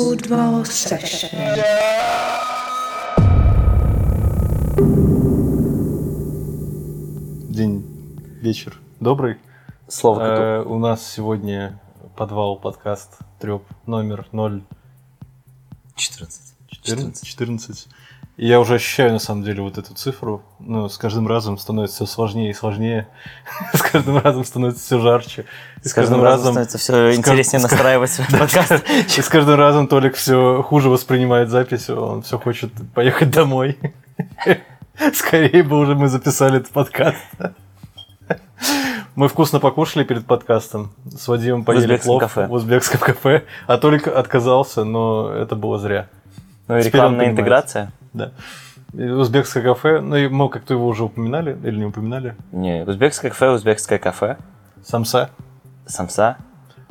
[0.00, 1.28] Football Session.
[7.50, 7.84] День,
[8.40, 9.36] вечер добрый.
[9.84, 10.20] Коту.
[10.22, 11.78] Э, у нас сегодня
[12.16, 14.64] подвал подкаст треп номер 0
[15.96, 16.54] 14.
[16.68, 17.28] 14.
[17.28, 17.88] 14.
[18.40, 20.42] И я уже ощущаю на самом деле вот эту цифру.
[20.60, 23.06] Ну, с каждым разом становится все сложнее и сложнее.
[23.74, 25.44] с каждым разом становится все жарче.
[25.84, 28.82] И С каждым разом становится все интереснее кажд- настраивать подкаст.
[29.18, 33.78] И с каждым разом Толик все хуже воспринимает запись, он все хочет поехать домой.
[35.12, 37.18] Скорее бы уже мы записали этот подкаст.
[39.16, 40.92] Мы вкусно покушали перед подкастом.
[41.04, 42.46] С Вадимом поели узбекском плов кафе.
[42.46, 43.44] в узбекском кафе.
[43.66, 46.08] А Толик отказался, но это было зря.
[46.68, 47.92] Ну и Теперь рекламная интеграция.
[48.12, 48.32] Да.
[48.92, 52.34] Узбекское кафе, ну и мы как-то его уже упоминали или не упоминали.
[52.50, 54.36] Не, узбекское кафе, узбекское кафе,
[54.84, 55.30] Самса.
[55.86, 56.36] самса.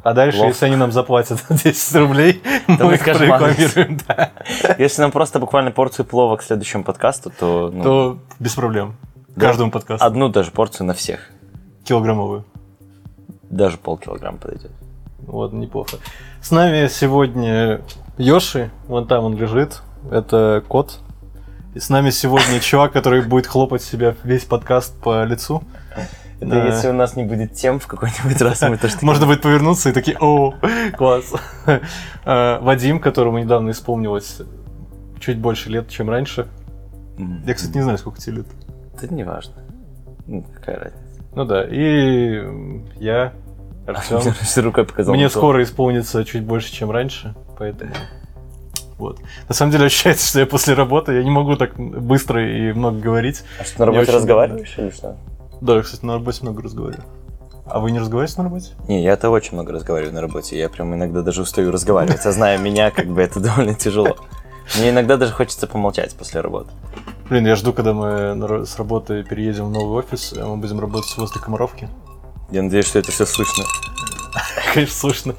[0.02, 0.50] А дальше, Плов.
[0.50, 4.32] если они нам заплатят 10 рублей, мы мы их прорекламируем, да,
[4.78, 8.96] Если нам просто буквально порцию плова к следующему подкасту, то, ну, то без проблем.
[9.36, 9.48] Да.
[9.48, 10.06] Каждому подкасту.
[10.06, 11.30] одну даже порцию на всех.
[11.84, 12.46] Килограммовую.
[13.50, 14.72] Даже полкилограмма подойдет.
[15.20, 15.98] Вот, неплохо.
[16.42, 17.82] С нами сегодня
[18.18, 21.00] Йоши, вон там он лежит, это кот.
[21.80, 25.64] И с нами сегодня чувак, который будет хлопать себя весь подкаст по лицу.
[26.42, 26.66] Это Да.
[26.66, 29.94] если у нас не будет тем в какой-нибудь раз, мы тоже Можно будет повернуться и
[29.94, 30.56] такие, о,
[30.98, 31.34] класс.
[32.26, 34.42] Э, Вадим, которому недавно исполнилось
[35.22, 36.50] чуть больше лет, чем раньше.
[37.18, 38.48] «М, Я, кстати, не знаю, сколько тебе лет.
[39.02, 39.54] Это не важно.
[40.28, 41.24] Ну, какая разница.
[41.34, 42.44] Ну да, и
[42.98, 43.32] я,
[43.88, 44.34] Артем.
[44.66, 45.16] Рукой показал.
[45.16, 47.94] Мне скоро исполнится чуть больше, чем раньше, поэтому...
[49.00, 49.20] Вот.
[49.48, 53.00] На самом деле ощущается, что я после работы, я не могу так быстро и много
[53.00, 53.44] говорить.
[53.58, 55.18] А что, на работе очень разговариваешь или что?
[55.62, 57.06] Да, я, кстати, на работе много разговариваю.
[57.66, 58.72] А вы не разговариваете на работе?
[58.88, 60.60] Не, я-то очень много разговариваю на работе.
[60.60, 62.26] Я прям иногда даже устаю разговаривать.
[62.26, 64.18] А зная меня, как бы это довольно тяжело.
[64.78, 66.70] Мне иногда даже хочется помолчать после работы.
[67.30, 71.16] Блин, я жду, когда мы с работы переедем в новый офис, а мы будем работать
[71.18, 71.88] возле Комаровки.
[72.52, 73.64] Я надеюсь, что это все слышно.
[74.74, 75.36] Конечно, слышно.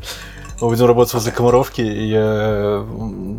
[0.61, 2.85] Мы будем работать возле Комаровки, и я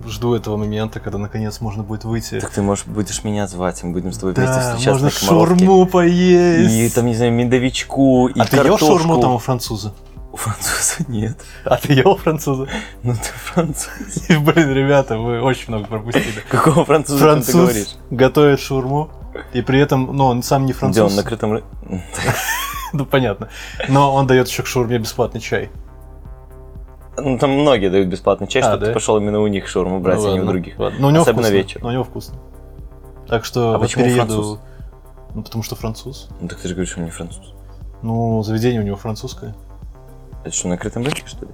[0.08, 2.40] жду этого момента, когда наконец можно будет выйти.
[2.40, 5.06] Так ты, может, будешь меня звать, и мы будем с тобой вместе Да, встречаться можно
[5.08, 5.66] на Комаровке.
[5.66, 6.74] шаурму поесть.
[6.74, 8.86] И там, не знаю, медовичку, и а ты ел картошку.
[8.88, 9.94] шаурму там у француза?
[10.32, 11.38] У француза нет.
[11.66, 12.68] А ты ел француза?
[13.04, 13.20] Ну ты
[13.54, 13.90] француз.
[14.30, 16.42] Блин, ребята, вы очень много пропустили.
[16.50, 17.74] Какого француза там ты говоришь?
[17.76, 19.12] Француз готовит шаурму,
[19.54, 21.16] и при этом, ну, он сам не Где он, француз.
[21.18, 21.54] на крытом...
[21.54, 21.64] ры-
[22.94, 23.48] Ну, понятно.
[23.90, 25.70] Но он дает еще к шаурме бесплатный чай.
[27.18, 28.86] Ну, там многие дают бесплатный чай, А, чтобы да?
[28.88, 30.80] ты пошел именно у них шаурму брать, Ну, а не у других.
[30.80, 31.00] ладно.
[31.00, 31.56] Но у него Особенно вкусно.
[31.56, 31.84] вечером.
[31.84, 32.38] Но у него вкусно.
[33.28, 34.26] Так что А вот почему перееду...
[34.28, 34.60] француз?
[35.36, 36.30] Ну, потому что француз.
[36.40, 37.54] Ну так ты же говоришь, что он не француз.
[38.02, 39.56] Ну, заведение у него французское.
[40.44, 41.52] Это что, на крытом рынке, что ли?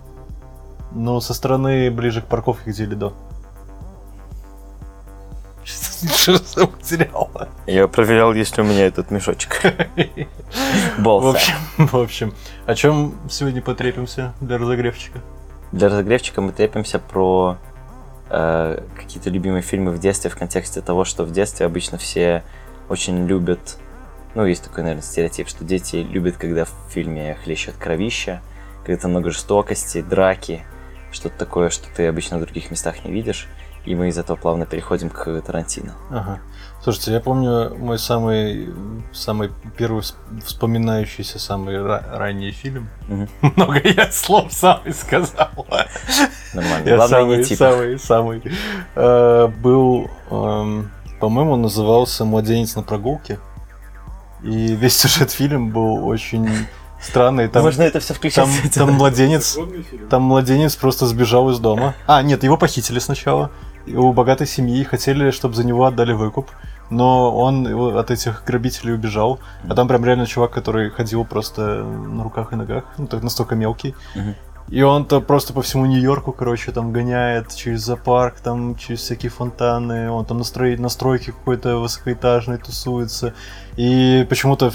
[0.92, 3.14] Но со стороны ближе к парковке, где Лидо.
[5.66, 7.30] Что за материал?
[7.66, 9.62] Я проверял, есть ли у меня этот мешочек.
[10.98, 12.34] В общем, в общем,
[12.66, 15.20] о чем сегодня потрепимся для разогревчика?
[15.72, 17.58] Для разогревчика мы трепимся про
[18.30, 22.44] э, какие-то любимые фильмы в детстве в контексте того, что в детстве обычно все
[22.90, 23.78] очень любят,
[24.36, 28.42] ну, есть такой, наверное, стереотип, что дети любят, когда в фильме хлещет кровища,
[28.86, 30.64] когда там много жестокости, драки,
[31.12, 33.48] что-то такое, что ты обычно в других местах не видишь.
[33.86, 35.96] И мы из этого плавно переходим к Тарантино.
[36.10, 36.40] Ага.
[36.88, 38.70] Слушайте, я помню мой самый,
[39.12, 40.16] самый первый вс-
[40.46, 42.88] вспоминающийся, самый ра- ранний фильм.
[43.10, 43.28] Мгм.
[43.58, 45.50] Много я слов самый сказал.
[46.54, 46.88] Нормально.
[46.88, 47.58] Я Главное, самый, не типа.
[47.58, 48.42] самый, самый.
[48.96, 50.90] Э, был, эм,
[51.20, 53.38] по-моему, он назывался «Младенец на прогулке».
[54.42, 56.48] И весь сюжет фильма был очень
[57.02, 57.50] странный.
[57.50, 58.46] Там, Можно это все включать.
[58.46, 59.58] там, там младенец,
[60.10, 61.96] там младенец просто сбежал из дома.
[62.08, 63.52] А, нет, его похитили сначала.
[63.86, 66.50] И У богатой семьи хотели, чтобы за него отдали выкуп.
[66.90, 67.68] Но он
[67.98, 69.40] от этих грабителей убежал.
[69.70, 72.86] А там прям реально чувак, который ходил просто на руках и ногах.
[72.98, 73.94] Ну, так настолько мелкий.
[74.70, 80.12] И он-то просто по всему Нью-Йорку, короче, там гоняет через зоопарк, там через всякие фонтаны,
[80.12, 83.34] он там на, строи- на стройке какой-то высокоэтажной тусуется.
[83.78, 84.72] И почему-то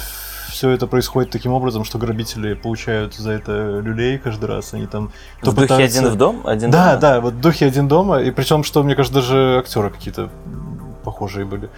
[0.49, 4.73] все это происходит таким образом, что грабители получают за это люлей каждый раз.
[4.73, 5.13] Они там
[5.43, 6.41] то В духе пытаются- один в дом?
[6.47, 7.01] Один Да, дома?
[7.01, 8.21] да, вот в духе один дома.
[8.23, 10.31] И причем, что мне кажется, даже актеры какие-то
[11.05, 11.69] похожие были.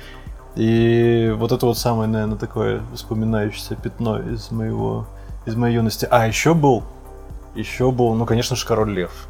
[0.57, 5.07] И вот это вот самое, наверное, такое вспоминающееся пятно из моего
[5.47, 6.07] из моей юности.
[6.11, 6.83] А еще был,
[7.55, 9.29] еще был, ну, конечно же, Король Лев.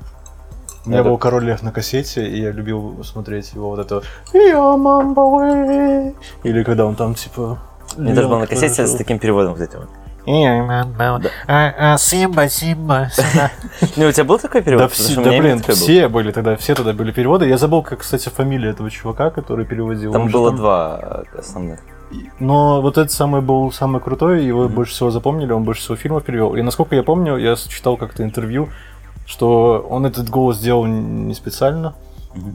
[0.85, 4.03] У меня Это- был Король Лев на кассете, и я любил смотреть его вот это
[4.33, 6.15] «Я мамба уэй».
[6.43, 7.59] Или когда он там типа...
[7.97, 9.89] Мне даже был на кассете с таким переводом этим вот.
[11.99, 13.51] Симба, Симба, сюда.
[13.97, 14.85] Ну, у тебя был такой перевод?
[14.85, 17.47] Да, все, блин, все были тогда, все тогда были переводы.
[17.47, 20.13] Я забыл, как, кстати, фамилия этого чувака, который переводил.
[20.13, 21.81] Там было два основных.
[22.39, 26.23] Но вот этот самый был самый крутой, его больше всего запомнили, он больше всего фильмов
[26.25, 26.55] перевел.
[26.55, 28.69] И насколько я помню, я читал как-то интервью,
[29.27, 31.95] что он этот голос сделал не специально,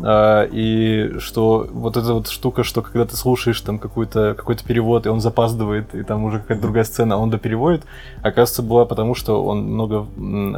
[0.03, 5.05] а, и что вот эта вот штука, что когда ты слушаешь там какой-то какой перевод,
[5.05, 7.83] и он запаздывает, и там уже какая-то другая сцена, а он допереводит,
[8.21, 10.05] оказывается, была потому, что он много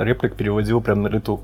[0.02, 1.42] реплик переводил прямо на лету.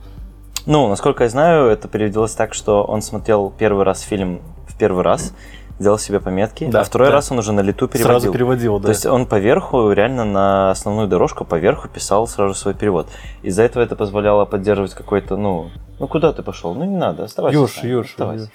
[0.66, 5.04] Ну, насколько я знаю, это переводилось так, что он смотрел первый раз фильм в первый
[5.04, 5.34] раз,
[5.80, 7.14] делал себе пометки, Да, а второй да.
[7.16, 8.20] раз он уже на лету переводил.
[8.20, 8.84] Сразу переводил, да.
[8.86, 13.08] То есть он поверху, реально на основную дорожку поверху писал сразу свой перевод.
[13.44, 15.70] Из-за этого это позволяло поддерживать какой-то, ну,
[16.00, 16.74] ну куда ты пошел?
[16.74, 17.60] Ну не надо, оставайся.
[17.60, 18.44] Юж, с нами, Юж, оставайся.
[18.46, 18.52] Юж.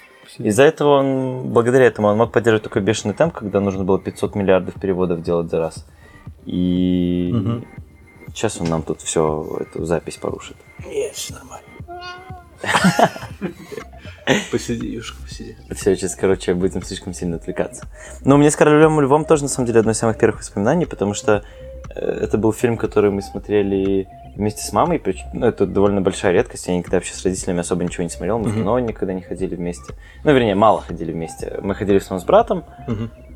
[0.47, 4.35] Из-за этого он, благодаря этому, он мог поддерживать такой бешеный темп, когда нужно было 500
[4.35, 5.85] миллиардов переводов делать за раз.
[6.45, 7.65] И Мгм.
[8.33, 10.57] сейчас он нам тут все эту запись порушит.
[14.51, 15.55] Посиди, Юшка, посиди.
[15.71, 17.85] Все, сейчас, короче, будем слишком сильно отвлекаться.
[18.23, 20.85] Но мне с Королем и Львом тоже, на самом деле, одно из самых первых воспоминаний,
[20.85, 21.43] потому что
[21.95, 25.01] э, это был фильм, который мы смотрели вместе с мамой.
[25.33, 26.67] Ну, это довольно большая редкость.
[26.67, 28.39] Я никогда вообще с родителями особо ничего не смотрел.
[28.39, 29.93] Мы в кино никогда не ходили вместе.
[30.23, 31.59] Ну, вернее, мало ходили вместе.
[31.61, 32.63] Мы ходили в основном с братом,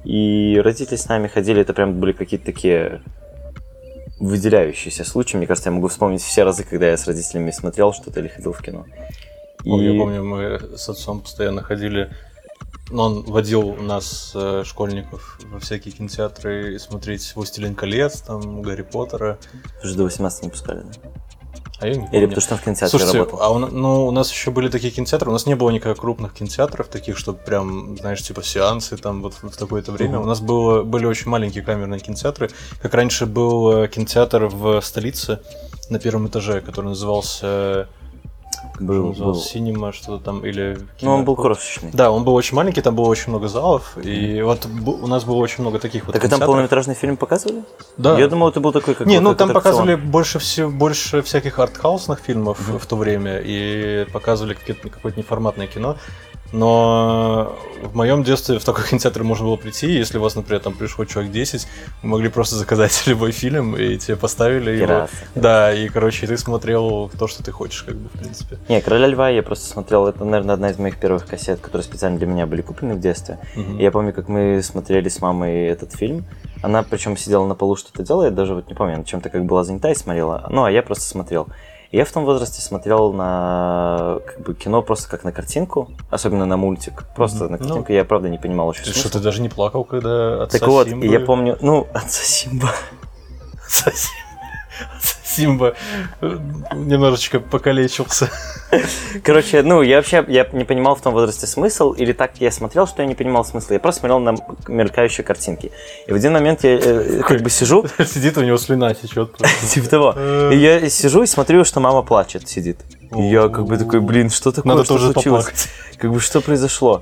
[0.04, 1.62] и родители с нами ходили.
[1.62, 3.02] Это прям были какие-то такие
[4.20, 5.38] выделяющиеся случаи.
[5.38, 8.54] Мне кажется, я могу вспомнить все разы, когда я с родителями смотрел что-то или ходил
[8.54, 8.86] в кино.
[9.70, 12.10] Ой, И- Я помню, мы с отцом постоянно ходили.
[12.90, 19.38] Ну, он водил нас, э, школьников, во всякие кинотеатры смотреть «Властелин колец», там, «Гарри Поттера».
[19.84, 21.10] Уже до 18 не пускали, да?
[21.80, 22.28] А я не Или помню.
[22.30, 23.42] потому что он в кинотеатре Слушайте, работал.
[23.42, 26.34] а у, ну, у нас еще были такие кинотеатры, у нас не было никаких крупных
[26.34, 30.14] кинотеатров, таких, что прям, знаешь, типа сеансы там вот в такое-то время.
[30.16, 30.22] Мгм.
[30.24, 32.50] У нас было, были очень маленькие камерные кинотеатры.
[32.82, 35.40] Как раньше был э, кинотеатр в столице
[35.90, 37.88] на первом этаже, который назывался,
[38.80, 39.36] Был, был.
[39.36, 40.78] «Синема», что-то там, или...
[41.02, 41.92] Ну, он был крошечный.
[41.94, 45.38] Да, он был очень маленький, там было очень много залов, и вот у нас было
[45.38, 47.64] очень много таких вот Так и там полнометражный фильм показывали?
[47.98, 48.20] Да.
[48.20, 52.20] Я думал, это был такой, как Не, ну там показывали больше всего больше всяких артхаусных
[52.20, 55.98] фильмов в то время и показывали какое-то неформатное кино.
[56.52, 60.74] Но в моем детстве в такой кинотеатр можно было прийти, если у вас, например, там
[60.74, 61.68] пришло человек 10,
[62.04, 64.86] вы могли просто заказать любой фильм, и тебе поставили его.
[64.86, 65.14] Пираты.
[65.36, 68.58] Да, и, короче, ты смотрел то, что ты хочешь, как бы, в принципе.
[68.70, 72.18] Не, Короля Льва я просто смотрел, это, наверное, одна из моих первых кассет, которые специально
[72.18, 73.40] для меня были куплены в детстве.
[73.56, 76.26] И я помню, как мы смотрели с мамой этот фильм.
[76.64, 79.64] Она причем сидела на полу, что-то делала, я даже вот не помню, чем-то как была
[79.64, 80.48] занята и смотрела.
[80.50, 81.48] Ну, а я просто смотрел.
[81.92, 86.46] И я в том возрасте смотрел на как бы, кино просто как на картинку, особенно
[86.46, 87.06] на мультик.
[87.16, 87.52] Просто Мгм.
[87.54, 87.92] на Ну, картинку.
[87.94, 89.10] я, правда, не понимал очень Ты смысла.
[89.10, 91.06] что, ты даже не плакал, когда отца Так вот, Симбы...
[91.08, 92.72] я помню, ну, отца Симба.
[93.66, 94.12] Отца Сим-
[94.98, 95.76] отца Симба
[96.22, 96.38] э,
[96.74, 98.30] немножечко покалечился.
[99.24, 102.88] Короче, ну, я вообще я не понимал в том возрасте смысл, или так я смотрел,
[102.88, 103.74] что я не понимал смысла.
[103.74, 104.36] Я просто смотрел на
[104.68, 105.72] меркающие картинки.
[106.08, 109.38] И в один момент я э, как бы сижу, Сидит у него слюна течет.
[109.70, 110.16] типа того.
[110.52, 112.80] И я сижу и смотрю, что мама плачет, сидит.
[113.16, 115.46] И я как бы такой, блин, что такое, Надо что тоже случилось?
[115.46, 115.70] поплакать.
[115.98, 117.02] Как бы что произошло?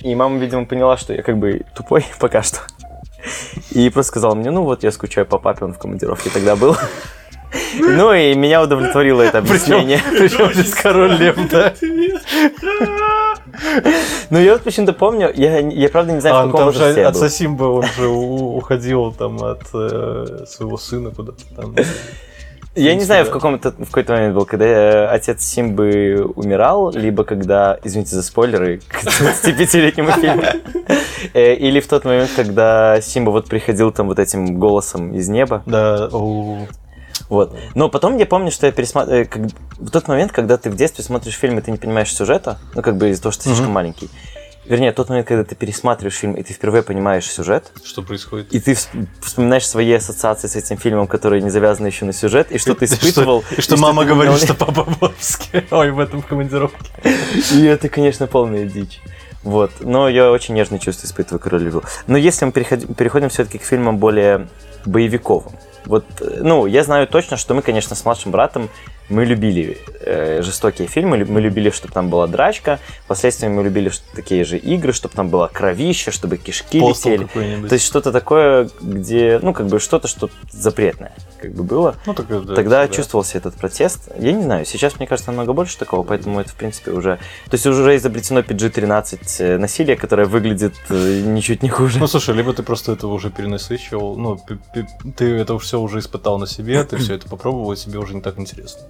[0.00, 2.60] И мама, видимо, поняла, что я как бы тупой пока что.
[3.70, 6.76] И просто сказала мне, ну вот я скучаю по папе, он в командировке тогда был.
[7.78, 10.00] Ну и меня удовлетворило это объяснение.
[10.10, 11.72] Причем здесь король лев, да?
[14.30, 16.94] Ну я вот почему-то помню, я, я правда не знаю, А, в ну каком возрасте
[16.94, 17.28] же я отца был.
[17.28, 21.74] Симба, он же уходил там от э, своего сына куда-то там.
[22.74, 23.34] Я не знаю, в да.
[23.34, 28.22] каком это в какой-то момент был, когда э, отец Симбы умирал, либо когда, извините за
[28.22, 30.42] спойлеры, к 25-летнему фильму,
[31.34, 35.62] Э, или в тот момент, когда Симба вот приходил там вот этим голосом из неба.
[35.66, 36.08] Да,
[37.32, 37.56] Вот.
[37.74, 39.26] Но потом я помню, что я пересматривал...
[39.78, 42.82] В тот момент, когда ты в детстве смотришь фильм, и ты не понимаешь сюжета, ну,
[42.82, 44.10] как бы из-за того, что ты слишком маленький.
[44.66, 48.52] Вернее, тот момент, когда ты пересматриваешь фильм, и ты впервые понимаешь сюжет, что происходит?
[48.52, 52.52] и ты вс- вспоминаешь свои ассоциации с этим фильмом, которые не завязаны еще на сюжет,
[52.52, 53.44] и что ты испытывал.
[53.56, 55.64] И что мама говорит, что папа в отпуске.
[55.70, 56.76] Ой, в этом командировке.
[57.54, 59.00] И это, конечно, полная дичь.
[59.42, 59.70] Вот.
[59.80, 61.82] Но я очень нежные чувства испытываю к Королю.
[62.06, 64.48] Но если мы переходи- переходим все-таки к фильмам более
[64.84, 65.54] боевиковым.
[65.84, 68.70] Вот, ну, я знаю точно, что мы, конечно, с младшим братом
[69.08, 74.44] мы любили э, жестокие фильмы, мы любили, чтобы там была драчка, впоследствии мы любили такие
[74.44, 77.68] же игры, чтобы там было кровище, чтобы кишки Постол летели.
[77.68, 81.12] То есть что-то такое, где, ну, как бы что-то, что запретное.
[81.42, 81.96] Как бы было.
[82.06, 82.88] Ну, так, да, Тогда да.
[82.88, 84.08] чувствовался этот протест.
[84.18, 87.16] Я не знаю, сейчас, мне кажется, намного больше такого, поэтому это, в принципе, уже...
[87.50, 91.98] То есть уже изобретено PG-13 э, насилие, которое выглядит э, ничуть не хуже.
[91.98, 94.38] Ну, слушай, либо ты просто этого уже перенасыщивал, ну,
[95.16, 98.22] ты это все уже испытал на себе, ты все это попробовал, и тебе уже не
[98.22, 98.82] так интересно.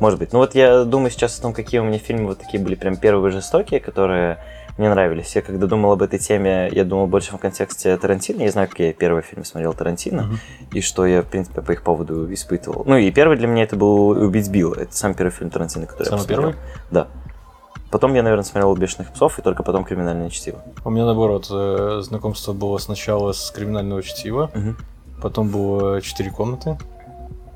[0.00, 0.32] Может быть.
[0.32, 2.96] Ну вот я думаю сейчас о том, какие у меня фильмы вот такие были прям
[2.96, 4.38] первые жестокие, которые
[4.78, 5.34] мне нравились.
[5.34, 8.42] Я когда думал об этой теме, я думал больше в контексте Тарантино.
[8.42, 10.38] Я знаю, какие я первые фильмы смотрел Тарантино, Мгм.
[10.72, 12.82] и что я, в принципе, по их поводу испытывал.
[12.86, 14.74] Ну и первый для меня это был «Убить Билла».
[14.74, 16.50] Это самый первый фильм Тарантино, который Самый я посмотрел.
[16.52, 16.66] первый?
[16.90, 17.08] Да.
[17.90, 20.58] Потом я, наверное, смотрел «Бешеных псов», и только потом «Криминальное чтиво».
[20.84, 24.76] У меня, наоборот, э, знакомство было сначала с криминального чтива, Мгм.
[25.22, 26.76] потом было «Четыре комнаты».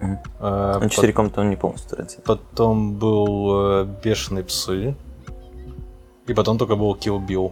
[0.00, 0.18] Мгм.
[0.38, 2.22] э, Ну, «Четыре комнаты» он не полностью Тарантино.
[2.24, 4.94] Потом был э, «Бешеные псы».
[6.30, 7.50] И потом только был «Kill Bill».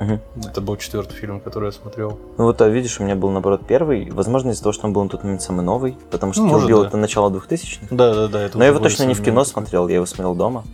[0.00, 0.20] Мгм.
[0.44, 2.18] Это был четвертый фильм, который я смотрел.
[2.38, 4.10] Ну вот, а видишь, у меня был, наоборот, первый.
[4.10, 6.66] Возможно, из-за того, что он был на тот момент самый новый, потому что Ну, Kill
[6.68, 6.88] Bill да.
[6.88, 7.86] это начало 2000-х.
[7.90, 8.42] Да, да, да.
[8.42, 9.46] Это Но я его точно не в кино современный.
[9.46, 10.64] смотрел, я его смотрел дома.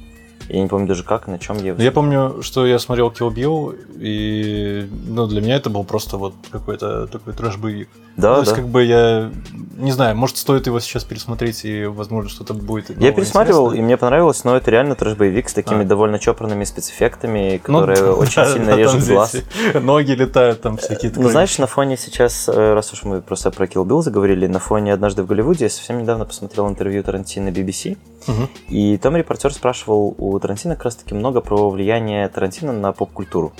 [0.49, 3.11] Я не помню даже как, на чем я его Ну, Я помню, что я смотрел
[3.11, 7.89] Kill Bill, и ну, для меня это был просто вот какой-то такой трэш-боевик.
[8.17, 8.57] Да, То есть, да.
[8.57, 9.31] как бы я
[9.77, 12.99] не знаю, может, стоит его сейчас пересмотреть, и, возможно, что-то будет.
[13.01, 15.85] Я пересматривал, и мне понравилось, но это реально трэш-боевик с такими А.
[15.85, 19.37] довольно чопорными спецэффектами, Ну, которые да, очень да, сильно да, режут глаз.
[19.75, 23.67] Ноги летают, там всякие Ну, знаешь, на фоне сейчас, э, раз уж мы просто про
[23.67, 27.99] Kill Bill заговорили, на фоне «Однажды в Голливуде» я совсем недавно посмотрел интервью Тарантино BBC,
[28.27, 28.49] Мгм.
[28.71, 33.53] и там репортер спрашивал у Тарантино как раз-таки много про влияние Тарантино на поп-культуру.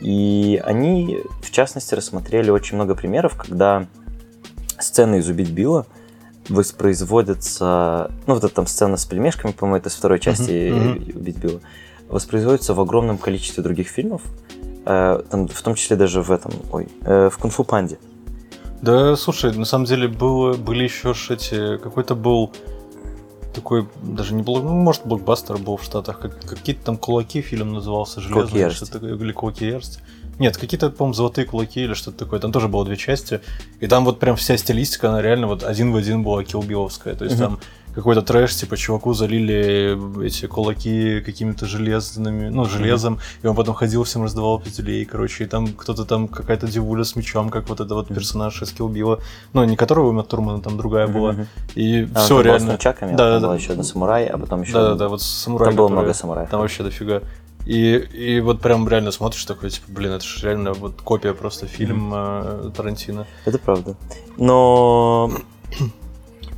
[0.00, 3.86] И они, в частности, рассмотрели очень много примеров, когда
[4.78, 5.86] сцены из «Убить Билла»
[6.48, 8.10] воспроизводятся...
[8.26, 11.60] Ну, вот эта там сцена с пельмешками, по-моему, это с второй части э, «Убить Билла»,
[12.08, 14.22] воспроизводятся в огромном количестве других фильмов,
[14.86, 17.98] э, там, в том числе даже в этом, ой, э, в «Кунг-фу Панде».
[18.82, 21.76] Да, слушай, на самом деле было, были еще эти...
[21.76, 22.50] Какой-то был
[23.52, 27.72] такой, даже не блок, ну, может, блокбастер был в Штатах, как, какие-то там кулаки фильм
[27.72, 30.00] назывался, железные, что-то такое, или кулаки ярости.
[30.38, 32.40] Нет, какие-то, по-моему, золотые кулаки или что-то такое.
[32.40, 33.42] Там тоже было две части.
[33.78, 37.14] И там вот прям вся стилистика, она реально вот один в один была килбиловская.
[37.14, 37.44] То есть Мгм.
[37.44, 37.60] там
[37.94, 44.04] какой-то трэш, типа чуваку залили эти кулаки какими-то железными, ну, железом, и он потом ходил,
[44.04, 47.94] всем раздавал пятюлей, короче, и там кто-то там, какая-то девуля с мечом, как вот это
[47.94, 49.18] вот персонаж из Килбила,
[49.52, 51.46] ну, не которого Ума Турмана, там другая была, Мгм.
[51.74, 52.78] и А, все там с реально.
[52.78, 54.72] Да, потом да, была еще одна самурай, а потом еще...
[54.72, 55.68] Да, да, да, вот самурай.
[55.68, 56.48] Там было который- много самураев.
[56.50, 57.22] Там вообще дофига.
[57.66, 61.66] И, и вот прям реально смотришь такой, типа, блин, это же реально вот копия просто
[61.66, 63.26] фильма э, Тарантино.
[63.44, 63.96] Это правда.
[64.38, 65.30] Но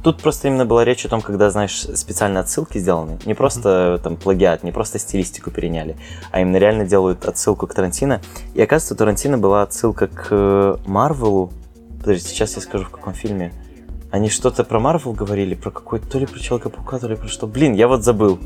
[0.03, 3.19] тут просто именно была речь о том, когда, знаешь, специально отсылки сделаны.
[3.25, 5.97] Не просто там плагиат, не просто стилистику переняли,
[6.31, 8.21] а именно реально делают отсылку к Тарантино.
[8.55, 11.53] И оказывается, у Тарантино была отсылка к э, Марвелу.
[12.01, 13.53] Подожди, сейчас я скажу, в каком фильме.
[14.11, 17.47] Они что-то про Марвел говорили, про какой-то, то ли про Человека-паука, то ли про что.
[17.47, 18.39] Блин, я вот забыл.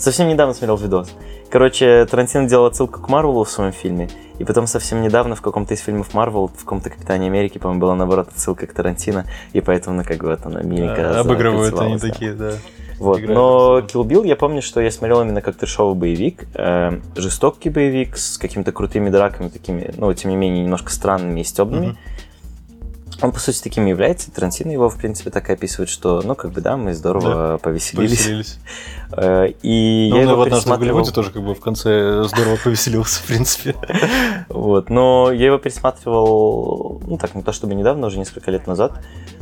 [0.00, 1.14] Совсем недавно смотрел видос.
[1.50, 5.74] Короче, Тарантино делал отсылку к Марвелу в своем фильме, и потом совсем недавно в каком-то
[5.74, 9.96] из фильмов Марвел, в каком-то Капитане Америки, по-моему, была наоборот отсылка к Тарантино, и поэтому,
[9.96, 12.00] ну, как бы вот она миленько Э, Обыгрывают они да.
[12.00, 12.52] такие, да.
[12.98, 13.20] Вот.
[13.20, 18.16] Но Kill Bill я помню, что я смотрел именно как трешовый боевик, э, жестокий боевик
[18.16, 21.86] с какими-то крутыми драками, такими, ну, тем не менее, немножко странными и стебными.
[21.88, 21.98] Мгм.
[23.22, 24.30] Он, по сути, таким и является.
[24.30, 28.18] Тарантино его, в принципе, так и описывает, что, ну, как бы, да, мы здорово повеселились.
[28.18, 28.58] Повеселились.
[29.12, 30.78] Э, И Ну, я его однажды в пересматривал...
[30.78, 33.74] Голливуде тоже как бы в конце здорово повеселился, в принципе.
[34.48, 38.92] Вот, но я его пересматривал, ну так, не то чтобы недавно, уже несколько лет назад.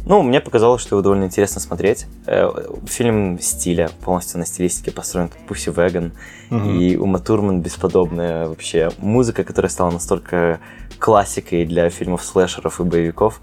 [0.07, 2.07] Ну, мне показалось, что его довольно интересно смотреть.
[2.27, 2.49] Э,
[2.87, 6.13] Фильм стиля, полностью на стилистике построен, как Пусси Веган.
[6.51, 10.61] И Ума Турман бесподобная вообще музыка, которая стала настолько
[10.99, 13.43] классикой для фильмов слэшеров и боевиков,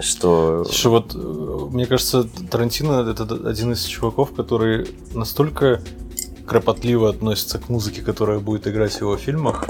[0.00, 0.64] что...
[0.64, 1.18] Слушай, вот э,
[1.72, 5.80] мне кажется, Тарантино это один из чуваков, который настолько
[6.46, 9.66] кропотливо относится к музыке, которая будет играть в его фильмах.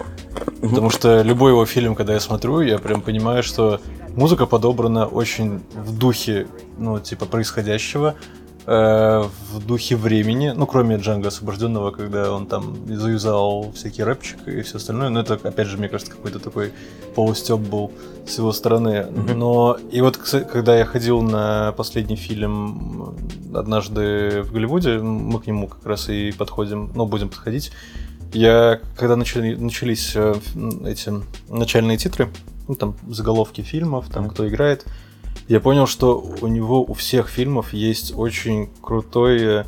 [0.61, 3.81] Потому что любой его фильм, когда я смотрю, я прям понимаю, что
[4.17, 6.47] музыка подобрана очень в духе,
[6.79, 8.15] ну, типа, происходящего,
[8.69, 14.61] э, в духе времени, ну, кроме Джанга Освобожденного, когда он там заюзал всякий рэпчик и
[14.61, 16.73] все остальное, но это, опять же, мне кажется, какой-то такой
[17.15, 17.91] полустеп был
[18.27, 19.07] с его стороны.
[19.07, 23.17] Но и вот, когда я ходил на последний фильм
[23.55, 27.73] однажды в Голливуде, мы к нему как раз и подходим, ну, будем подходить,
[28.35, 30.35] я, когда начали, начались э,
[30.85, 31.11] эти
[31.49, 32.29] начальные титры,
[32.69, 34.85] ну, там заголовки фильмов, там кто играет,
[35.49, 39.67] я понял, что у него у всех фильмов есть очень крутое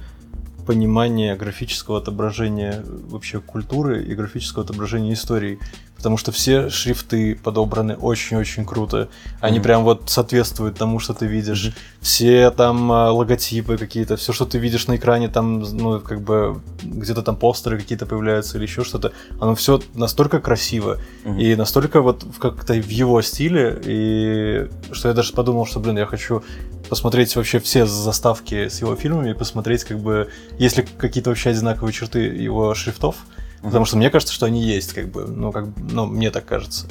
[0.67, 5.59] понимание графического отображения вообще культуры и графического отображения истории.
[6.01, 9.11] Потому что все шрифты подобраны очень-очень круто.
[9.43, 9.63] Они Мгм.
[9.63, 11.65] прям вот соответствуют тому, что ты видишь.
[11.67, 11.75] Мгм.
[12.01, 16.63] Все там а, логотипы какие-то, все, что ты видишь на экране, там, ну, как бы
[16.83, 19.13] где-то там постеры какие-то появляются или еще что-то.
[19.39, 20.97] Оно все настолько красиво.
[21.25, 21.39] Мгм.
[21.39, 26.07] И настолько вот как-то в его стиле, и что я даже подумал, что, блин, я
[26.07, 26.43] хочу
[26.89, 31.51] посмотреть вообще все заставки с его фильмами и посмотреть, как бы, есть ли какие-то вообще
[31.51, 33.17] одинаковые черты его шрифтов.
[33.63, 36.87] Потому что мне кажется, что они есть, как бы, ну, как, ну, мне так кажется.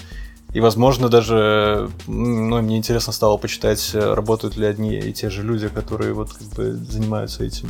[0.52, 5.44] И, возможно, даже, ну, мне интересно стало почитать, э, работают ли одни и те же
[5.44, 7.70] люди, которые вот как бы занимаются этим.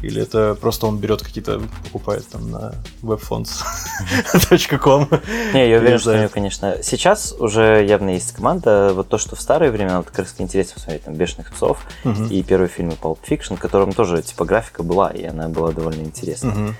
[0.00, 5.08] Или это просто он берет какие-то, покупает там на webfonts.com.
[5.54, 8.92] Не, я уверен, что у него, конечно, сейчас уже явно есть команда.
[8.94, 11.84] Вот то, что в старые времена, вот как раз интересно посмотреть там «Бешеных псов»
[12.30, 16.02] и первые фильмы Pulp Fiction, в котором тоже типа графика была, и она была довольно
[16.02, 16.76] интересна.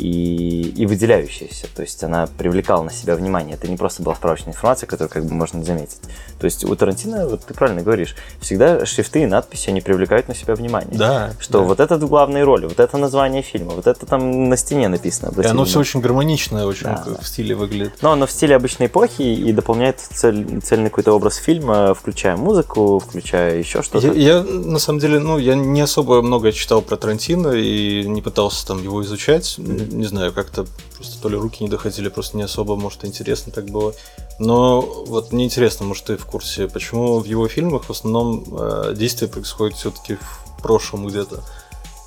[0.00, 1.66] И, и выделяющаяся.
[1.74, 3.54] То есть она привлекала на себя внимание.
[3.54, 6.00] Это не просто была справочная информация, которую как бы можно заметить.
[6.38, 10.34] То есть у Тарантино, вот ты правильно говоришь, всегда шрифты и надписи, они привлекают на
[10.34, 10.96] себя внимание.
[10.96, 11.32] Да.
[11.38, 11.64] Что да.
[11.66, 15.32] вот это в главной роли, вот это название фильма, вот это там на стене написано.
[15.38, 17.20] И оно все очень гармоничное, очень Да, как да.
[17.20, 17.92] в стиле выглядит.
[18.00, 22.98] Но оно в стиле обычной эпохи и дополняет цель- цельный какой-то образ фильма, включая музыку,
[22.98, 24.06] включая еще что-то.
[24.06, 28.22] Я, я, на самом деле, ну, я не особо много читал про Тарантино и не
[28.22, 29.56] пытался там его изучать.
[29.90, 30.66] Не знаю, как-то
[30.96, 33.92] просто то ли руки не доходили, просто не особо, может, интересно так было.
[34.38, 38.94] Но вот мне интересно, может, ты в курсе, почему в его фильмах в основном э,
[38.96, 41.42] действие происходит все-таки в прошлом где-то.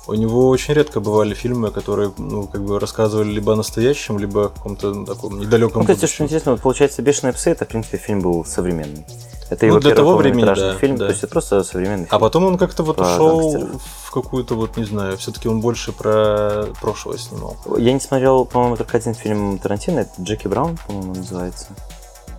[0.06, 4.46] У него очень редко бывали фильмы, которые, ну, как бы рассказывали либо о настоящем, либо
[4.46, 7.68] о каком-то ну, таком недалеком Ну, кстати, что интересно, вот получается, «Бешеные псы» это, в
[7.68, 9.06] принципе, фильм был современный.
[9.50, 11.06] Это его Ну, для того времени, да, фильм, да.
[11.06, 12.20] то есть это просто современный А фильм.
[12.20, 13.82] потом он как-то вот ушел гангстеров.
[14.04, 17.56] в какую-то вот, не знаю, все-таки он больше про прошлое снимал.
[17.78, 21.66] Я не смотрел, по-моему, только один фильм Тарантино, это Джеки Браун, по-моему, называется.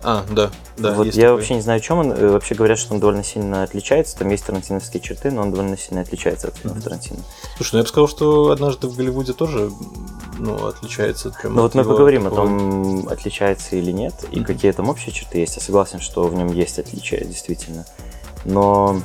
[0.08, 0.92] А, да, да.
[0.94, 1.30] вот я такой.
[1.32, 2.12] вообще не знаю, о чем он.
[2.12, 4.16] Э, Вообще говорят, что он довольно сильно отличается.
[4.16, 6.80] Там есть тарантиновские черты, но он довольно сильно отличается от фильмов.
[6.84, 7.18] Тарантино.
[7.56, 9.70] Слушай, ну я бы сказал, что однажды в Голливуде тоже
[10.38, 11.30] ну, отличается.
[11.30, 14.44] Прям Ну от вот мы поговорим о такого- том, отличается или нет, и Мгм.
[14.46, 15.56] какие там общие черты есть.
[15.56, 17.84] Я согласен, что в нем есть отличия, действительно.
[18.44, 19.00] Но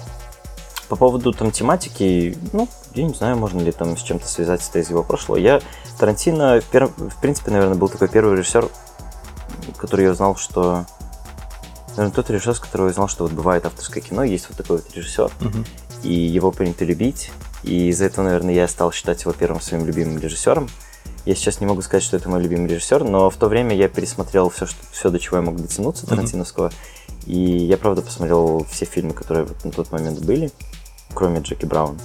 [0.87, 4.77] по поводу там тематики, ну, я не знаю, можно ли там с чем-то связать это
[4.79, 5.37] из его прошлого.
[5.37, 5.61] Я
[5.97, 8.67] Тарантино, пер- в принципе, наверное, был такой первый режиссер,
[9.77, 10.85] который я узнал, что...
[11.97, 14.77] Наверное, тот режиссер, с которого я узнал, что вот бывает авторское кино, есть вот такой
[14.77, 15.65] вот режиссер, Мгм.
[16.03, 17.31] и его принято любить.
[17.63, 20.69] И из-за этого, наверное, я стал считать его первым своим любимым режиссером.
[21.25, 23.87] Я сейчас не могу сказать, что это мой любимый режиссер, но в то время я
[23.89, 26.07] пересмотрел все, что, все до чего я мог дотянуться.
[26.07, 26.71] Тарантиновского.
[27.27, 30.51] И я, правда, посмотрел все фильмы, которые вот на тот момент были,
[31.13, 31.99] кроме Джеки Браун.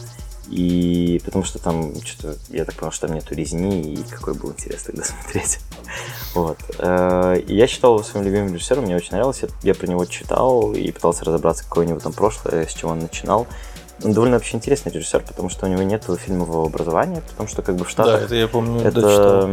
[0.50, 4.50] И потому что там что-то, я так понял, что там нету резни, и какой был
[4.52, 5.58] интерес тогда смотреть.
[6.34, 6.58] Вот.
[6.78, 9.42] Э, И я считал его своим любимым режиссером, мне очень нравилось.
[9.62, 12.98] Я- про него читал и пытался разобраться, какое у него там прошлое, с чего он
[12.98, 13.46] начинал.
[14.04, 17.76] Он довольно вообще интересный режиссер, потому что у него нет фильмового образования, потому что как
[17.76, 19.50] бы в Да, Штатах это я помню, это дочитал.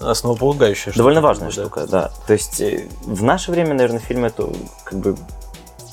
[0.00, 0.98] Основополагающая штука.
[0.98, 1.52] довольно важная да.
[1.52, 2.10] штука, да.
[2.26, 4.48] То есть э, в наше время, наверное, фильм это
[4.84, 5.16] как бы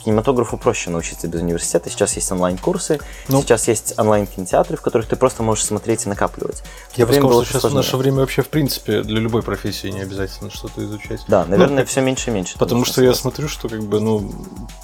[0.06, 1.90] кинематографу проще научиться без университета.
[1.90, 3.42] Сейчас есть онлайн-курсы, Ну.
[3.42, 6.64] сейчас есть онлайн-кинотеатры, в которых ты просто можешь смотреть и накапливать.
[6.94, 7.78] В Я бы сказал, что сейчас в сложнее.
[7.78, 11.22] наше время вообще, в принципе, для любой профессии не обязательно что-то изучать.
[11.28, 12.58] Да, наверное, Ну, все меньше и меньше.
[12.58, 14.32] Потому что я смотрю, что как бы, ну,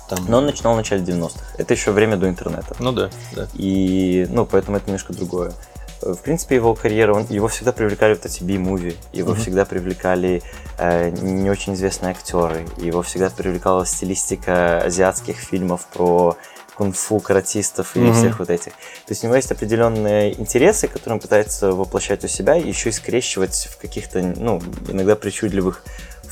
[0.09, 0.19] там...
[0.27, 1.39] Но он начинал в начале 90-х.
[1.57, 2.75] Это еще время до интернета.
[2.79, 3.47] Ну да, да.
[3.53, 5.53] И, ну, поэтому это немножко другое.
[6.01, 9.39] В принципе, его карьера, он, его всегда привлекали вот эти би-муви, его Мгм.
[9.41, 10.41] всегда привлекали
[10.77, 16.35] э, не очень известные актеры, его всегда привлекала стилистика азиатских фильмов про
[16.75, 18.13] кунг-фу, каратистов и Мгм.
[18.13, 18.71] всех вот этих.
[18.71, 22.89] То есть у него есть определенные интересы, которые он пытается воплощать у себя и еще
[22.89, 25.83] и скрещивать в каких-то, ну, иногда причудливых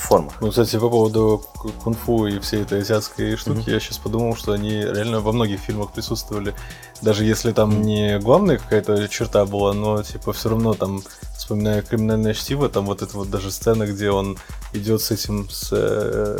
[0.02, 0.34] формах.
[0.42, 1.44] Ну, кстати, по поводу
[1.84, 5.92] кунг-фу и всей этой азиатской штуки, я сейчас подумал, что они реально во многих фильмах
[5.92, 6.54] присутствовали.
[7.02, 11.02] Даже если там не главная какая-то черта была, но, типа, все равно там,
[11.38, 14.38] вспоминая криминальное чтиво, там вот эта вот даже сцена, где он
[14.74, 16.40] идет с этим, с э,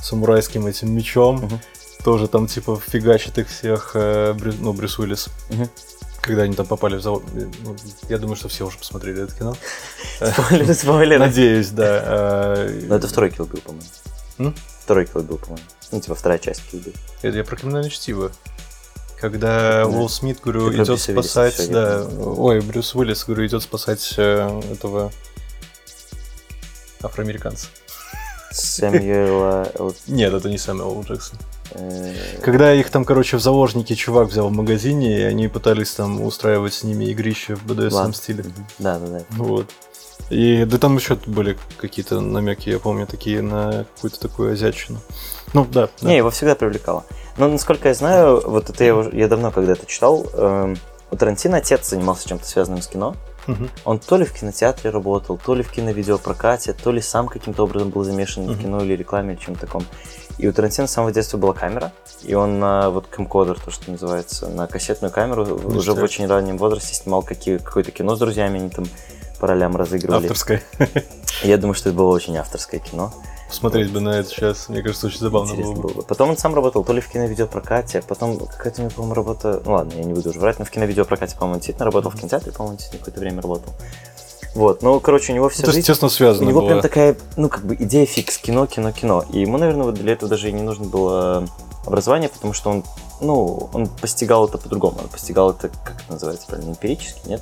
[0.00, 1.60] самурайским этим мечом, Мгм.
[2.04, 5.28] тоже там, типа, фигачит их всех, э, Брю- ну, Брюс Уиллис.
[5.50, 5.68] Мгм.
[6.22, 7.24] Когда они там попали в завод.
[7.34, 7.76] Ну,
[8.08, 9.56] я думаю, что все уже посмотрели это кино.
[10.18, 11.18] Спойлеры, спойлеры.
[11.18, 12.02] Надеюсь, да.
[12.56, 14.54] э, Но это второй Kill Bill, по-моему.
[14.84, 15.66] Второй Kill Bill, по-моему.
[15.90, 16.96] Ну, типа вторая часть Kill Bill.
[17.22, 18.30] Это я про криминальное чтиво.
[19.20, 19.88] Когда Да.
[19.88, 25.12] Уилл Смит, говорю, идет спасать, да, ой, Брюс Уиллис, говорю, идет спасать э, этого
[27.02, 27.68] афроамериканца.
[28.50, 29.70] Сэмюэла...
[29.78, 31.02] Л- Нет, это не Сэмюэл.
[31.04, 31.38] Джексон.
[31.74, 36.22] Э, Когда их там, короче, в заложники чувак взял в магазине, и они пытались там
[36.22, 38.44] устраивать с ними игрище в BDSM стиле.
[38.78, 39.24] Да, да, да.
[39.30, 39.66] Вот.
[40.30, 44.98] И да там еще были какие-то намеки, я помню, такие на какую-то такую азиатчину.
[45.52, 45.88] Ну да.
[46.00, 46.08] да.
[46.08, 47.04] Не, его всегда привлекало.
[47.36, 50.76] Но, насколько я знаю, вот это я, я давно когда-то читал, эм,
[51.10, 53.14] у Тарантино отец занимался чем-то связанным с кино.
[53.46, 53.68] Мгм.
[53.84, 57.90] Он то ли в кинотеатре работал, то ли в киновидеопрокате, то ли сам каким-то образом
[57.90, 58.58] был замешан в Мгм.
[58.60, 59.84] кино или рекламе, или чем-то таком.
[60.38, 61.92] И у Тарантино с самого детства была камера,
[62.22, 66.58] и он на вот камкодер, то, что называется, на кассетную камеру уже в очень раннем
[66.58, 68.86] возрасте снимал какие, какое-то кино с друзьями, они там
[69.38, 70.24] по ролям разыгрывали.
[70.26, 70.62] Авторская.
[71.42, 73.12] И Я думаю, что это было очень авторское кино.
[73.48, 75.88] Посмотреть бы на это сейчас, мне кажется, очень забавно Интересно было бы.
[75.88, 76.02] было бы.
[76.04, 79.60] Потом он сам работал то ли в киновидеопрокате, потом какая-то у него, по-моему, работа...
[79.66, 82.50] Ну ладно, я не буду уже врать, но в киновидеопрокате, по-моему, действительно работал, в кинотеатре,
[82.52, 83.74] по-моему, действительно какое-то время работал.
[84.54, 85.80] Вот, ну, короче, у него вся Это, жизнь...
[85.80, 86.68] естественно, У связано него было.
[86.68, 89.24] прям такая, ну, как бы идея фикс, кино, кино, кино.
[89.32, 91.48] И ему, наверное, вот для этого даже и не нужно было
[91.86, 92.84] образование, потому что он,
[93.22, 94.98] ну, он постигал это по-другому.
[95.02, 97.40] Он постигал это, как это называется правильно, эмпирически, нет?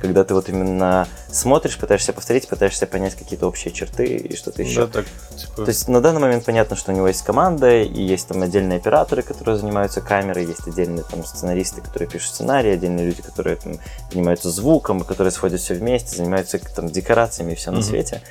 [0.00, 4.86] Когда ты вот именно смотришь, пытаешься повторить, пытаешься понять какие-то общие черты и что-то еще.
[4.86, 8.02] Да, так, типа, То есть на данный момент понятно, что у него есть команда, и
[8.02, 13.06] есть там отдельные операторы, которые занимаются камерой, есть отдельные там сценаристы, которые пишут сценарий, отдельные
[13.06, 13.74] люди, которые там
[14.10, 17.86] занимаются звуком, которые сводят все вместе, занимаются там декорациями и все на Мгм.
[17.86, 18.22] свете.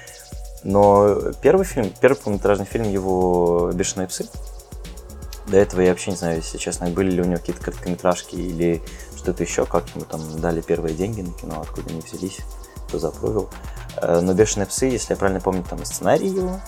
[0.64, 4.26] Но первый фильм, первый полнометражный фильм его «Бешеные псы»,
[5.48, 8.82] до этого я вообще не знаю, если честно, были ли у него какие-то короткометражки или
[9.16, 12.40] что-то еще, как ему там дали первые деньги на кино, откуда они взялись,
[12.88, 13.50] кто запровил.
[14.02, 16.60] Э, Но «Бешеные псы», если я правильно помню, там и сценарий его.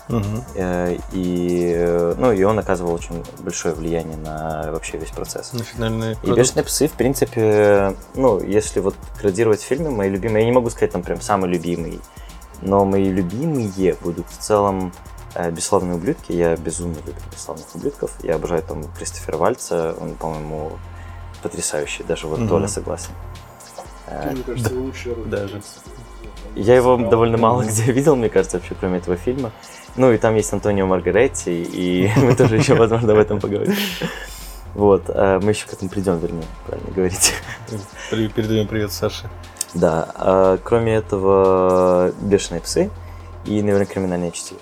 [0.55, 5.53] Э, И, ну, и он оказывал очень большое влияние на вообще весь процесс.
[5.53, 6.31] на финальный И.
[6.31, 10.91] «Бешеные псы», в принципе, ну, если вот градировать фильмы, мои любимые, я не могу сказать
[10.91, 11.99] там прям самый любимый,
[12.61, 14.93] но мои любимые будут в целом
[15.51, 16.31] «Бесславные ублюдки».
[16.31, 18.11] Я безумно люблю «Бесславных ублюдков».
[18.23, 20.71] Я обожаю там Кристофера Вальца, он, по-моему,
[21.43, 22.49] потрясающий, даже вот Мгм.
[22.49, 23.11] Толя согласен.
[24.07, 25.25] Э, Мне кажется, лучшая роль.
[25.25, 25.61] Даже.
[26.55, 29.51] Я его довольно мало где видел, мне кажется, вообще, кроме этого фильма.
[29.95, 33.75] Ну, и там есть Антонио Маргаретти, и мы тоже еще, возможно, об этом поговорим.
[34.73, 37.33] Вот, а мы еще к этому придем, вернее, правильно говорите.
[38.09, 39.29] Передаем привет Саше.
[39.73, 42.89] Да, а кроме этого, «Бешеные псы»
[43.45, 44.59] и, наверное, «Криминальное чтиво».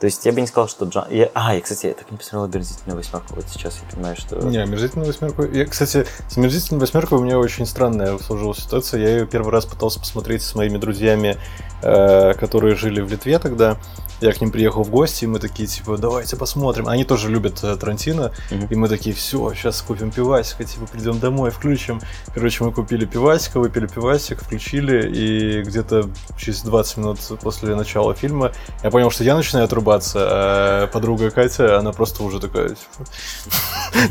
[0.00, 1.04] То есть я бы не сказал, что Джон...
[1.10, 1.30] Я...
[1.34, 3.34] А, я, кстати, я так не посмотрел «Омерзительную восьмерку».
[3.34, 4.36] Вот сейчас я понимаю, что...
[4.36, 5.44] Не, омерзительную восьмерку.
[5.44, 9.00] Я, кстати, с омерзительной восьмеркой у меня очень странная сложилась ситуация.
[9.00, 11.38] Я ее первый раз пытался посмотреть с моими друзьями,
[11.82, 13.78] э, которые жили в Литве тогда.
[14.24, 16.88] Я к ним приехал в гости, и мы такие, типа, давайте посмотрим.
[16.88, 18.68] Они тоже любят э, Тарантино, Мгм.
[18.70, 22.00] и мы такие, все, сейчас купим пивасика, типа, придем домой, включим.
[22.32, 26.08] Короче, мы купили пивасика, выпили пивасик, включили, и где-то
[26.38, 31.78] через 20 минут после начала фильма я понял, что я начинаю отрубаться, а подруга Катя,
[31.78, 33.04] она просто уже такая, типа,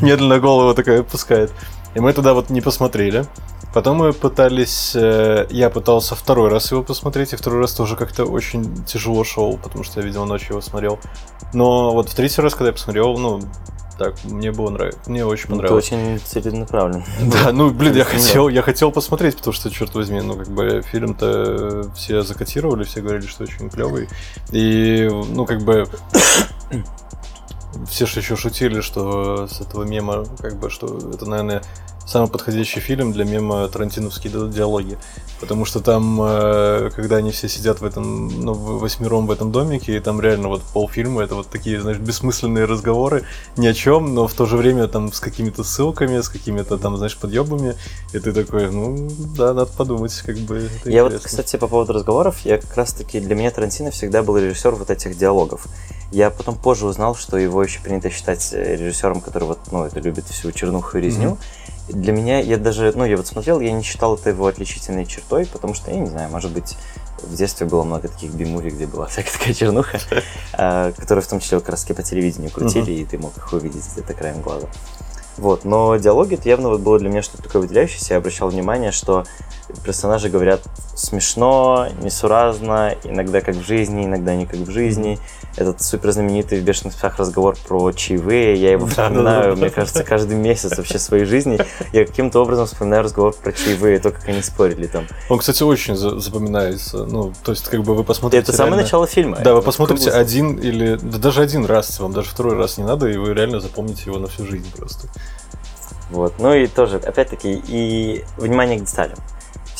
[0.00, 1.50] медленно голову такая опускает.
[1.96, 3.24] И мы тогда вот не посмотрели.
[3.74, 8.24] Потом мы пытались, э, я пытался второй раз его посмотреть, и второй раз тоже как-то
[8.24, 11.00] очень тяжело шел, потому что я, видимо, ночью его смотрел.
[11.52, 13.40] Но вот в третий раз, когда я посмотрел, ну,
[13.98, 15.86] так, мне было нравится, мне очень Ну, Ты понравилось.
[15.86, 17.04] очень целенаправлен.
[17.22, 20.82] Да, ну, блин, я хотел, я хотел посмотреть, потому что, черт возьми, ну, как бы,
[20.92, 24.08] фильм-то все закотировали, все говорили, что очень клевый.
[24.52, 25.88] И, ну, как бы,
[27.88, 31.62] все же еще шутили, что с этого мема, как бы, что это, наверное,
[32.06, 34.98] самый подходящий фильм для мема Тарантиновские ди- диалоги.
[35.40, 39.96] Потому что там, э, когда они все сидят в этом, ну, восьмером в этом домике,
[39.96, 43.24] и там реально вот полфильма это вот такие, знаешь, бессмысленные разговоры,
[43.56, 46.96] ни о чем, но в то же время там с какими-то ссылками, с какими-то там,
[46.96, 47.74] знаешь, подъебами,
[48.12, 50.68] и ты такой, ну, да, надо подумать, как бы.
[50.84, 51.28] Я вот, интересно.
[51.28, 55.16] кстати, по поводу разговоров, я как раз-таки, для меня Тарантино всегда был режиссер вот этих
[55.18, 55.66] диалогов.
[56.12, 59.98] Я потом позже узнал, что его еще принято считать э, режиссером, который вот, ну, это
[60.00, 61.38] любит всю чернуху и резню.
[61.88, 65.46] Для меня, я даже, ну, я вот смотрел, я не считал это его отличительной чертой,
[65.46, 66.76] потому что, я не знаю, может быть,
[67.22, 69.98] в детстве было много таких би-муви, где была всякая такая чернуха,
[70.52, 73.84] а, которые в том числе как раз по телевидению крутили, и ты мог их увидеть
[73.92, 74.68] где-то краем глаза.
[75.36, 78.14] Вот, но диалоги это явно вот было для меня что-то такое выделяющееся.
[78.14, 79.24] Я обращал внимание, что
[79.84, 80.62] персонажи говорят
[80.94, 85.18] смешно, несуразно, иногда как в жизни, иногда не как в жизни.
[85.56, 90.36] Этот супер знаменитый в «Бешеных псах» разговор про чаевые, я его вспоминаю, мне кажется, каждый
[90.36, 91.58] месяц вообще своей жизни.
[91.92, 95.06] Я каким-то образом вспоминаю разговор про чаевые, то, как они спорили там.
[95.28, 97.04] Он, кстати, очень за- запоминается.
[97.04, 98.42] Ну, то есть, как бы вы посмотрите.
[98.42, 99.38] Это самое начало фильма.
[99.44, 103.08] Да, вы посмотрите один или да, даже один раз, вам даже второй раз не надо,
[103.08, 105.08] и вы реально запомните его на всю жизнь просто.
[106.10, 106.34] Вот.
[106.38, 109.18] Ну и тоже, опять-таки, и внимание к деталям.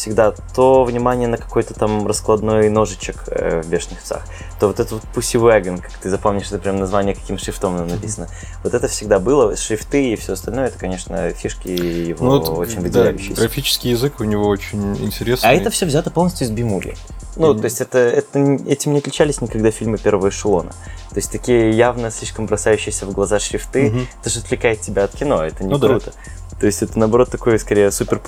[0.04, 4.22] Всегда то внимание на какой-то там раскладной ножичек э, в бешеных псах,
[4.60, 7.88] то вот этот вот Pussy Wagon, как ты запомнишь, это прям название каким шрифтом там
[7.88, 8.28] написано.
[8.62, 12.76] Вот это всегда было, шрифты и все остальное, это, конечно, фишки его Ну, вот, очень
[12.76, 13.40] да, выделяющиеся.
[13.40, 15.48] графический язык у него очень интересный.
[15.48, 16.94] А это все взято полностью из Бимули.
[17.36, 17.60] Ну, Мгм.
[17.60, 18.38] то есть это, это,
[18.68, 20.70] этим не отличались никогда фильмы первого эшелона.
[21.10, 24.06] То есть такие явно слишком бросающиеся в глаза шрифты, Мгм.
[24.20, 25.88] это же отвлекает тебя от кино, это не Ну да.
[25.88, 26.12] круто.
[26.60, 28.18] То есть это наоборот такой скорее супер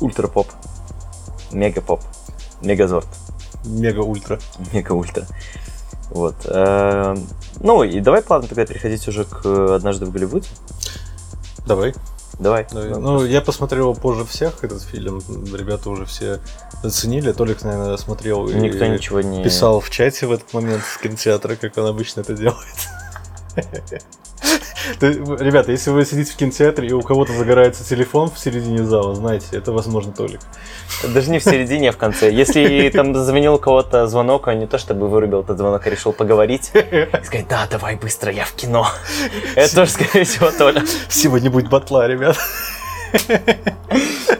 [0.00, 0.48] поп, ультра поп,
[1.52, 2.00] мега поп,
[2.62, 3.08] мегазорд,
[3.64, 4.38] Мега-ультра.
[4.72, 5.26] мега ультра.
[6.10, 6.34] Вот.
[6.44, 7.16] э,
[7.60, 10.48] Ну и давай плавно тогда переходить уже к однажды в Голливуде.
[11.66, 11.94] Давай.
[12.38, 12.66] Давай.
[12.72, 12.88] давай.
[12.90, 15.20] Ну, Ну, я посмотрел позже всех этот фильм.
[15.54, 16.40] Ребята уже все
[16.82, 17.32] оценили.
[17.32, 21.54] Толик, наверное, смотрел и Никто ничего не писал в чате в этот момент с кинотеатра,
[21.56, 22.88] как он обычно это делает.
[25.00, 29.46] Ребята, если вы сидите в кинотеатре и у кого-то загорается телефон в середине зала, знаете,
[29.52, 30.40] это возможно Толик.
[31.14, 32.30] Даже не в середине, а в конце.
[32.30, 36.12] Если там заменил у кого-то звонок, он не то чтобы вырубил этот звонок, а решил
[36.12, 38.86] поговорить и сказать, да, давай быстро, я в кино.
[39.54, 40.82] Это тоже, скорее всего, Толя.
[41.08, 42.36] Сегодня будет батла, ребят.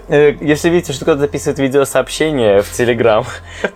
[0.09, 3.24] Э, Если видите, что кто-то записывает видеосообщение в Телеграм,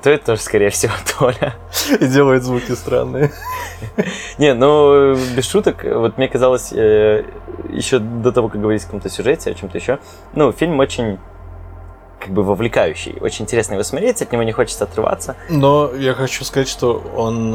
[0.03, 1.55] то это тоже, скорее всего, Толя.
[2.01, 3.31] И делает звуки странные.
[4.39, 7.25] Не, ну, без шуток, вот мне казалось, э,
[7.69, 9.99] еще до того, как говорить о каком-то сюжете, о чем-то еще,
[10.35, 11.19] ну, фильм очень
[12.19, 15.37] как бы вовлекающий, очень интересно его смотреть, от него не хочется отрываться.
[15.51, 17.55] Но я хочу сказать, что он...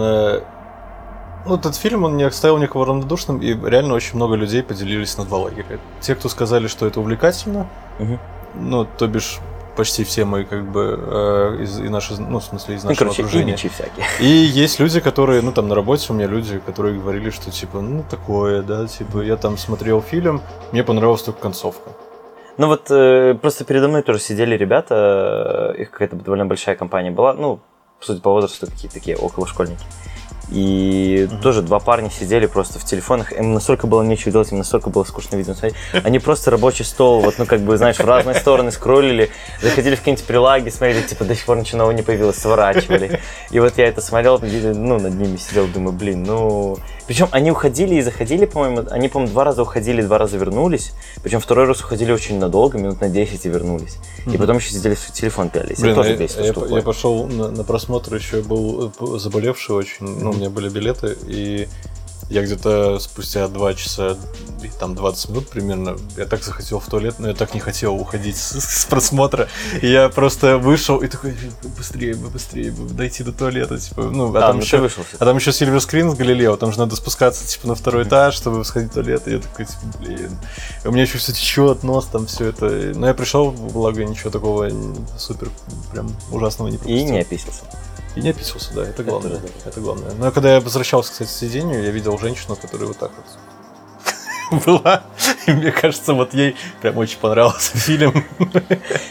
[1.46, 5.26] Ну, этот фильм, он не оставил никого равнодушным, и реально очень много людей поделились на
[5.26, 5.80] два лагеря.
[6.02, 8.20] Те, кто сказали, что это увлекательно, Мгм.
[8.56, 9.40] ну, то бишь,
[9.76, 13.06] почти все мы, как бы, э, из, и наши, ну, в смысле, из Ну, нашего
[13.06, 13.56] короче, окружения.
[13.56, 14.06] всякие.
[14.20, 17.80] И есть люди, которые, ну, там, на работе у меня люди, которые говорили, что, типа,
[17.82, 20.42] ну, такое, да, типа, я там смотрел фильм,
[20.74, 21.90] мне понравилась только концовка.
[22.58, 27.10] Ну вот э, просто передо мной тоже сидели ребята, э, их какая-то довольно большая компания
[27.10, 27.62] была, ну,
[28.02, 29.86] судя по возрасту, какие-то такие околошкольники.
[30.52, 31.42] И Мгм.
[31.42, 35.04] тоже два парня сидели просто в телефонах, им настолько было нечего делать, им настолько было
[35.04, 35.76] скучно видео смотреть.
[36.04, 39.30] Они просто рабочий стол, вот, ну, как бы, знаешь, в разные стороны скроллили,
[39.62, 43.20] заходили в какие-нибудь прилаги, смотрели, типа, до сих пор ничего нового не появилось, сворачивали.
[43.52, 46.78] И вот я это смотрел, ну, над ними сидел, думаю, блин, ну...
[47.10, 50.92] Причем они уходили и заходили, по-моему, они, по-моему, два раза уходили, два раза вернулись.
[51.24, 53.98] Причем второй раз уходили очень надолго, минут на 10 и вернулись.
[54.28, 54.38] И Мгм.
[54.38, 55.80] потом еще сидели в телефон пялись.
[55.80, 60.30] Блин, тоже я, я я пошел на, на просмотр, еще был э, заболевший очень, ну,
[60.30, 61.68] у меня были билеты, и
[62.30, 64.18] я где-то спустя 2 часа
[64.64, 67.96] и там 20 минут примерно, я так захотел в туалет, но я так не хотел
[67.96, 69.48] уходить с, с просмотра,
[69.82, 71.36] и я просто вышел и такой,
[71.78, 74.78] быстрее бы, быстрее бы, дойти до туалета, типа, ну, а, А, там ну еще...
[74.78, 75.04] вышел.
[75.18, 78.36] А там еще Silver Screen с Галилео, там же надо спускаться типа на второй этаж,
[78.36, 79.28] чтобы сходить в туалет.
[79.28, 80.38] И я такой, типа, блин.
[80.84, 82.66] И у меня еще все течет, нос, там все это.
[82.96, 84.70] Но я пришел, благо ничего такого
[85.18, 85.50] супер
[85.92, 87.12] прям ужасного не И пропустил.
[87.12, 87.62] не описался.
[88.16, 89.40] И не описался, да, это главное.
[89.40, 90.12] тоже Это, главное.
[90.14, 93.12] Но когда я возвращался, кстати, к сидению, я видел женщину, которая вот так
[94.52, 95.04] вот была.
[95.46, 98.24] И мне кажется, вот ей прям очень понравился фильм.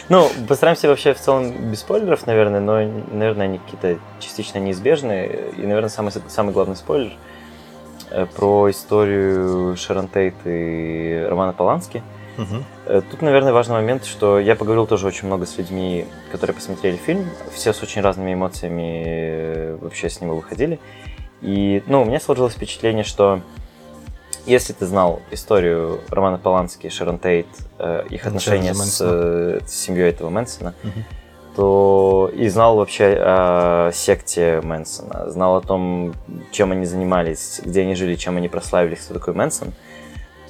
[0.09, 2.81] Ну, постараемся вообще в целом без спойлеров, наверное, но,
[3.13, 5.51] наверное, они какие-то частично неизбежны.
[5.57, 7.13] И, наверное, самый, самый главный спойлер
[8.09, 12.03] э, про историю Шерон Тейт и Романа Полански.
[12.37, 12.65] Мгм.
[12.89, 16.97] Э, Тут, наверное, важный момент, что я поговорил тоже очень много с людьми, которые посмотрели
[16.97, 17.29] фильм.
[17.53, 20.79] Все с очень разными эмоциями э, вообще с него выходили.
[21.41, 23.41] И, ну, у меня сложилось впечатление, что
[24.45, 27.47] если ты знал историю Романа Полански, Шерон Тейт,
[27.77, 31.05] э, их отношения с, э, с семьей этого Мэнсона, Мгм.
[31.55, 36.13] то и знал вообще о секте Мэнсона, знал о том,
[36.51, 39.73] чем они занимались, где они жили, чем они прославились, кто такой Мэнсон,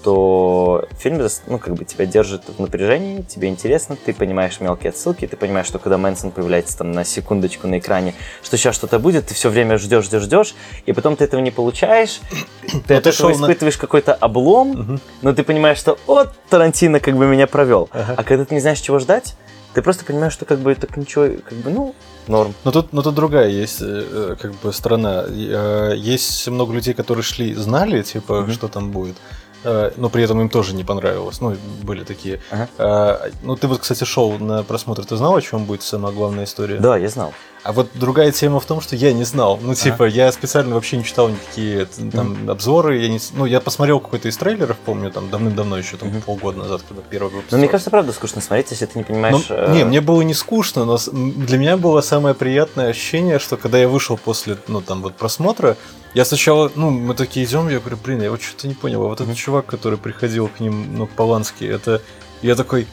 [0.03, 5.27] то фильм, ну, как бы тебя держит в напряжении, тебе интересно, ты понимаешь мелкие отсылки,
[5.27, 9.27] ты понимаешь, что когда Мэнсон появляется там на секундочку на экране, что сейчас что-то будет,
[9.27, 12.19] ты все время ждешь, ждешь, ждешь, и потом ты этого не получаешь,
[12.61, 15.01] ты от ты этого шел на- испытываешь какой-то облом, Мгм.
[15.21, 17.89] но ты понимаешь, что вот Тарантино как бы меня провел.
[17.91, 18.15] Ага.
[18.17, 19.35] А когда ты не знаешь, чего ждать,
[19.73, 21.93] ты просто понимаешь, что как бы так ничего, как бы, ну,
[22.27, 22.55] норм.
[22.63, 25.25] Но тут, но тут другая есть э, э, как бы сторона.
[25.27, 28.51] Э, Есть много людей, которые шли, знали, типа, Мгм.
[28.51, 29.15] что там будет,
[29.63, 31.41] но при этом им тоже не понравилось.
[31.41, 32.39] Ну, были такие.
[32.51, 32.67] Ага.
[32.77, 36.45] Э, Ну, ты вот, кстати, шел на просмотр, ты знал, о чем будет самая главная
[36.45, 36.77] история?
[36.77, 37.33] Да, я знал.
[37.61, 39.59] А вот другая тема в том, что я не знал.
[39.61, 42.97] Ну, типа, я специально вообще не читал никакие т- там обзоры.
[42.99, 43.19] Я не...
[43.33, 46.21] Ну, я посмотрел какой-то из трейлеров, помню, там давным-давно еще, там Мгм.
[46.21, 47.51] полгода назад, когда первый выпуск.
[47.51, 49.45] Но мне кажется, правда скучно смотреть, если ты не Ну, понимаешь...
[49.49, 53.77] э, не, мне было не скучно, но для меня было самое приятное ощущение, что когда
[53.77, 55.75] я вышел после, ну, там, вот просмотра,
[56.13, 59.07] я сначала, ну, мы такие идем, я говорю, блин, я вот что-то не понял, а
[59.09, 59.35] вот этот Мгм.
[59.35, 62.01] чувак, который приходил к ним, ну, к Полански, это...
[62.41, 62.87] Я такой,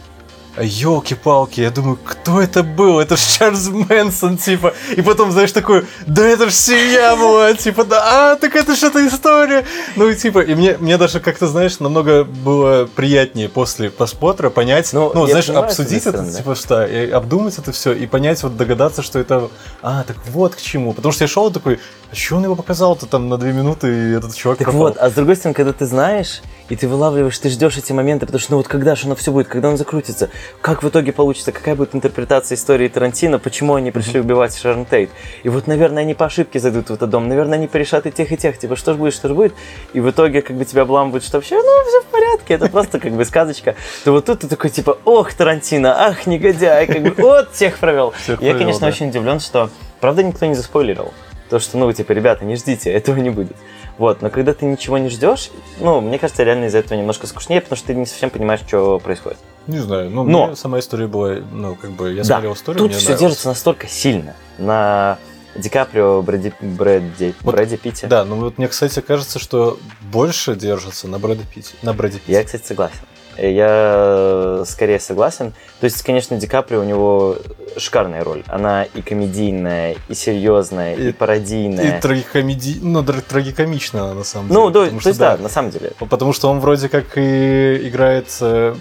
[0.62, 2.98] елки-палки, я думаю, кто это был?
[3.00, 4.74] Это ж Чарльз Мэнсон, типа.
[4.96, 8.84] И потом, знаешь, такой, да это ж семья была, типа, да, а, так это ж
[8.84, 9.64] эта история.
[9.96, 14.92] Ну, и типа, и мне, мне даже как-то, знаешь, намного было приятнее после просмотра понять,
[14.92, 18.56] Ну, ну, знаешь, понимаю, обсудить это, типа, что, и обдумать это все, и понять, вот
[18.56, 19.48] догадаться, что это,
[19.82, 20.92] а, так вот к чему.
[20.92, 21.78] Потому что я шел такой,
[22.16, 24.80] что он его показал-то там на две минуты, и этот чувак Так пропал.
[24.88, 28.26] вот, а с другой стороны, когда ты знаешь, и ты вылавливаешь, ты ждешь эти моменты,
[28.26, 31.12] потому что ну вот когда же оно все будет, когда оно закрутится, как в итоге
[31.12, 35.10] получится, какая будет интерпретация истории Тарантино, почему они пришли убивать Шерон Тейт.
[35.42, 38.32] И вот, наверное, они по ошибке зайдут в этот дом, наверное, они порешат и тех,
[38.32, 39.54] и тех, типа, что ж будет, что ж будет.
[39.92, 42.98] И в итоге, как бы тебя обламывают, что вообще, ну, все в порядке, это просто
[42.98, 43.74] как бы сказочка.
[44.04, 48.12] То вот тут ты такой, типа, ох, Тарантино, ах, негодяй, как бы, вот всех провел.
[48.12, 48.86] Всех Я, провел, конечно, да.
[48.88, 51.12] очень удивлен, что, правда, никто не заспойлерил.
[51.50, 53.56] То, что, ну, типа, ребята, не ждите, этого не будет.
[53.98, 57.60] Вот, но когда ты ничего не ждешь, ну, мне кажется, реально из-за этого немножко скучнее,
[57.62, 59.38] потому что ты не совсем понимаешь, что происходит.
[59.66, 62.78] Не знаю, ну, Но- мне сама история была, ну, как бы, я да, смотрел историю,
[62.78, 63.20] тут мне все нравилось.
[63.20, 65.18] держится настолько сильно на
[65.56, 68.06] Ди Каприо, Брэди, Брэди, Вот, Брэди Питте.
[68.06, 71.74] Да, ну вот мне, кстати, кажется, что больше держится на Брэда Питте.
[71.82, 72.32] На Брэде Питте.
[72.32, 72.98] Я, кстати, согласен.
[73.38, 75.52] Я скорее согласен.
[75.80, 77.36] То есть, конечно, Ди Каприо у него
[77.76, 78.42] шикарная роль.
[78.46, 81.98] Она и комедийная, и серьезная, и, И- пародийная.
[81.98, 82.78] И трагикомеди...
[82.82, 84.60] ну, трагикомичная на самом деле.
[84.60, 85.92] Ну, да, то что, есть, да, на самом деле.
[86.00, 88.74] Ну, Потому что он вроде как и играет, э,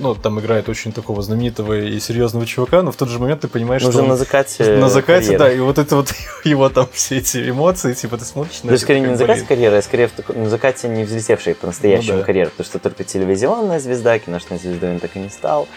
[0.00, 3.48] ну, там играет очень такого знаменитого и серьезного чувака, но в тот же момент ты
[3.48, 5.38] понимаешь, Нужно что он на закате на закате, карьеры.
[5.38, 6.12] да, и вот это вот
[6.44, 9.44] его там все эти эмоции, типа ты смотришь на Даже это, скорее не на закате
[9.46, 12.26] карьеры, а скорее в на закате не взлетевшей по-настоящему Ну да.
[12.26, 15.68] карьеры, потому что только телевизионная звезда, киношная звездой он так и не стал.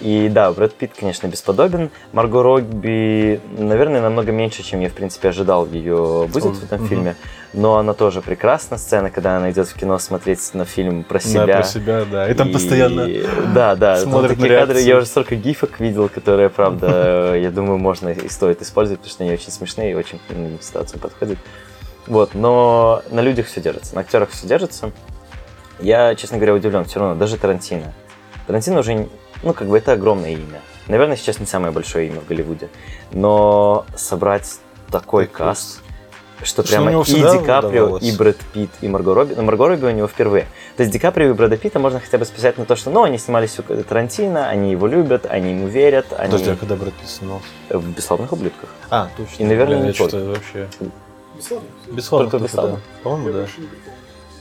[0.00, 1.90] И да, Брэд Питт, конечно, бесподобен.
[2.12, 6.88] Марго Робби, наверное, намного меньше, чем я, в принципе, ожидал ее будет в этом Мгм.
[6.88, 7.16] фильме.
[7.54, 8.76] Но она тоже прекрасна.
[8.76, 11.46] Сцена, когда она идет в кино смотреть на фильм про Да, себя.
[11.46, 12.30] про себя, да.
[12.30, 13.08] И там постоянно
[13.54, 14.74] Да, да, там смотрят такие на кадры.
[14.74, 14.86] реакцию.
[14.86, 19.24] Я уже столько гифок видел, которые, правда, я думаю, можно и стоит использовать, потому что
[19.24, 21.38] они очень смешные и очень в ситуацию подходят.
[22.06, 24.92] Вот, но на людях все держится, на актерах все держится.
[25.80, 27.92] Я, честно говоря, удивлен все равно, даже Тарантино.
[28.46, 29.08] Тарантино уже,
[29.42, 30.60] ну, как бы это огромное имя.
[30.88, 32.68] Наверное, сейчас не самое большое имя в Голливуде.
[33.12, 34.58] Но собрать
[34.90, 35.80] такой Так каст,
[36.42, 38.02] что Что прямо и Ди Каприо, удавалось.
[38.04, 39.34] и Брэд Питт, и Марго Робби.
[39.34, 40.46] Но Марго Робби у него впервые.
[40.76, 43.02] То есть Ди Каприо и Брэда Питта можно хотя бы списать на то, что, ну,
[43.02, 46.94] они снимались у Тарантино, они его любят, они ему верят, они Подожди, а когда Брэд
[46.94, 47.46] Питт снимался?
[47.70, 48.68] в «Бесславных ублюдках».
[48.90, 49.42] А, точно.
[49.42, 50.68] И, наверное, Блин, не я вообще...
[51.36, 51.66] Бесславно.
[51.90, 52.30] Бесславно.
[52.30, 52.80] Только «Бесславно».
[53.02, 53.46] По-моему, да.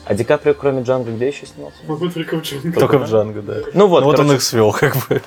[0.05, 1.77] А Ди Каприо, кроме Джанго, где еще снимался?
[1.87, 2.79] Могу только в Джанго.
[2.79, 3.55] Только в Джанго, да.
[3.73, 5.21] Ну вот, Ну вот он короче, их свел, как бы.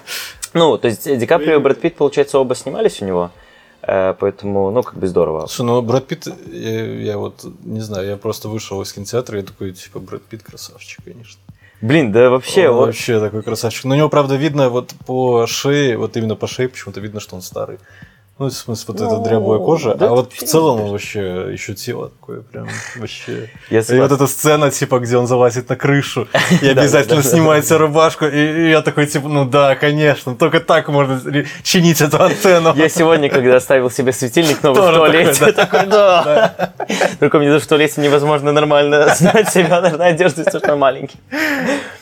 [0.54, 3.30] ну, то есть Ди Каприо и Брэд Питт, получается, оба снимались у него,
[3.82, 5.46] э, поэтому, ну, как бы здорово.
[5.46, 9.42] Слушай, ну Брэд Питт, я, я вот, не знаю, я просто вышел из кинотеатра и
[9.42, 11.40] такой, типа, Брэд Питт красавчик, конечно.
[11.80, 13.84] Блин, да вообще, Он вот, вообще такой красавчик.
[13.84, 17.36] Но у него, правда, видно вот по шее, вот именно по шее почему-то видно, что
[17.36, 17.78] он старый.
[18.38, 19.94] Ну, в смысле, вот эта Ну, дряблая кожа.
[19.94, 23.50] да а вот в целом не он вообще еще тело такое прям вообще.
[23.68, 26.28] я И вот эта сцена, типа, где он залазит на крышу
[26.62, 28.26] и обязательно да, да, снимает себе рубашку.
[28.26, 31.20] И я такой, типа, ну да, конечно, только так можно
[31.64, 32.74] чинить эту антенну.
[32.76, 36.74] Я сегодня, когда ставил себе светильник новый в туалете, такой, да.
[37.18, 41.18] Только мне даже в туалете невозможно нормально снять себя, наверное, одежду, если что маленький.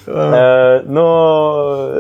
[0.07, 1.91] Э, Но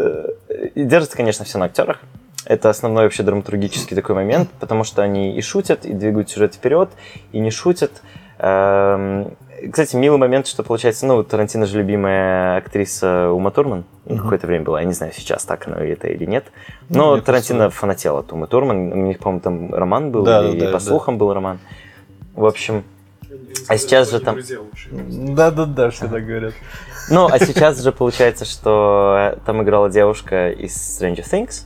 [0.48, 1.98] э, держится, конечно, все на актерах.
[2.46, 6.90] Это основной вообще драматургический такой момент, потому что они и шутят, и двигают сюжет вперед,
[7.32, 8.02] и не шутят.
[8.38, 9.36] Эм,
[9.72, 13.84] Кстати, милый момент, что получается, ну, Тарантино же любимая актриса Ума Турман.
[14.04, 14.22] Ну, Мгм.
[14.24, 16.44] Какое-то время была, я не знаю, сейчас так оно это или нет.
[16.90, 18.92] Но Ну, Тарантино просто- фанател от Умы Турман.
[18.92, 20.80] У них, по-моему, там роман был, Да, и да, по да.
[20.80, 21.58] слухам был роман.
[22.34, 22.84] В общем,
[23.68, 24.38] А сейчас же там-.
[25.34, 26.52] Да-да-да, что так говорят.
[27.10, 31.62] Ну, а сейчас же получается, что там играла девушка из Stranger Things.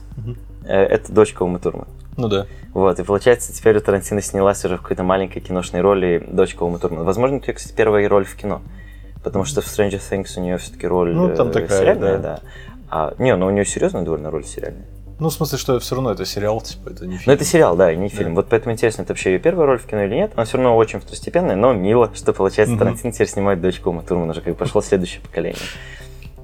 [0.63, 1.87] Э, Это дочка Умы Турман.
[2.17, 2.45] Ну да.
[2.73, 6.79] Вот, и получается, теперь у Тарантино снялась уже в какой-то маленькой киношной роли дочка Умы
[6.79, 7.03] Турман.
[7.05, 8.61] Возможно, это, кстати, первая роль в кино.
[9.23, 12.21] Потому что в Stranger Things у нее все-таки роль Ну, там э, такая, сериальная, да.
[12.35, 12.39] да.
[12.89, 14.85] А, не, ну у нее серьезная довольно роль сериальная.
[15.19, 17.23] Ну, в смысле, что все равно это сериал, типа, это не фильм.
[17.27, 18.29] Но это сериал, да, и не фильм.
[18.33, 18.41] Да.
[18.41, 20.31] Вот поэтому интересно, это вообще ее первая роль в кино или нет.
[20.35, 22.79] Она все равно очень второстепенная, но мило, что получается Мгм.
[22.79, 25.61] Тарантино теперь снимает дочку Умы Турман, уже как бы пошло следующее поколение.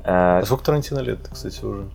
[0.03, 1.85] А А, сколько Тарантино лет, кстати, уже?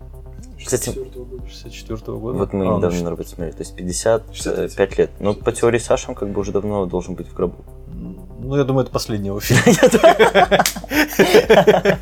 [0.65, 1.49] Кстати, 64-го года.
[1.49, 2.37] 64 года?
[2.37, 5.11] Вот мы А, ну, недавно на работе смотрели, то есть 55 65 лет.
[5.19, 7.55] Но по теории Саша он как бы уже давно должен быть в гробу.
[8.39, 9.59] Ну, я думаю, это последний его фильм.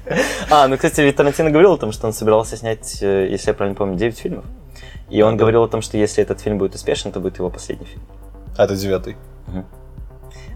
[0.50, 3.54] А, ну, кстати, ведь Тарантино говорил о том, что он собирался снять, э, если я
[3.54, 4.44] правильно помню, 9 фильмов.
[5.10, 7.86] И он говорил о том, что если этот фильм будет успешен, то будет его последний
[7.86, 8.02] фильм.
[8.58, 9.16] А, это девятый.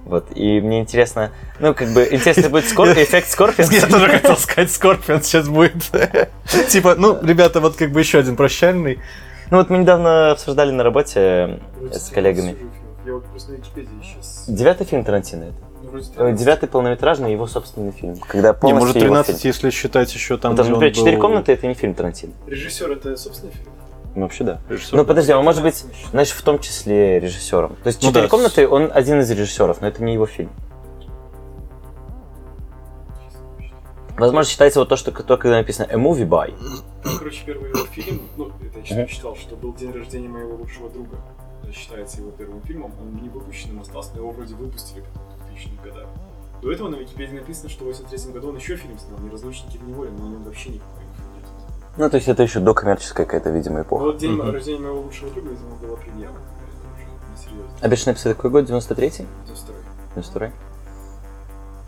[0.06, 3.70] Вот, и мне интересно, ну, как бы, интересно будет скор- эффект Скорпион.
[3.72, 5.84] Я тоже хотел сказать, Скорпион сейчас будет.
[6.70, 9.00] Типа, ну, ребята, вот как бы еще один прощальный.
[9.50, 12.56] Ну, вот мы недавно обсуждали на работе Вроде с коллегами.
[14.48, 15.54] Девятый фильм Тарантино это.
[15.84, 16.34] Ну, Э.
[16.34, 18.18] Девятый полнометражный, его собственный фильм.
[18.18, 19.54] Когда Не, полностью может, его 13, фильм.
[19.54, 22.34] если считать еще там, Ну, там, например, «Четыре комнаты»— это не фильм Тарантино.
[22.48, 23.66] Режиссер это собственный фильм?
[24.16, 24.62] Ну, вообще, да.
[24.70, 24.96] Режиссер.
[24.96, 26.10] Ну, подожди, он может быть, 13 еще.
[26.12, 27.76] знаешь, в том числе режиссером.
[27.84, 28.30] То есть Ну «Четыре да.
[28.30, 30.52] комнаты» он один из режиссеров, но это не его фильм.
[34.18, 36.54] Возможно, считается вот то, что то, когда написано «A movie by».
[37.04, 40.56] Ну, короче, первый его фильм, ну, это я еще читал, что был день рождения моего
[40.56, 41.18] лучшего друга.
[41.64, 45.84] Это считается его первым фильмом, он не выпущенным остался, но его вроде выпустили в 2000-х
[45.84, 46.08] годах.
[46.62, 49.84] До этого на Википедии написано, что в 83 году он еще фильм снял, «Неразлучники в
[49.86, 51.04] неволе», но о нем вообще никакой.
[51.98, 54.04] Ну, то есть это еще докоммерческая какая-то, видимо, эпоха.
[54.04, 54.52] вот день Мгм.
[54.52, 56.36] рождения моего лучшего друга, видимо, была предъява.
[57.82, 58.66] А «Бешеные псы» какой год?
[58.66, 59.26] 93-й?
[59.46, 59.76] 92
[60.16, 60.52] 92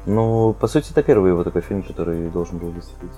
[0.06, 3.12] Ну, по сути, это первый его такой фильм, который должен был выстрелить.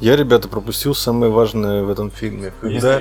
[0.00, 2.52] Я, ребята, пропустил самое важное в этом фильме.
[2.60, 3.00] Когда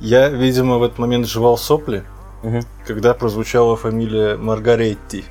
[0.00, 2.04] я, видимо, в этот момент жевал сопли,
[2.42, 2.62] Мгм.
[2.86, 5.24] когда прозвучала фамилия Маргаретти.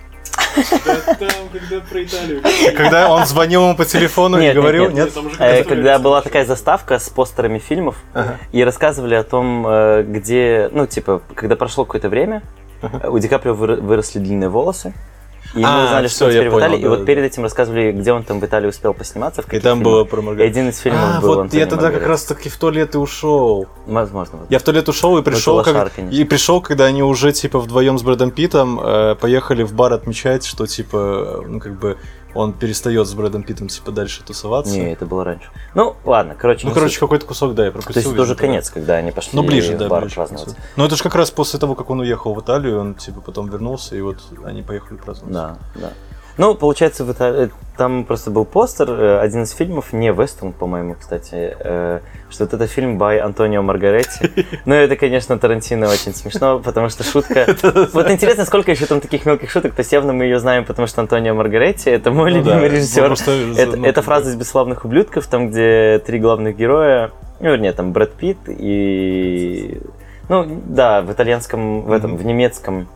[0.56, 2.42] Да там, когда про Италию.
[2.76, 5.12] Когда он звонил ему по телефону и говорил, нет.
[5.40, 7.96] Э, Когда была такая заставка с постерами фильмов,
[8.52, 12.42] и рассказывали о том, э, где, ну, типа, когда прошло какое-то время,
[12.82, 14.94] э, у Ди Каприо выр- выросли длинные волосы,
[15.56, 17.06] и мы А, узнали, всё, что он теперь в Италии, и да, вот да.
[17.06, 19.84] перед этим рассказывали, где он там в Италии успел посниматься, в И там фильмах.
[19.94, 20.52] было про И Маргарет.
[20.52, 22.08] один из фильмов А, был вот Антонио я тогда как Маргарет.
[22.10, 23.68] раз таки в туалет и ушел.
[23.88, 24.38] Возможно.
[24.40, 24.52] вот.
[24.52, 26.00] Я в туалет ушел и пришел, Это как...
[26.12, 30.46] и пришел, когда они уже типа вдвоем с Брэдом Питом э, поехали в бар отмечать,
[30.46, 31.98] что типа, ну как бы
[32.36, 34.74] он перестает с Брэдом Питом типа дальше тусоваться.
[34.78, 35.50] Не, это было раньше.
[35.74, 36.68] Ну, ладно, короче.
[36.68, 37.94] Ну, короче, какой-то кусок, да, я пропустил.
[37.94, 40.56] То есть это уже конец, когда они пошли Ну, ближе, в да, бар ближе праздновать.
[40.76, 43.50] Ну, это же как раз после того, как он уехал в Италию, он, типа, потом
[43.50, 45.34] вернулся, и вот они поехали праздновать.
[45.34, 45.92] Да, да.
[46.40, 50.96] Ну, получается, в Италии- там просто был постер, э, один из фильмов, не вестерн, по-моему,
[50.98, 54.32] кстати, э, что вот это фильм by Антонио Маргаретти.
[54.66, 57.46] Ну, это, конечно, Тарантино очень смешно, потому что шутка...
[57.94, 60.88] Вот интересно, сколько еще там таких мелких шуток, то есть явно мы ее знаем, потому
[60.88, 63.16] что Антонио Маргаретти— это мой Ну любимый режиссер.
[63.58, 67.12] Это, ну, фраза из «Бесславных ублюдков», там, где три главных героя,
[67.42, 69.82] ну, вернее, там Брэд Питт и...
[70.30, 72.88] Ну, да, в итальянском, в этом, в немецком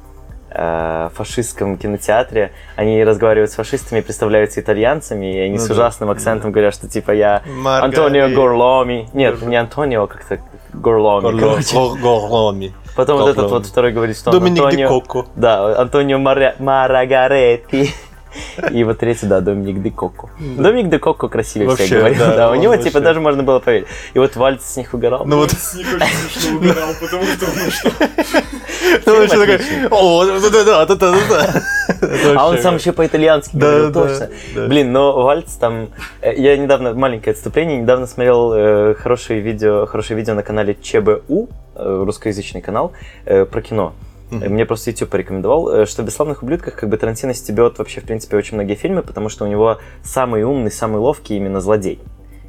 [0.54, 6.10] э, фашистском кинотеатре они разговаривают с фашистами, представляются итальянцами, и они Ну с да, ужасным
[6.12, 7.98] акцентом говорят, что типа я Маргарет.
[7.98, 9.10] Антонио Горломи.
[9.14, 10.40] Нет, не Антонио, а как-то
[10.74, 12.02] Горломи, Горло- короче.
[12.02, 12.74] Горломи.
[12.96, 13.60] Потом вот этот Горломи.
[13.60, 14.88] вот второй говорит, что он Доминик Ди Антонио...
[15.02, 15.26] Коко.
[15.36, 17.92] Да, Антонио Мара- Марагаретти.
[18.72, 20.30] И вот третий, да, Доминик де Коко.
[20.40, 22.18] Доминик де Коко красивее Вообще, всех говорит.
[22.20, 22.90] да, Да, у он него вообще.
[22.90, 23.88] типа даже можно было поверить.
[24.14, 25.26] И вот Вальц с них угорал.
[25.26, 27.92] Ну вот, С них очень смешно угорал, потому что, ну что,
[29.06, 29.60] ну такой,
[29.92, 31.62] о, да-да-да, да-да-да.
[32.02, 34.30] Это А он сам еще по-итальянски Да, говорил, да, точно.
[34.56, 34.68] да.
[34.68, 35.90] Блин, но Вальц там...
[36.22, 41.50] э, Я недавно, маленькое отступление, недавно смотрел э, хорошее видео, хорошее видео на канале ЧБУ,
[41.76, 42.92] э, русскоязычный канал,
[43.26, 43.94] про кино.
[44.42, 48.02] Э, Мне просто YouTube порекомендовал, э, что в «Бесславных ублюдках» как бы Тарантино стебет вообще,
[48.02, 52.00] в принципе, очень многие фильмы, потому что у него самый умный, самый ловкий именно злодей.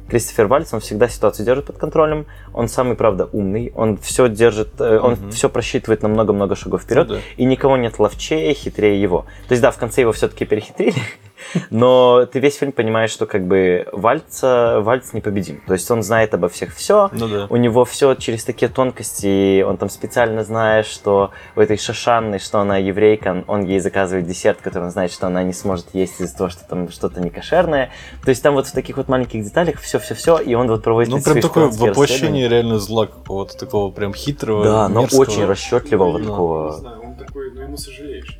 [0.07, 4.79] Кристофер Вальц, он всегда ситуацию держит под контролем, он самый, правда, умный, он все держит,
[4.79, 5.31] э, он Мгм.
[5.31, 7.21] все просчитывает на много-много шагов вперед, Ну да.
[7.37, 9.25] и никого нет ловчее, хитрее его.
[9.47, 10.93] То есть, да, в конце его все-таки перехитрили,
[11.69, 15.61] но ты весь фильм понимаешь, что как бы Вальца, Вальц непобедим.
[15.67, 17.47] То есть он знает обо всех все, Ну да.
[17.49, 22.59] у него все через такие тонкости, он там специально знает, что у этой Шашанны, что
[22.59, 26.37] она еврейка, он ей заказывает десерт, который он знает, что она не сможет есть из-за
[26.37, 27.91] того, что там что-то не кошерное.
[28.23, 31.21] То есть там вот в таких вот маленьких деталях все-все-все, и он вот проводит Ну,
[31.21, 34.63] прям такое воплощение реально зла какого-то такого прям хитрого.
[34.63, 35.21] Да, но мерзкого.
[35.21, 36.71] очень расчетливого Ну, такого.
[36.71, 38.37] не знаю, он такой, ну ему сожалеешь,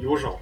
[0.00, 0.40] его жалко.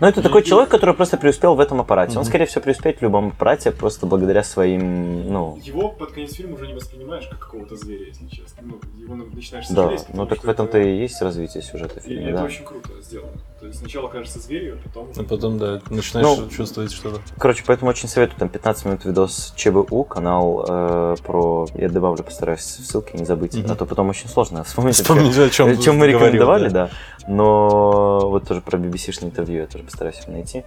[0.00, 2.12] Но это такой человек, который просто преуспел в этом аппарате.
[2.12, 2.24] Он, Мгм.
[2.28, 5.58] скорее всего, преуспеет в любом аппарате просто благодаря своим, ну...
[5.62, 8.62] Его под конец фильма уже не воспринимаешь как какого-то зверя, если честно.
[8.62, 10.00] Ну, его начинаешь Да, сожалеть.
[10.08, 12.44] ну потому так в этом-то это- и есть развитие сюжета И фильма, это да.
[12.44, 13.32] очень круто сделано.
[13.62, 15.08] То есть сначала кажется зверью, а потом...
[15.16, 17.20] А потом, да, начинаешь Ну, чувствовать что-то.
[17.38, 21.68] Короче, поэтому очень советую, там 15 минут видос ЧБУ, канал э, про...
[21.76, 23.70] Я добавлю, постараюсь в ссылке не забыть, Мгм.
[23.70, 24.96] а то потом очень сложно вспомнить.
[24.96, 26.86] Вспомнить, о чем, О чем мы говорил, рекомендовали, да.
[26.88, 27.28] да.
[27.28, 30.64] Но вот тоже про BBC-шное интервью я тоже постараюсь найти.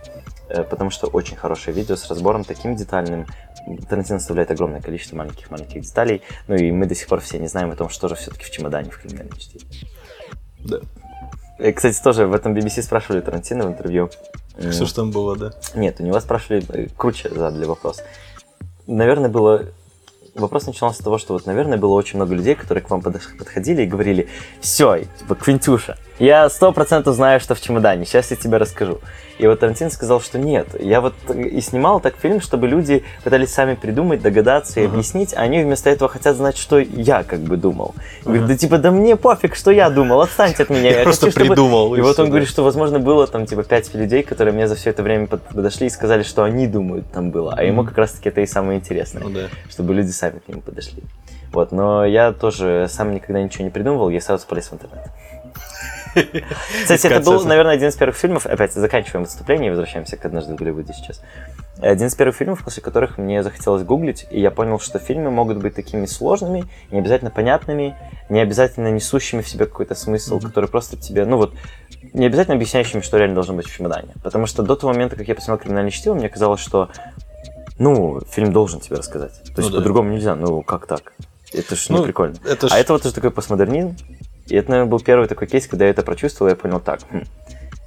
[0.47, 3.25] э, Потому что очень хорошее видео с разбором таким детальным.
[3.89, 6.21] Тарантино оставляет огромное количество маленьких-маленьких деталей.
[6.47, 8.51] Ну и мы до сих пор все не знаем о том, что же все-таки в
[8.51, 9.67] чемодане в криминальном чтении.
[10.59, 10.79] Да.
[11.57, 14.09] Э, Кстати, тоже в этом BBC спрашивали Тарантино в интервью.
[14.71, 15.51] Что ж там было, да?
[15.73, 18.01] Нет, у него спрашивали, э, круче задали вопрос.
[18.87, 19.65] Наверное, было
[20.35, 23.83] вопрос начинался с того, что вот, наверное, было очень много людей, которые к вам подходили
[23.83, 24.27] и говорили,
[24.59, 28.99] все, типа, Квинтюша, я сто процентов знаю, что в чемодане, сейчас я тебе расскажу.
[29.37, 30.67] И вот Тарантино сказал, что нет.
[30.79, 35.41] Я вот и снимал так фильм, чтобы люди пытались сами придумать, догадаться и объяснить, а
[35.41, 37.95] они вместо этого хотят знать, что я как бы думал.
[38.21, 40.99] И Говорит, да типа, да мне пофиг, что я думал, отстаньте от меня.
[40.99, 42.29] Я просто хочу, чтобы-» придумал, И и вот он да.
[42.29, 45.41] говорит, что, возможно, было там типа пять людей, которые мне за все это время под-
[45.43, 47.53] подошли и сказали, что они думают там было.
[47.57, 49.47] А ему как раз-таки это и самое интересное Ну да.
[49.69, 51.03] чтобы люди сами к нему подошли.
[51.51, 55.07] Вот, но я тоже сам никогда ничего не придумывал, я сразу полез в интернет.
[56.83, 60.53] Кстати, это был, наверное, один из первых фильмов, опять заканчиваем выступление и возвращаемся к «Однажды
[60.53, 61.21] в Голливуде» сейчас.
[61.79, 65.57] Один из первых фильмов, после которых мне захотелось гуглить, и я понял, что фильмы могут
[65.57, 67.95] быть такими сложными, не обязательно понятными,
[68.29, 71.53] не обязательно несущими в себе какой-то смысл, который просто тебе, ну вот,
[72.13, 74.13] не обязательно объясняющими, что реально должно быть в чемодане.
[74.23, 76.89] Потому что до того момента, как я посмотрел «Криминальное чтиво», мне казалось, что
[77.77, 79.33] ну, фильм должен тебе рассказать.
[79.43, 79.77] То есть Ну да.
[79.77, 80.35] по-другому нельзя.
[80.35, 81.13] Ну, как так?
[81.51, 82.35] Это ж не Ну, прикольно.
[82.45, 83.97] Это ж- А это вот уже такой постмодернизм.
[84.47, 87.23] И это, наверное, был первый такой кейс, когда я это прочувствовал, я понял, так, хм,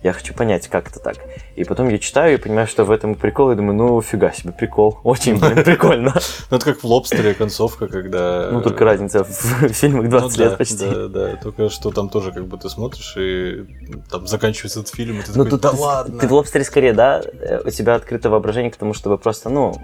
[0.03, 1.17] я хочу понять, как это так.
[1.57, 4.53] И потом я читаю и понимаю, что в этом прикол, и думаю, ну, фига себе,
[4.53, 5.01] прикол.
[5.03, 6.15] Очень, блин, прикольно.
[6.51, 8.49] Ну, это как в «Лобстере» концовка, когда...
[8.53, 10.89] Ну, только разница в фильмах 20 Ну лет почти.
[10.89, 13.67] Да, да, только что там тоже как бы ты смотришь, и
[14.09, 16.21] там заканчивается этот фильм, и ты Ну, такой, да ладно.
[16.21, 19.75] Ты в лобстере скорее, да, э, у тебя открыто воображение к тому, чтобы просто, ну,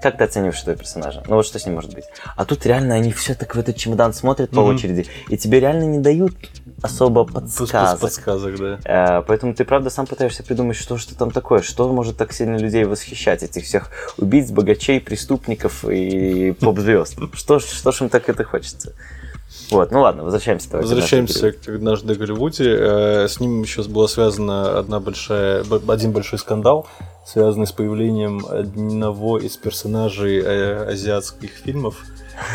[0.00, 1.22] как ты оцениваешь этого персонажа?
[1.26, 2.04] Ну вот что с ним может быть?
[2.36, 4.74] А тут реально они все так в этот чемодан смотрят по Мгм.
[4.76, 6.34] очереди, и тебе реально не дают
[6.82, 8.00] особо подсказок.
[8.00, 8.78] Подсказок, да.
[8.84, 12.56] Э, Поэтому ты, правда, сам пытаешься придумать, что же там такое, что может так сильно
[12.56, 17.16] людей восхищать, этих всех убийц, богачей, преступников и поп-звезд.
[17.34, 18.92] Что, что ж им так это хочется?
[19.70, 20.68] Вот, ну ладно, возвращаемся.
[20.70, 22.76] давай Возвращаемся к «Однажды в Голливуде».
[22.78, 26.86] Э, С ним сейчас была связана одна большая, один большой скандал,
[27.26, 32.04] связанный с появлением одного из персонажей э, азиатских фильмов.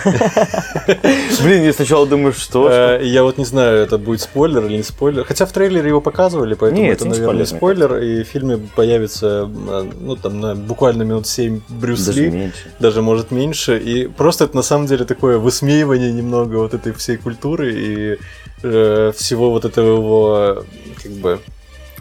[1.43, 2.43] Блин, я сначала думаю, что...
[2.43, 2.69] что?
[2.69, 5.23] Э, Я вот не знаю, это будет спойлер или не спойлер.
[5.23, 7.97] Хотя в трейлере его показывали, поэтому это, наверное, спойлер.
[7.97, 12.51] И в фильме появится, э, ну, там, на буквально минут 7 Брюс Ли.
[12.79, 13.77] даже может меньше.
[13.77, 18.17] И просто это на самом деле такое высмеивание немного вот этой всей культуры и
[18.63, 20.65] э, всего вот этого его
[21.01, 21.39] как бы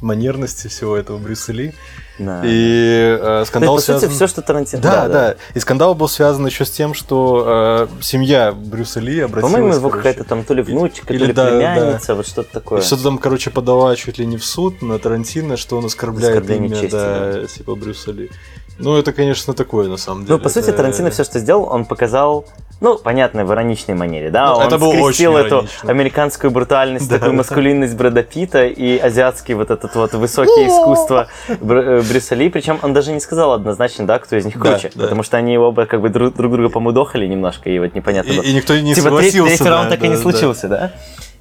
[0.01, 1.75] манерности всего этого Брюса Ли.
[2.19, 2.43] Да.
[2.45, 4.11] И э, Ну, скандал по сути, связан...
[4.11, 4.83] все, что Тарантино...
[4.83, 9.53] Да, да, И скандал был связан еще с тем, что э, семья Брюса Ли обратилась...
[9.53, 12.81] По-моему, его какая-то там то ли внучка, то Или ли да, племянница, вот что-то такое.
[12.81, 16.49] и Что-то там, короче, подала чуть ли не в суд на Тарантино, что он оскорбляет
[16.51, 18.31] имя, да, типа Брюса Ли.
[18.83, 20.37] Ну, это, конечно, такое, на самом деле.
[20.37, 22.45] Ну, по сути, Это- Тарантино все, что сделал, он показал,
[22.81, 25.91] ну, понятно, в ироничной манере, да, Ну, он это было скрестил очень эту иронично.
[25.91, 27.37] американскую брутальность, Да, такую да.
[27.39, 31.29] маскулинность Брэда Питта и азиатский вот этот вот высокое искусство
[31.61, 34.91] Бр- э, Брюса Ли, причем он даже не сказал однозначно, да, кто из них круче,
[34.95, 35.03] да.
[35.03, 38.37] потому что они оба как бы друг, друг друга помудохали немножко, и вот непонятно И,
[38.37, 38.43] было.
[38.45, 39.57] и никто не типа согласился.
[39.57, 40.93] третий раунд так и не случился, да?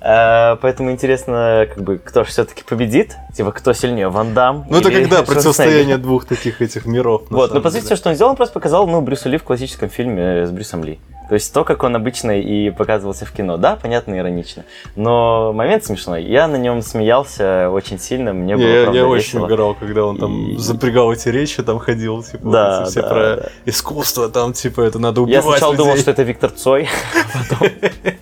[0.02, 4.78] А, поэтому интересно, как бы, кто же все-таки победит, типа, кто сильнее, Ван Дам Ну,
[4.78, 7.24] это когда противостояние двух таких этих миров.
[7.30, 9.44] Вот, но по сути, все, что он сделал, он просто показал, ну, Брюса Ли в
[9.44, 11.00] классическом фильме э, с Брюсом Ли.
[11.28, 13.58] То есть то, как он обычно и показывался в кино.
[13.58, 14.64] Да, понятно, иронично.
[14.96, 16.24] Но момент смешной.
[16.24, 20.18] Я на нем смеялся очень сильно, мне было, Я, правда, я очень угорал, когда он
[20.18, 23.50] там И- запрягал эти речи, там ходил, типа, Да, все да, про да.
[23.66, 26.02] искусство, там, типа, это надо Я убивать сначала думал, людей.
[26.02, 26.88] что это Виктор Цой.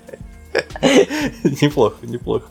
[1.62, 2.46] Неплохо, неплохо.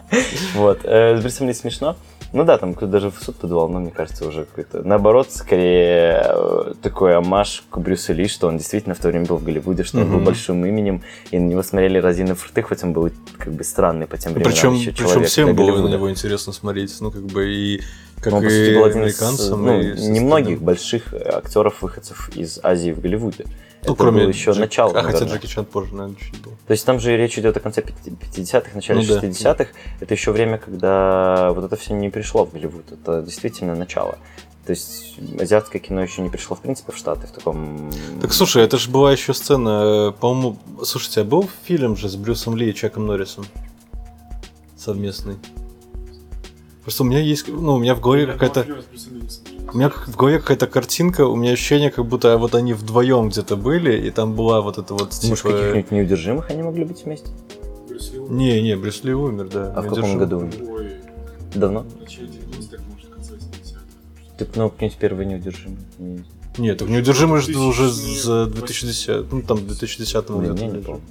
[0.54, 0.80] Вот.
[0.84, 1.96] э, С Брюсом Ли смешно.
[2.32, 4.82] Ну да, там кто-то даже в суд подавал, но мне кажется, уже какой-то...
[4.82, 9.36] Наоборот, скорее э, такой амаш к Брюсу Ли, что он действительно в то время был
[9.36, 12.92] в Голливуде, что он был большим именем, и на него смотрели разины фрты, хоть он
[12.92, 15.92] был как бы странный по тем временам Причем, еще причем человек всем было на Голливуда.
[15.94, 17.80] него интересно смотреть, ну, как бы, и
[18.20, 21.80] как он, и сути, был один из, ну, и со не многих стороны- больших актеров,
[21.82, 23.44] выходцев из Азии в Голливуде.
[23.84, 25.24] Ну, Это кроме было еще Джек- начало, А, хотя.
[25.26, 26.52] Джеки Чан позже, наверное, чуть был.
[26.66, 29.20] То есть там же речь идет о конце 50-х, начале Ну да.
[29.20, 29.66] 60-х.
[30.00, 32.90] Это еще время, когда вот это все не пришло в Голливуд.
[32.90, 34.18] Это действительно начало.
[34.66, 37.88] То есть азиатское кино еще не пришло, в принципе, в Штаты в таком...
[38.20, 42.16] Так слушай, это же была еще сцена, э, по-моему, слушайте, а был фильм же с
[42.16, 43.46] Брюсом Ли и Чаком Норрисом?
[44.76, 45.36] Совместный.
[46.82, 48.66] Просто у меня есть, ну, у меня в голове какая-то...
[49.76, 53.28] У меня как- в голове какая-то картинка, у меня ощущение, как будто вот они вдвоем
[53.28, 55.50] где-то были, и там была вот эта вот, Может, типа...
[55.50, 57.28] каких-нибудь неудержимых они могли быть вместе?
[58.30, 59.74] Не, не, Брюс Ли умер, да.
[59.76, 60.50] А в каком году?
[60.70, 60.92] Ой,
[61.54, 61.80] Давно?
[61.82, 63.80] в начале 90-х, может, конца 70-х.
[64.38, 65.78] Так, ну, какие-нибудь первые неудержимые.
[65.98, 66.24] Не-
[66.56, 70.64] Нет, так неудержимый же 2000 уже за 2010, ну там в 2010 Блин, году.
[70.64, 71.02] я не помню.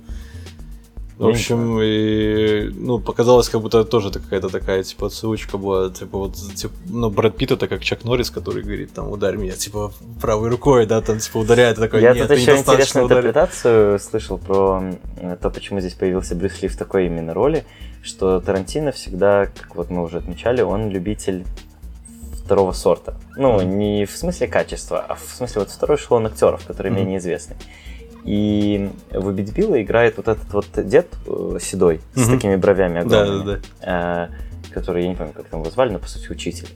[1.17, 6.35] В общем, и, ну, показалось, как будто тоже какая-то такая, типа, отсылочка была, типа, вот,
[6.35, 10.49] типа, ну, Брэд Питт это как Чак Норрис, который говорит, там, ударь меня, типа, правой
[10.49, 13.21] рукой, да, там, типа, ударяет, такой, Я нет, тут еще интересную ударил».
[13.21, 14.83] интерпретацию слышал про
[15.41, 17.65] то, почему здесь появился Брюс Ли в такой именно роли,
[18.03, 21.45] что Тарантино всегда, как вот мы уже отмечали, он любитель
[22.43, 23.15] второго сорта.
[23.37, 27.01] Ну, не в смысле качества, а в смысле вот второй эшелон актеров, которые Мгм.
[27.01, 27.55] менее известны.
[28.25, 32.35] И в «Убить Билла» играет вот этот вот дед э, седой, с Мгм.
[32.35, 34.29] такими бровями Да, огромными, да,
[34.67, 36.67] э, который, я не помню, как там его звали, но по сути учитель.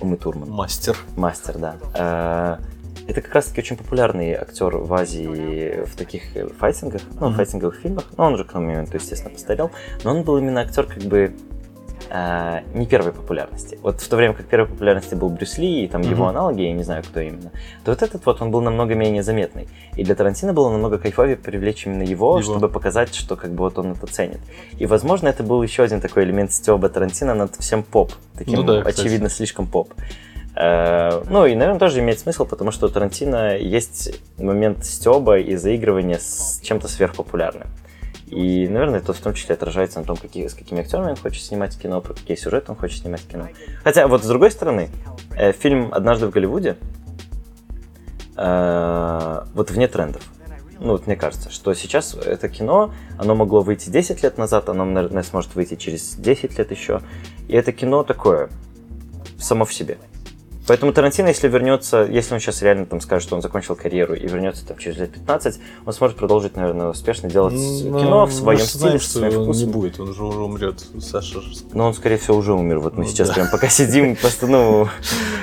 [0.00, 0.22] Умы да.
[0.22, 0.48] Турман.
[0.50, 0.96] Мастер.
[1.16, 1.76] Мастер, да.
[1.94, 2.64] Э,
[3.06, 6.22] Это как раз-таки очень популярный актер в Азии в таких
[6.58, 7.36] файтингах, ну, Мгм.
[7.36, 8.04] файтинговых фильмах.
[8.16, 9.70] Ну, он уже к тому моменту, естественно, постарел.
[10.04, 11.34] Но он был именно актер как бы
[12.10, 13.78] э, не первой популярности.
[13.82, 16.36] Вот в то время как первой популярности был Брюс Ли и там его Мгм.
[16.36, 17.50] аналоги, я не знаю, кто именно,
[17.84, 19.68] то вот этот вот он был намного менее заметный.
[19.96, 22.42] И для Тарантино было намного кайфовее привлечь именно его, Его.
[22.42, 24.40] чтобы показать, что как бы вот он это ценит.
[24.78, 28.12] И, возможно, это был еще один такой элемент стеба Тарантино над всем поп.
[28.36, 29.00] Таким, Ну да, кстати.
[29.00, 29.92] очевидно, слишком поп.
[30.56, 35.56] Э, Ну и, наверное, тоже имеет смысл, потому что у Тарантино есть момент стеба и
[35.56, 37.66] заигрывания с чем-то сверхпопулярным.
[38.26, 41.42] И, наверное, это в том числе отражается на том, какие, с какими актерами он хочет
[41.42, 43.48] снимать кино, про какие сюжеты он хочет снимать кино.
[43.82, 44.90] Хотя, вот с другой стороны,
[45.36, 46.76] э, фильм «Однажды в Голливуде»
[48.36, 50.22] э, вот вне трендов.
[50.80, 54.84] Ну, вот мне кажется, что сейчас это кино, оно могло выйти 10 лет назад, оно,
[54.84, 57.00] наверное, сможет выйти через 10 лет еще.
[57.46, 58.50] И это кино такое,
[59.38, 59.98] само в себе.
[60.66, 64.26] Поэтому Тарантино, если вернется, если он сейчас реально там скажет, что он закончил карьеру и
[64.26, 68.34] вернется там через лет 15, он сможет продолжить, наверное, успешно делать Ну, кино в мы
[68.34, 69.70] своем же стиле, знаем, со что своим он не вкусом.
[69.70, 70.84] будет, он же уже умрет.
[71.00, 71.40] Саша.
[71.72, 72.78] Но он, скорее всего, уже умер.
[72.80, 73.34] Вот мы Ну сейчас да.
[73.34, 74.88] прям пока сидим, просто, ну,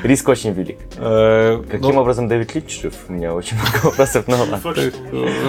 [0.04, 0.80] риск очень велик.
[0.98, 2.94] Э, Каким ну, образом Дэвид Линч жив?
[3.08, 4.60] У меня очень много вопросов, но ладно.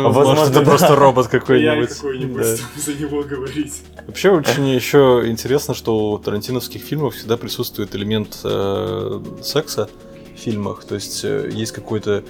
[0.03, 1.89] Возможно, просто робот я какой-нибудь.
[1.89, 2.57] какой-нибудь Да.
[2.57, 3.83] чтобы за него говорить.
[4.07, 9.21] Вообще очень еще интересно, что у тарантиновских фильмов всегда присутствует элемент э,
[9.63, 9.89] секса
[10.35, 10.85] в фильмах.
[10.85, 12.23] То есть э, есть какой-то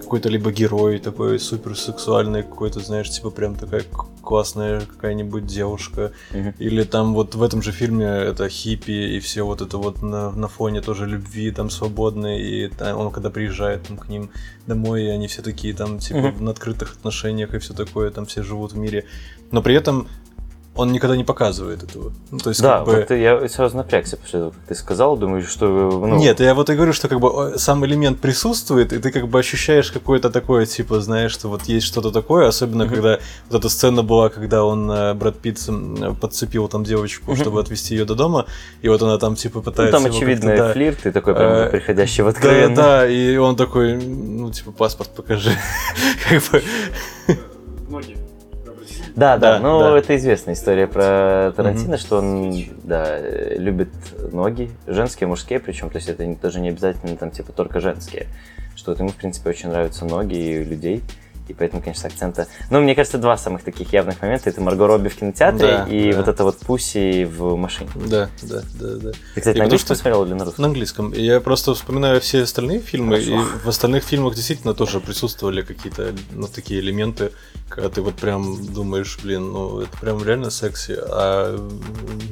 [0.00, 3.82] какой-то либо герой такой суперсексуальный, какой-то, знаешь, типа прям такая
[4.22, 6.12] классная какая-нибудь девушка.
[6.58, 10.30] Или там вот в этом же фильме это хиппи и все вот это вот на,
[10.30, 12.40] на фоне тоже любви там свободной.
[12.40, 14.30] И там он когда приезжает там, к ним
[14.66, 16.46] домой, и они все такие там типа Мгм.
[16.46, 19.04] в открытых отношениях и все такое, там все живут в мире.
[19.50, 20.08] Но при этом
[20.78, 22.12] он никогда не показывает этого.
[22.30, 22.94] Ну, то есть, Да, как бы...
[22.96, 25.66] вот я сразу напрягся после того, как ты сказал, думаю, что...
[25.66, 29.10] Ну, Нет, я вот и говорю, что как бы о, сам элемент присутствует, и ты
[29.10, 32.94] как бы ощущаешь какое-то такое, типа, знаешь, что вот есть что-то такое, особенно Мгм.
[32.94, 33.18] когда
[33.50, 35.58] вот эта сцена была, когда он, э, Брэд Питт,
[36.20, 37.40] подцепил там девочку, Мгм.
[37.40, 38.46] чтобы отвезти ее до дома,
[38.80, 41.48] и вот она там, типа, ну, пытается там его очевидный да, флирт, и такой прям
[41.52, 42.76] Э, приходящий в Да, откровенный.
[42.76, 45.50] да, и он такой, ну, типа, паспорт покажи.
[46.28, 46.62] Как бы.
[49.18, 49.98] Да, да, Да, ну да.
[49.98, 52.54] это известная история про Тарантино, что он,
[52.84, 53.18] да,
[53.56, 53.88] любит
[54.32, 58.26] ноги, женские, мужские, причем, то есть это даже не обязательно там типа только женские,
[58.76, 61.02] что вот ему, в принципе, очень нравятся ноги и людей,
[61.48, 62.46] и поэтому, конечно, акцента...
[62.70, 66.12] Ну, мне кажется, два самых таких явных момента, это Марго Робби в кинотеатре Да, и
[66.12, 66.18] да.
[66.18, 67.90] вот это вот Пусси в машине.
[67.94, 69.10] Да, да, да, да.
[69.34, 70.62] Ты, кстати, И на английском что- смотрел или на русском?
[70.62, 71.12] На английском.
[71.12, 73.42] Я просто вспоминаю все остальные фильмы, Хорошо.
[73.42, 77.32] и в остальных фильмах действительно тоже присутствовали какие-то ну, такие элементы,
[77.68, 81.56] когда ты вот прям думаешь, блин, ну это прям реально секси, а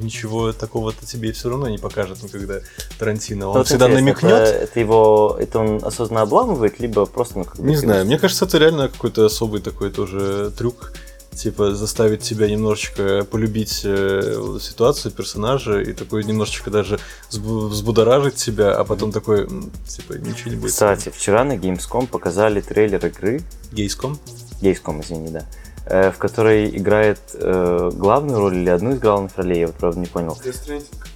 [0.01, 2.59] ничего такого-то тебе все равно не покажет никогда
[2.99, 3.47] Тарантино.
[3.47, 4.31] Он Ну, вот всегда намекнет.
[4.31, 7.45] Это, это его, это он осознанно обламывает, либо просто, ну.
[7.57, 10.91] Не знаю, мне кажется, это реально какой-то особый такой тоже трюк.
[11.33, 16.99] Типа заставить тебя немножечко полюбить э, ситуацию, персонажа, и такой немножечко даже
[17.29, 19.47] взбу- взбудоражить тебя, а потом такой,
[19.87, 20.71] типа, ничего не будет.
[20.71, 23.41] Кстати, вчера на Gamescom показали трейлер игры,
[23.71, 24.19] Гейском?
[24.61, 25.45] Gamescom, извини, да,
[25.85, 29.99] э, в которой играет э, главную роль или одну из главных ролей, я вот правда
[29.99, 30.35] не понял.
[30.43, 31.06] Death Stranding.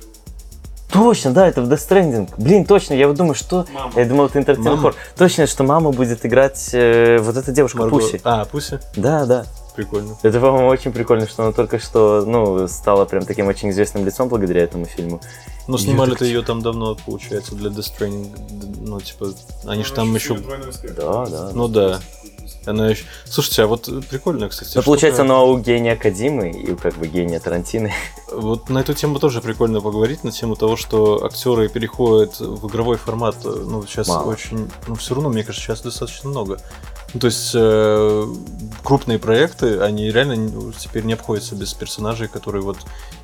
[0.91, 2.29] Точно, да, это в Death Stranding.
[2.37, 3.65] Блин, точно, я вот думаю, что...
[3.73, 3.93] Мама.
[3.95, 4.81] Я думал, это Entertainment?
[4.81, 4.95] Core.
[5.17, 8.21] Точно, что мама будет играть э, вот эта девушка Марго- Пуси.
[8.23, 8.79] А, Пуси?
[8.95, 9.45] Да, да.
[9.75, 10.17] Прикольно.
[10.21, 14.27] Это, по-моему, очень прикольно, что она только что, ну, стала прям таким очень известным лицом
[14.27, 15.21] благодаря этому фильму.
[15.67, 18.81] Ну, снимали-то так- ее там давно, получается, для Death Stranding.
[18.81, 19.27] Ну, типа,
[19.65, 20.93] они же Ну, там фильм еще...
[20.97, 21.49] Да, да.
[21.53, 21.99] Ну да.
[22.65, 23.05] Она еще...
[23.25, 24.73] Слушайте, а вот прикольно, кстати.
[24.75, 27.93] Ну, получается, ну, а у гения Кадимы и как бы гения Тарантины.
[28.31, 32.95] Вот на эту тему тоже прикольно поговорить, на тему того, что актеры переходят в игровой
[32.95, 33.35] формат.
[33.43, 34.31] Ну, сейчас Мало.
[34.31, 34.71] очень...
[34.87, 36.57] Ну, все равно, мне кажется, сейчас достаточно много.
[37.13, 38.27] Ну, то есть, э,
[38.83, 42.77] крупные проекты, они реально не- теперь не обходятся без персонажей, которые вот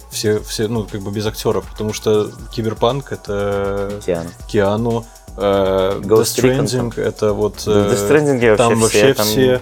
[0.09, 4.29] все, все, ну, как бы без актеров, потому что Киберпанк это Киану.
[4.47, 5.05] Киану,
[5.37, 7.59] э, Ghost Recon Stranding это вот...
[7.61, 9.61] В Death э, Stranding вообще там все, вообще там- все...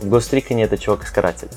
[0.00, 1.50] В Ghost Recon это чувак из Карателя.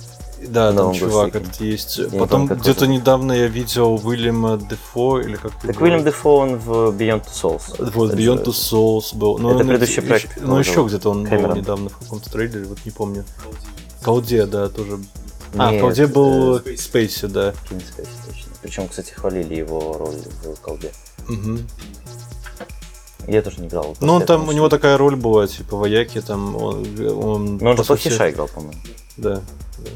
[0.45, 1.99] Да, там Новым чувак этот есть.
[2.11, 6.89] не Потом где-то недавно я видел Уильяма Дефо, или как Так Уильям Дефо, он в
[6.89, 7.91] Beyond Two Souls.
[7.93, 9.37] Вот, Это Beyond Two Souls был.
[9.37, 11.57] Ну, Это предыдущий еще- проект Ну, еще где-то он был Кэмерон.
[11.57, 13.23] недавно в каком-то трейлере, вот не помню.
[13.39, 13.63] Обалдеть.
[14.03, 14.99] Колде, да, тоже.
[15.57, 17.53] А, в Нет, Колде был э, Спейси, да.
[17.69, 18.51] Кевин Спейси, точно.
[18.61, 20.91] Причем, кстати, хвалили его роль в колде.
[21.29, 21.65] Мгм.
[23.27, 23.95] Я тоже не играл.
[24.01, 26.85] Ну, он там, у него такая роль была, типа, вояки, там, он...
[27.09, 28.79] он Ну, он же по сути- плохиша играл, по-моему.
[29.17, 29.35] Да,
[29.77, 29.89] да.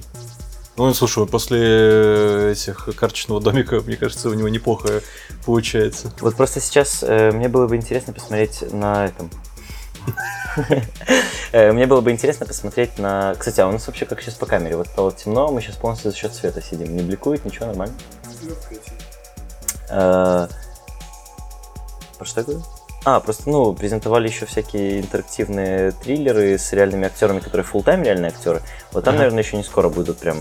[0.77, 5.01] Ну, слушай, после этих карточного домика, мне кажется, у него неплохо
[5.45, 6.11] получается.
[6.21, 9.31] Вот просто сейчас э, мне было бы интересно посмотреть на этом.
[11.51, 13.35] Э, Мне было бы интересно посмотреть на...
[13.35, 14.77] Кстати, а у нас вообще как сейчас по камере?
[14.77, 16.95] Вот стало темно, мы сейчас полностью за счет света сидим.
[16.95, 17.95] Не бликует, ничего, нормально.
[19.89, 20.47] Э,
[22.17, 22.63] Про что я говорю?
[23.09, 28.31] А, просто, ну, презентовали еще всякие интерактивные триллеры с реальными актерами, которые full тайм реальные
[28.31, 28.61] актеры.
[28.91, 29.19] Вот там, Ага.
[29.19, 30.37] наверное, еще не скоро будут прям.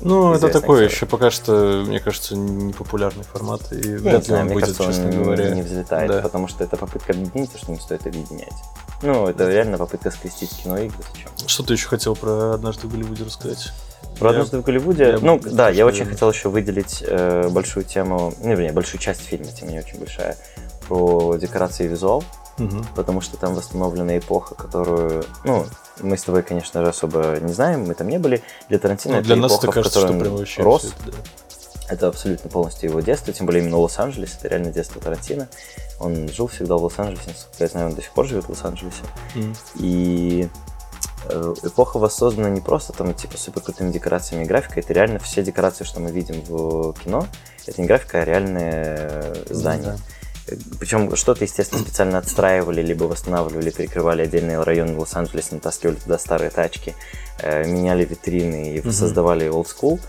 [0.00, 0.92] Ну, это такой актеры.
[0.96, 4.62] еще пока что, мне кажется, непопулярный формат, и Я не вряд ли он мне будет,
[4.76, 5.50] кажется, честно он говоря.
[5.50, 6.20] не взлетает, Да.
[6.20, 8.54] потому что это попытка объединить то, что не стоит объединять.
[9.02, 10.98] Ну, это реально попытка скрестить кино и игры.
[11.46, 13.72] Что ты еще хотел про однажды в Голливуде рассказать?
[14.18, 15.04] Про однажды в Голливуде.
[15.10, 19.20] я ну, да, я очень хотел еще выделить э, большую тему, ну, вернее, большую часть
[19.20, 20.36] фильма, тем не очень большая,
[20.90, 22.24] про декорации и визуал,
[22.58, 22.84] Мгм.
[22.96, 25.64] потому что там восстановлена эпоха, которую, ну,
[26.00, 28.42] мы с тобой, конечно же, особо не знаем, мы там не были.
[28.68, 30.84] Для Тарантино Ну, это для нас эпоха, это в кажется, которой что он рос.
[30.84, 31.18] это, да.
[31.88, 35.48] Это абсолютно полностью его детство, тем более именно Лос-Анджелес, это реально детство Тарантино.
[36.00, 37.30] Он жил всегда в Лос-Анджелесе,
[37.60, 39.02] я знаю, он до сих пор живет в Лос-Анджелесе.
[39.36, 39.54] Мгм.
[39.76, 40.48] И
[41.28, 45.42] э, эпоха воссоздана не просто там типа супер крутыми декорациями и графикой, это реально все
[45.44, 47.26] декорации, что мы видим в кино,
[47.66, 49.96] это не графика, а реальные э, здания.
[50.78, 56.94] Причем что-то, естественно, специально отстраивали, либо восстанавливали, перекрывали отдельные районы Лос-Анджелеса, натаскивали туда старые тачки,
[57.40, 58.92] э, меняли витрины и Мгм.
[58.92, 60.00] создавали old school.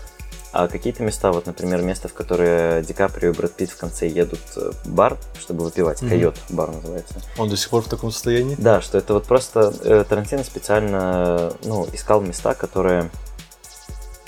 [0.54, 4.06] А какие-то места, вот, например, место, в которое Ди Каприо и Брэд Питт в конце
[4.06, 6.10] едут э, в бар, чтобы выпивать, Мгм.
[6.10, 7.14] койот бар называется.
[7.38, 8.54] Он до сих пор в таком состоянии?
[8.58, 13.10] Да, что это вот просто э, Тарантино специально ну, искал места, которые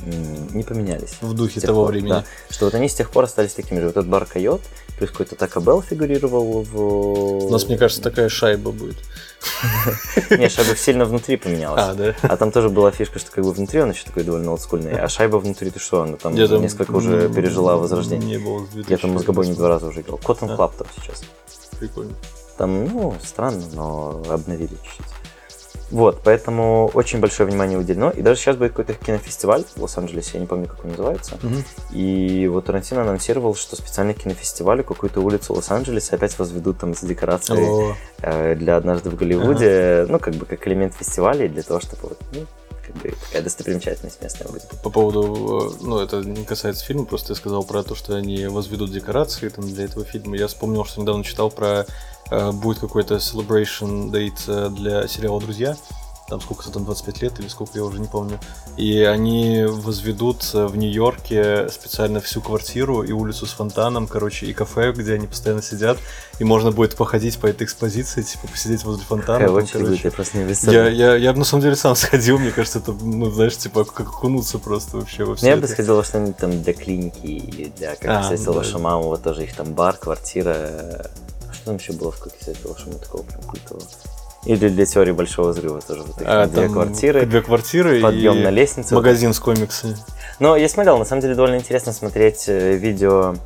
[0.07, 1.17] не поменялись.
[1.21, 2.11] В духе того пор, времени.
[2.11, 2.25] да.
[2.51, 3.87] Что вот они с тех пор остались такими же.
[3.87, 4.61] Вот этот бар Койот,
[5.05, 7.47] плюс какой-то Тако Белл фигурировал в...
[7.47, 8.97] У нас, мне кажется, такая шайба будет.
[10.31, 11.83] Не, шайба сильно внутри поменялась.
[11.83, 12.15] А, да?
[12.23, 15.09] А там тоже была фишка, что как бы внутри он еще такой довольно олдскульный, а
[15.09, 18.39] шайба внутри, ты что, она там несколько уже пережила возрождение.
[18.39, 19.59] Не было Я там мозгобой не 2014.
[19.59, 20.19] два раза уже играл.
[20.19, 20.57] Cotton.
[20.57, 21.23] Club там сейчас.
[21.79, 22.13] Прикольно.
[22.57, 25.07] Там, ну, странно, но обновили чуть-чуть.
[25.91, 28.11] Вот, поэтому очень большое внимание уделено.
[28.11, 31.39] И даже сейчас будет какой-то кинофестиваль в Лос-Анджелесе, я не помню, как он называется.
[31.43, 31.65] Мгм.
[31.93, 37.01] И вот Тарантино анонсировал, что специально к кинофестивалю какую-то улицу Лос-Анджелеса опять возведут там с
[37.01, 41.81] декорацией О, э, для однажды в Голливуде, ну, как бы как элемент фестиваля, для того,
[41.81, 42.47] чтобы вот, ну,
[42.87, 44.69] как бы такая достопримечательность местная будет.
[44.83, 48.47] По поводу, э, ну, это не касается фильма, просто я сказал про то, что они
[48.47, 50.37] возведут декорации там, для этого фильма.
[50.37, 51.87] Я вспомнил, что недавно читал про
[52.53, 55.77] будет какой-то celebration date э, для сериала «Друзья».
[56.27, 58.41] Там сколько-то там 25 лет или сколько, я уже не помню.
[58.79, 64.55] И они возведут э, в Нью-Йорке специально всю квартиру и улицу с фонтаном, короче, и
[64.55, 65.99] кафе, где они постоянно сидят.
[66.39, 69.47] И можно будет походить по этой экспозиции, типа посидеть возле фонтана.
[69.47, 70.01] Там, короче.
[70.03, 72.93] я просто не Я, я, я бы на самом деле сам сходил, мне кажется, это,
[72.93, 75.75] ну, знаешь, типа, как окунуться просто вообще во все Ну, я бы это.
[75.75, 78.61] сходил во что-нибудь там для клиники или для, как А, встретил да.
[78.61, 81.11] вашу маму, вот тоже их там бар, квартира.
[81.65, 83.83] Что там еще было в как встретил вашу маму такого прям культового?
[84.45, 86.03] Или для теории большого взрыва тоже.
[86.03, 88.95] Вот их А, две квартиры, Две квартиры подъем на лестницу.
[88.95, 89.97] магазин с комиксами.
[90.41, 93.37] Но я смотрел, на самом деле довольно интересно смотреть э, видео,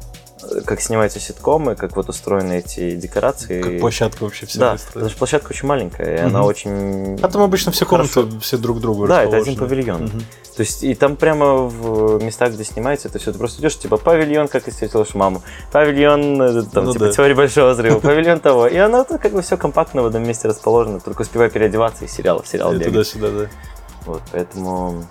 [0.43, 3.62] э, как снимаются ситкомы, как вот устроены эти декорации.
[3.62, 4.93] Как площадка вообще вся Да, выстроена.
[4.95, 6.49] потому что площадка очень маленькая, и она Мгм.
[6.49, 7.21] очень...
[7.23, 8.41] А там обычно все комнаты Хорошо.
[8.41, 10.07] все друг к другу Да, это один павильон.
[10.07, 10.23] Мгм.
[10.59, 13.96] То есть, и там прямо в местах, где снимается это все, ты просто идешь, типа,
[13.96, 15.40] павильон, как и встретил вашу маму,
[15.70, 17.12] павильон, э, там, Ну типа, да.
[17.12, 18.66] теория большого взрыва, павильон того.
[18.66, 22.42] И оно как бы все компактно в одном месте расположено, только успевай переодеваться и сериал
[22.42, 23.46] в сериал туда-сюда, да.
[24.04, 25.04] Вот, поэтому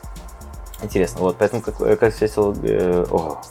[0.84, 1.22] интересно.
[1.22, 2.54] Вот, поэтому как, как встретил...
[2.64, 3.42] э, ого.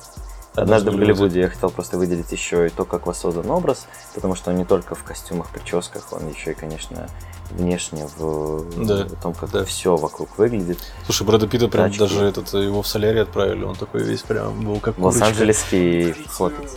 [0.56, 1.40] Однажды в Голливуде.
[1.40, 4.94] Я хотел просто выделить еще и то, как воссоздан образ, потому что он не только
[4.94, 7.08] в костюмах, прическах, он еще и, конечно,
[7.50, 9.64] внешне в, Да, том, как да.
[9.64, 10.78] все вокруг выглядит.
[11.04, 11.98] Слушай, Брэда Питта прям Тачки.
[12.00, 14.98] даже этот, его в солярий отправили, он такой весь прям был как.
[14.98, 16.74] Лос-Анджелесский хлопец.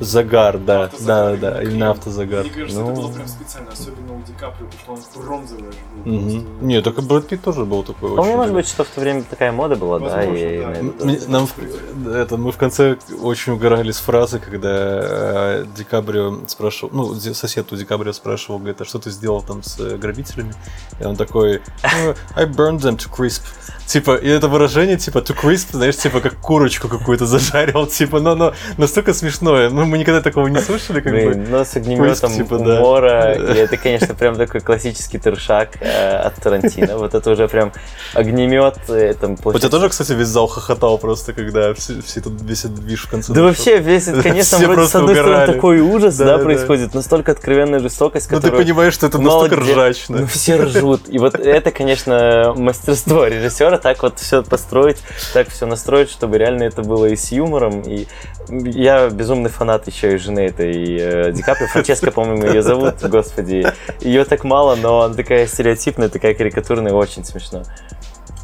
[0.00, 2.44] Загар, да, Автозагар, да, да, именно автозагар.
[2.44, 2.92] Мне кажется, Ну.
[2.92, 5.62] это было прям специально, особенно у Ди Каприо, потому что он бронзовый
[6.04, 6.12] был.
[6.12, 6.30] Мгм.
[6.44, 6.64] просто.
[6.64, 8.36] Не, только Брэд Питт тоже был такой Вполне очень...
[8.38, 10.72] может быть, что в то время такая мода была, да, Возможно, и да.
[10.78, 15.64] М- это- мне- Нам в- это, мы в конце очень угорали с фразы, когда э,
[15.76, 19.62] Ди Каприо спрашивал, ну, сосед у Ди Каприо спрашивал, говорит, а что ты сделал там
[19.62, 20.52] с э, грабителями?
[21.00, 23.42] И он такой, «Ну, I burned them to crisp.
[23.86, 28.34] Типа, и это выражение, типа, to crisp, знаешь, типа, как курочку какую-то зажарил, типа, но,
[28.34, 29.67] но настолько смешное.
[29.78, 31.18] Ну, мы никогда такого не слышали, как бы.
[31.18, 32.80] Блин, но с огнеметом типа, да.
[32.80, 36.96] умора, и это, конечно, прям такой классический тершак э, от Тарантино.
[36.98, 37.72] Вот это уже прям
[38.14, 42.40] огнемет, э, там, У тебя тоже, кстати, весь зал хохотал просто, когда все, все тут
[42.42, 43.48] весь этот движ в конце Да дошел?
[43.48, 45.52] вообще, весь, конечно, Все вроде с одной стороны угорали.
[45.52, 46.44] такой ужас, Да, да, да.
[46.44, 50.18] происходит, настолько откровенная жестокость, Ну, ты которую понимаешь, что это настолько где- ржачно.
[50.20, 51.02] Ну, все ржут.
[51.08, 54.98] И вот это, конечно, мастерство режиссера, так вот все построить,
[55.32, 57.80] так все настроить, чтобы реально это было и с юмором.
[57.82, 58.06] И
[58.48, 59.08] я
[59.48, 61.68] безумный фанат еще и жены этой э, Ди Каприо.
[61.68, 63.66] Франческа, по-моему, ее зовут, господи.
[64.00, 67.62] Ее так мало, но она такая стереотипная, такая карикатурная, очень смешно.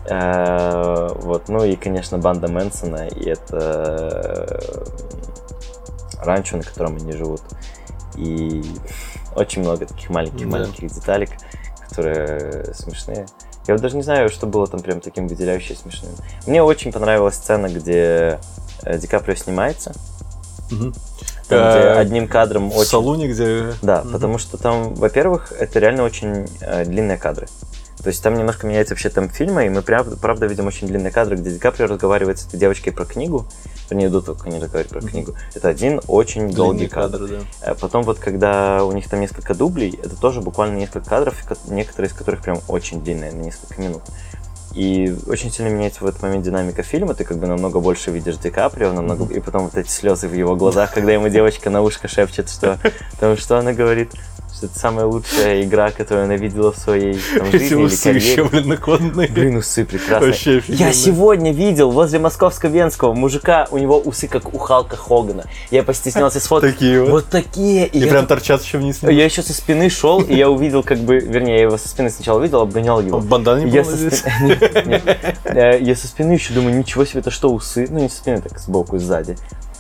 [0.09, 4.59] Э, Вот, ну и, конечно, банда Мэнсона, и это
[6.21, 7.43] э, ранчо, на котором они живут.
[8.17, 8.63] И
[9.37, 11.31] очень много таких маленьких-маленьких деталек,
[11.89, 13.27] которые смешные.
[13.67, 16.13] Я вот даже не знаю, что было там прям таким выделяющим смешным.
[16.47, 18.39] Мне очень понравилась сцена, где
[18.83, 19.93] э, Ди Каприо снимается.
[20.79, 20.93] Там,
[21.71, 22.91] где Э, одним кадром В очень...
[22.91, 23.75] салоне, где...
[23.83, 24.13] Да, Мгм.
[24.13, 27.47] потому что там, во-первых, это реально очень э, длинные кадры.
[28.03, 31.11] То есть там немножко меняется вообще там фильма, и мы правда, правда видим очень длинные
[31.11, 33.47] кадры, где Ди Каприо разговаривает с этой девочкой про книгу.
[33.91, 35.35] Они идут, только они разговаривают про книгу.
[35.55, 37.19] Это один очень долгий Длинный кадр.
[37.19, 37.71] кадр, да.
[37.71, 41.57] Э, Потом вот, когда у них там несколько дублей, это тоже буквально несколько кадров, ко-
[41.69, 44.03] некоторые из которых прям очень длинные, на несколько минут.
[44.75, 48.39] И очень сильно меняется в этот момент динамика фильма, ты как бы намного больше видишь
[48.39, 49.33] Ди Каприо, намного...
[49.33, 52.81] и потом вот эти слезы в его глазах, когда ему девочка на ушко шепчет, что,
[53.21, 54.11] там, что она говорит,
[54.57, 58.09] что это самая лучшая игра, которую она видела в своей там, Эти жизни или усы
[58.11, 58.45] еще, карьере.
[58.51, 59.29] блин, накладные.
[59.29, 60.31] Блин, усы прекрасные.
[60.31, 60.93] Вообще Я офигенно.
[60.93, 65.45] сегодня видел возле Московско-Венского мужика, у него усы как у Халка Хогана.
[65.71, 66.75] Я постеснялся сфоткать.
[66.75, 67.11] Такие вот.
[67.11, 67.87] Вот такие.
[67.89, 69.03] И И я прям торчат еще вниз.
[69.03, 72.11] я еще со спины шел, и я увидел, как бы, вернее, я его со спины
[72.11, 73.19] сначала видел, обгонял его.
[73.19, 74.19] В бандане Я со, здесь?
[74.21, 75.37] спины, Нет, нет.
[75.45, 77.87] Э, я со спины еще думаю, ничего себе, это что, усы?
[77.91, 79.37] Ну, не со спины, так сбоку, сзади.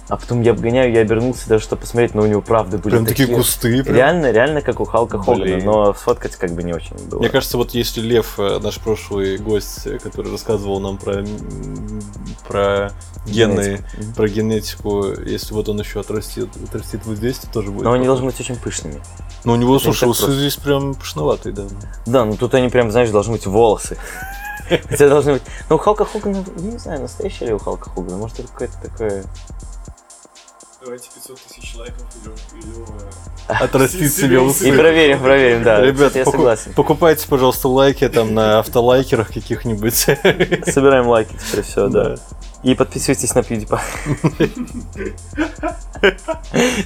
[0.08, 3.06] А потом я обгоняю, я обернулся даже, чтобы посмотреть, но у него правда были Прям
[3.06, 3.82] такие густые.
[3.82, 3.96] прям.
[3.96, 5.64] Реально, реально, как у Халка Хогана, Блин.
[5.64, 7.20] но сфоткать как бы не очень было.
[7.20, 11.24] Мне кажется, вот если Лев, э, наш прошлый гость, э, который рассказывал нам про,
[12.46, 12.92] про
[13.26, 14.14] гены, Мгм.
[14.14, 17.84] про генетику, если вот он еще отрастит, отрастит вот здесь, то тоже будет.
[17.84, 19.00] Но они должны быть очень пышными.
[19.44, 20.38] Но у него, это слушай, усы просто.
[20.38, 21.64] здесь прям пышноватые, да.
[22.04, 23.96] Да, ну тут они прям, знаешь, должны быть волосы.
[24.88, 25.42] Хотя должны быть...
[25.68, 28.16] Ну, у Халка Хогана, я не знаю, настоящий ли у Халка Хогана.
[28.18, 29.24] Может, это какое-то такое...
[30.84, 34.68] Давайте 500 тысяч лайков или, или Отрастит Себе усы.
[34.68, 35.80] И проверим, проверим, да.
[35.80, 36.72] Ребят, я поку- согласен.
[36.74, 39.94] покупайте, пожалуйста, лайки там на автолайкерах каких-нибудь.
[39.96, 42.16] Собираем лайки теперь, все, да.
[42.62, 43.80] И подписывайтесь на PewDiePie.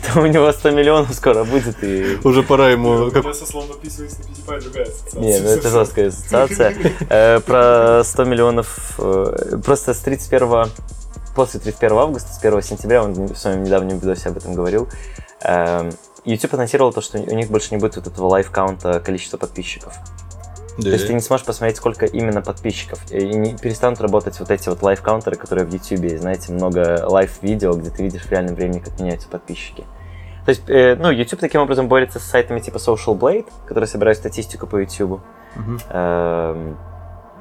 [0.07, 2.19] Там у него 100 миллионов скоро будет, и...
[2.25, 3.11] Уже пора ему...
[3.11, 5.21] как- со словом подписываюсь на PewDiePie, другая ассоциация.
[5.21, 6.77] Не, ну это жесткая ассоциация.
[7.11, 8.95] Э, Про 100 миллионов...
[8.99, 10.67] э, Просто с 31
[11.39, 14.89] После 31 августа, с 1 сентября, он в своем недавнем видосе об этом говорил,
[15.43, 15.93] эм,
[16.25, 19.37] YouTube анонсировал то, что у них больше не будет вот этого live count а количества
[19.37, 19.95] подписчиков.
[20.83, 22.99] То есть ты не сможешь посмотреть, сколько именно подписчиков.
[23.13, 26.23] И не перестанут работать вот эти вот live counter ы, которые в YouTube есть.
[26.23, 29.85] Знаете, много live видео, где ты видишь в реальном времени, как меняются подписчики.
[30.45, 34.19] То есть, э, ну, YouTube таким образом борется с сайтами типа Social Blade, которые собирают
[34.19, 35.21] статистику по YouTube.
[35.55, 35.79] Мгм.
[35.91, 36.79] Эм,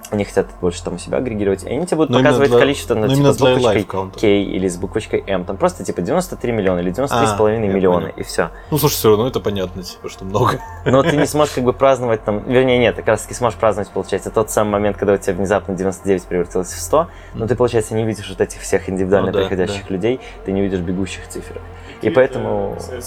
[0.10, 1.64] они хотят больше там у себя агрегировать.
[1.64, 3.84] И они тебе будут Но показывать для- количество ну, но типа, с буквочкой.
[4.20, 5.46] K или с буквочкой M.
[5.46, 8.14] Там просто типа 93 миллиона или 93,5 А, миллиона, понял.
[8.18, 8.50] и все.
[8.72, 10.60] Ну, слушай, все равно это понятно, типа, что много.
[10.86, 13.60] Но ты не сможешь как бы праздновать там, вернее нет, ты как раз таки сможешь
[13.60, 17.56] праздновать, получается, тот самый момент, когда у тебя внезапно 99 превратилось в 100, но ты,
[17.56, 21.28] получается, не видишь вот этих всех индивидуально Ну да, приходящих людей, ты не видишь бегущих
[21.28, 21.60] цифр.
[22.02, 23.02] И это поэтому- наверное.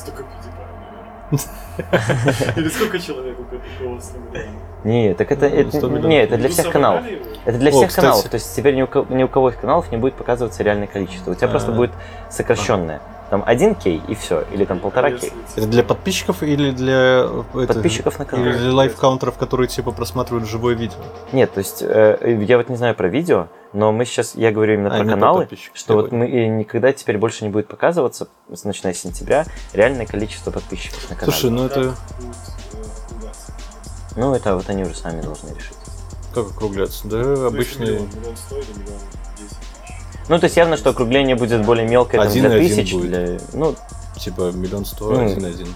[2.57, 6.11] Или сколько человек у Не, так это, Ну, это 100 миллионов.
[6.11, 7.05] не, это для всех каналов.
[7.45, 9.91] Это для всех каналов, то есть теперь ни у, кого, ни у кого из каналов
[9.93, 11.31] не будет показываться реальное количество.
[11.31, 11.75] У тебя просто А.
[11.75, 11.93] будет
[12.31, 13.01] сокращенное.
[13.31, 15.33] Там 1 K и все, или там полтора K.
[15.55, 17.23] Это для подписчиков или для...
[17.27, 18.45] э, это- Подписчиков на канал.
[18.47, 20.97] Или для live counter ов, которые, типа, просматривают живое видео?
[21.33, 24.75] Нет, то есть э, я вот не знаю про видео, но мы сейчас, я говорю
[24.75, 28.27] именно А, про именно каналы, что вот мы э, никогда теперь больше не будет показываться,
[28.53, 31.33] с- начиная с сентября, реальное количество подписчиков на канале.
[31.33, 31.95] Слушай, ну это...
[34.17, 35.77] Ну это вот они уже сами должны решить.
[36.35, 37.07] Как округляться?
[37.07, 38.01] Да, обычный...
[38.01, 39.20] Миллион стоит, а миллион 10 тысяч.
[40.31, 43.09] Ну то есть явно, что округление будет более мелкое, там, для тысяч, будет.
[43.11, 43.75] для, ну
[44.17, 45.67] типа миллион сто, Ну, один один.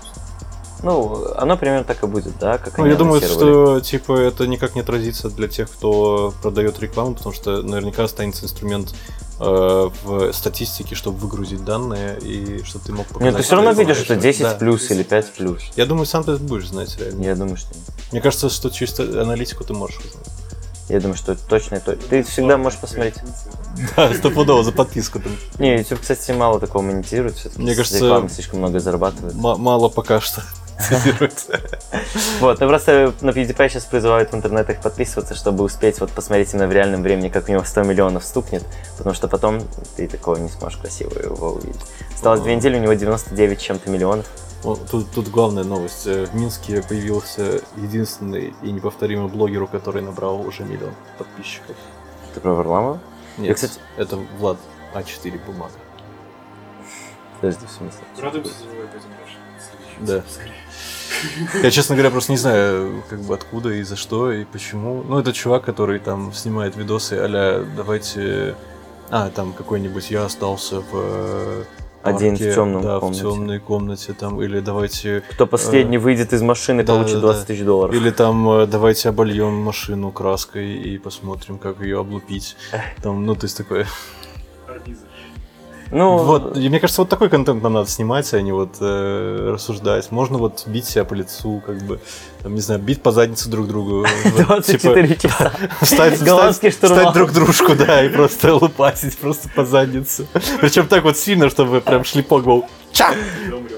[0.84, 4.76] Ну, оно примерно так и будет, да, как Ну, я думаю, что типа это никак
[4.76, 8.94] не отразится для тех, кто продает рекламу, потому что наверняка останется инструмент
[9.40, 13.26] э, в статистике, чтобы выгрузить данные и чтобы ты мог показать.
[13.26, 14.54] Нет, ты все равно видишь, что 10 Да.
[14.54, 15.62] плюс или 5 плюс.
[15.74, 17.24] Я думаю, сам ты будешь знать реально.
[17.24, 17.84] Я думаю, что нет.
[18.12, 20.28] Мне кажется, что чисто аналитику ты можешь узнать.
[20.88, 21.96] Я думаю, что это точно то.
[21.96, 23.14] Ты всегда можешь посмотреть.
[23.96, 25.32] Да, стопудово за подписку там.
[25.58, 27.36] Не, YouTube, кстати, мало такого монетизирует.
[27.36, 29.34] Все-таки Мне кажется, реклама слишком много зарабатывает.
[29.34, 30.42] Мало пока что.
[32.40, 36.66] Вот, ну просто на PewDiePie сейчас призывают в интернетах подписываться, чтобы успеть вот посмотреть именно
[36.66, 38.64] в реальном времени, как у него 100 миллионов стукнет,
[38.98, 39.62] потому что потом
[39.96, 41.80] ты такого не сможешь красиво его увидеть.
[42.14, 44.26] Осталось две недели, у него 99 с чем-то миллионов.
[44.90, 46.06] Тут, тут главная новость.
[46.06, 51.76] Э, В Минске появился единственный и неповторимый блогер, у который набрал уже миллион подписчиков.
[52.32, 52.98] Ты про Варламова?
[53.36, 54.58] Нет, кстати- это Влад
[54.94, 55.72] А4 бумага.
[57.40, 58.00] Подожди, в смысле?
[58.20, 58.84] Радуемся за него.
[60.00, 60.24] Да.
[60.28, 61.62] Скорее.
[61.62, 65.02] Я, честно говоря, просто не знаю, как бы откуда и за что и почему.
[65.02, 68.54] Ну, это чувак, который там снимает видосы а давайте...
[69.10, 71.64] А, там какой-нибудь я остался в
[72.04, 73.20] э, Один в парке, темном да, комнате.
[73.20, 77.40] в темной комнате там, или давайте Кто последний выйдет из машины, да, получит да, 20
[77.40, 77.46] да.
[77.46, 77.94] тысяч долларов.
[77.94, 82.56] Или там э, давайте обольем машину краской и посмотрим, как ее облупить.
[83.02, 83.86] Там, ну, то есть такое.
[85.90, 89.50] Ну, Вот, и мне кажется, вот такой контент нам надо снимать, а не вот э,
[89.54, 90.10] рассуждать.
[90.10, 92.00] Можно вот бить себя по лицу, как бы,
[92.42, 94.04] там, не знаю, бить по заднице друг другу.
[94.24, 95.18] Вот, 24 часа.
[95.20, 95.52] типа,
[95.84, 100.26] встать, Голландский встать- встать друг дружку, да, и просто лупасить просто по заднице.
[100.60, 102.64] Причем так вот сильно, чтобы прям шлепок был.
[103.46, 103.68] Умрем.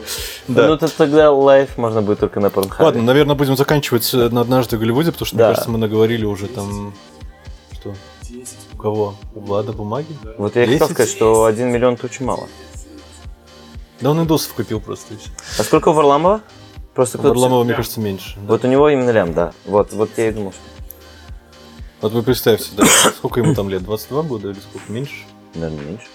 [0.48, 0.68] Да.
[0.68, 2.84] Ну, то тогда лайф можно будет только на Порнхабе.
[2.84, 5.46] Ладно, наверное, будем заканчивать э, на однажды в Голливуде, потому что, Да.
[5.46, 6.94] мне кажется, мы наговорили уже там...
[8.86, 8.92] 10.
[8.92, 9.14] У кого?
[9.34, 10.16] У Влада бумаги?
[10.22, 10.34] Да.
[10.38, 10.94] Вот я и хотел 10?
[10.94, 12.48] сказать, что 1 миллион это очень мало.
[14.00, 15.30] Да он индусов купил просто и все.
[15.58, 16.42] А сколько у Варламова?
[16.94, 17.34] Просто кто-то...
[17.34, 18.36] Варламова, мне кажется, меньше.
[18.36, 18.48] да.
[18.48, 19.52] Вот у него именно лям, да.
[19.64, 20.60] Вот, вот я и думал, что...
[22.02, 22.84] Вот вы представьте, да,
[23.16, 23.82] сколько ему там лет?
[23.82, 24.92] 22 года или сколько?
[24.92, 25.24] Меньше?
[25.54, 26.06] Наверное, меньше.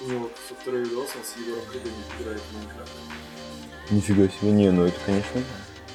[0.00, 2.92] У него со второй видос он с Егором Крутым играет в Майнкрафт.
[3.90, 5.42] Нифига себе, не, ну это, конечно...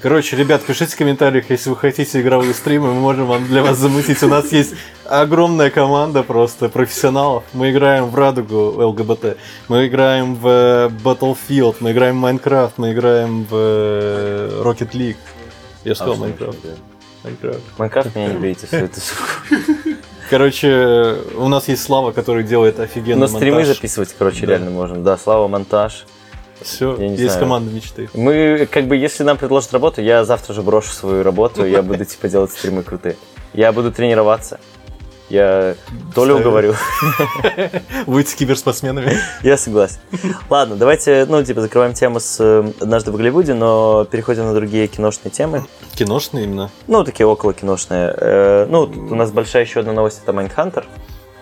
[0.01, 3.77] Короче, ребят, пишите в комментариях, если вы хотите игровые стримы, мы можем вам для вас
[3.77, 4.23] замутить.
[4.23, 4.73] У нас есть
[5.05, 7.43] огромная команда просто профессионалов.
[7.53, 8.55] Мы играем в Радугу
[8.87, 9.37] ЛГБТ,
[9.67, 15.17] мы играем в э, Battlefield, мы играем в Майнкрафт, мы играем в э, Rocket League.
[15.83, 16.57] Я сказал Майнкрафт.
[17.23, 17.59] Майнкрафт.
[17.77, 19.21] Майнкрафт меня не берите всю эту суку.
[20.31, 23.75] Короче, у нас есть Слава, который делает офигенный Но стримы монтаж.
[23.75, 24.53] записывать, короче, Да.
[24.53, 25.03] реально можем.
[25.03, 26.05] Да, Слава, монтаж.
[26.63, 27.39] Все, Я не есть знаю.
[27.39, 28.09] команда мечты.
[28.13, 32.05] Мы, как бы, если нам предложат работу, я завтра же брошу свою работу, я буду,
[32.05, 33.15] типа, делать стримы крутые.
[33.53, 34.59] Я буду тренироваться.
[35.29, 35.75] Я
[36.13, 36.75] Толю уговорю.
[38.05, 39.17] Будете киберспортсменами.
[39.43, 39.97] Я согласен.
[40.49, 42.39] Ладно, давайте, ну, типа, закрываем тему с
[42.81, 45.63] «Однажды в Голливуде», но переходим на другие киношные темы.
[45.95, 46.69] Киношные именно.
[46.87, 48.13] Ну, такие около киношные.
[48.17, 50.85] Э, Ну, тут у нас большая еще одна новость, это Mindhunter.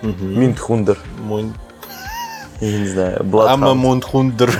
[0.03, 0.99] Mindhunter.
[2.61, 3.73] Я не знаю, Ама Bloodhound.
[3.73, 4.49] Mindhunter.
[4.49, 4.53] Э,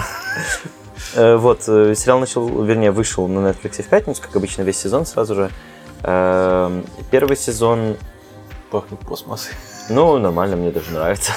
[1.16, 5.34] Вот, э, сериал начал, вернее, вышел на Netflix в пятницу, как обычно, весь сезон сразу
[5.34, 5.50] же.
[6.04, 7.98] Эм, Первый сезон,
[8.70, 9.54] Пахнет пластмассой.
[9.90, 11.34] ну, нормально, мне даже нравится.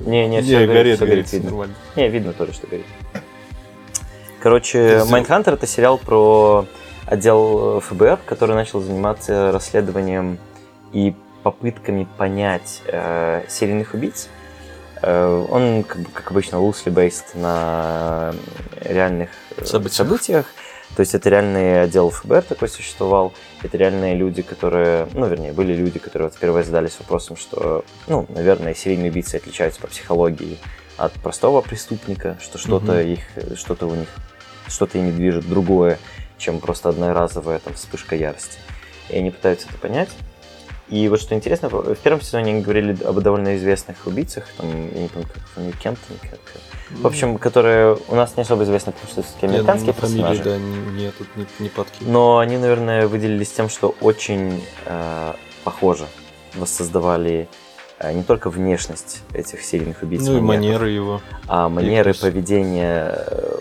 [0.00, 1.68] Не, не, все горит, горит, видно.
[1.96, 2.86] Не, видно тоже, что горит.
[4.40, 6.66] Короче, Mindhunter это сериал про
[7.06, 10.38] отдел э, ФБР, который начал заниматься расследованием
[10.92, 14.28] и попытками понять э, серийных убийц.
[15.06, 18.34] Э, он, как, бы, как обычно, loosely based на
[18.80, 19.96] реальных э, Событиях.
[19.96, 20.46] событиях.
[20.96, 23.34] То есть это реальный отдел ФБР такой существовал.
[23.62, 28.26] Это реальные люди, которые, ну, вернее, были люди, которые вот впервые задались вопросом, что, ну,
[28.28, 30.58] наверное, серийные убийцы отличаются по психологии
[30.96, 33.00] от простого преступника, что что-то Мгм.
[33.00, 33.20] их,
[33.56, 34.08] что-то у них,
[34.68, 35.98] что-то ими движет другое,
[36.38, 38.58] чем просто одноразовая там вспышка ярости.
[39.10, 40.10] И они пытаются это понять.
[40.88, 45.02] И вот что интересно, в первом сезоне они говорили об довольно известных убийцах, там, я
[45.02, 46.40] не помню, как фамилия Кемптон, как...
[46.90, 50.28] В общем, которые у нас не особо известны, потому что все-таки Нет, американские ну, фамилии,
[50.36, 50.44] персонажи.
[50.44, 52.06] да, не- нет, тут не, не подкинь.
[52.10, 55.32] Но они, наверное, выделились тем, что очень э,
[55.64, 56.04] похоже
[56.54, 57.48] воссоздавали
[57.98, 61.22] э, не только внешность этих серийных убийц, Ну и манеры его.
[61.48, 63.56] а манеры поведения, э,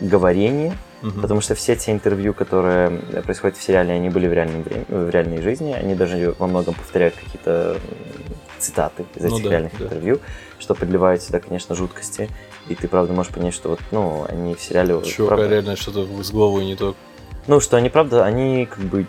[0.00, 1.20] говорения, Мгм.
[1.20, 2.90] потому что все те интервью, которые
[3.24, 7.14] происходят в сериале, они были в, реальном в реальной жизни, они даже во многом повторяют
[7.14, 7.76] какие-то
[8.58, 9.84] цитаты из Ну этих да, реальных да.
[9.84, 10.20] интервью,
[10.58, 12.30] что подливает сюда, конечно, жуткости,
[12.68, 15.02] и ты, правда, можешь понять, что вот, ну, они в сериале...
[15.02, 16.94] Чувака правда, реально что-то с головой не то.
[17.46, 19.04] ну, что они, правда, они как бы,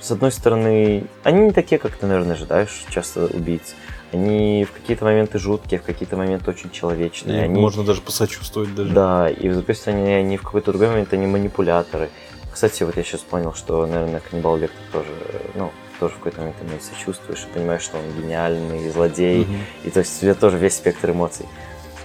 [0.00, 3.74] с одной стороны, они не такие, как ты, наверное, ожидаешь часто убийц,
[4.12, 7.40] Они в какие-то моменты жуткие, в какие-то моменты очень человечные.
[7.40, 7.60] И они...
[7.60, 8.92] Можно даже посочувствовать даже.
[8.92, 12.08] Да, и с другой стороны, они в какой-то другой момент они манипуляторы.
[12.50, 15.12] Кстати, вот я сейчас понял, что, наверное, каннибал Вектор тоже,
[15.54, 15.70] ну,
[16.00, 19.44] тоже в какой-то момент ему сочувствуешь и понимаешь, что он гениальный злодей.
[19.44, 19.56] Мгм.
[19.84, 21.46] И то есть у тебя тоже весь спектр эмоций.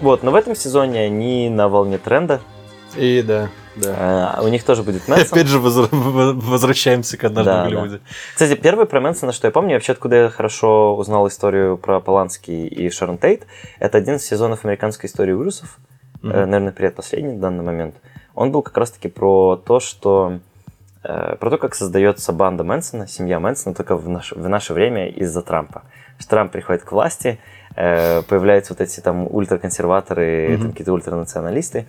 [0.01, 2.41] Вот, но в этом сезоне они на волне тренда.
[2.95, 4.35] И да, да.
[4.37, 5.27] А, у них тоже будет Мэнсон.
[5.37, 7.99] Опять же возвращаемся к однажды Да, в Голливуде.
[8.33, 12.51] Кстати, первый про Мэнсона, что я помню, вообще откуда я хорошо узнал историю про Полански
[12.51, 13.45] и Шерон Тейт,
[13.79, 15.77] это один из сезонов американской истории ужасов,
[16.21, 17.95] э, наверное, предпоследний в данный момент.
[18.35, 20.39] Он был как раз-таки про то, что
[21.03, 25.09] э, про то, как создается банда Мэнсона, семья Мэнсона, только в наше, в наше время
[25.09, 25.83] из-за Трампа.
[26.19, 27.39] Что Трамп приходит к власти,
[27.75, 30.61] э, появляются вот эти там ультраконсерваторы, Мгм.
[30.61, 31.85] там какие-то ультранационалисты,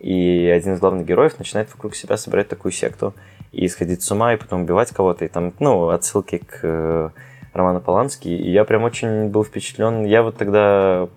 [0.00, 3.14] и один из главных героев начинает вокруг себя собирать такую секту
[3.52, 7.10] и сходить с ума, и потом убивать кого-то, и там, ну, отсылки к э,
[7.52, 10.04] роману Полански, и я прям очень был впечатлен.
[10.04, 11.08] Я вот тогда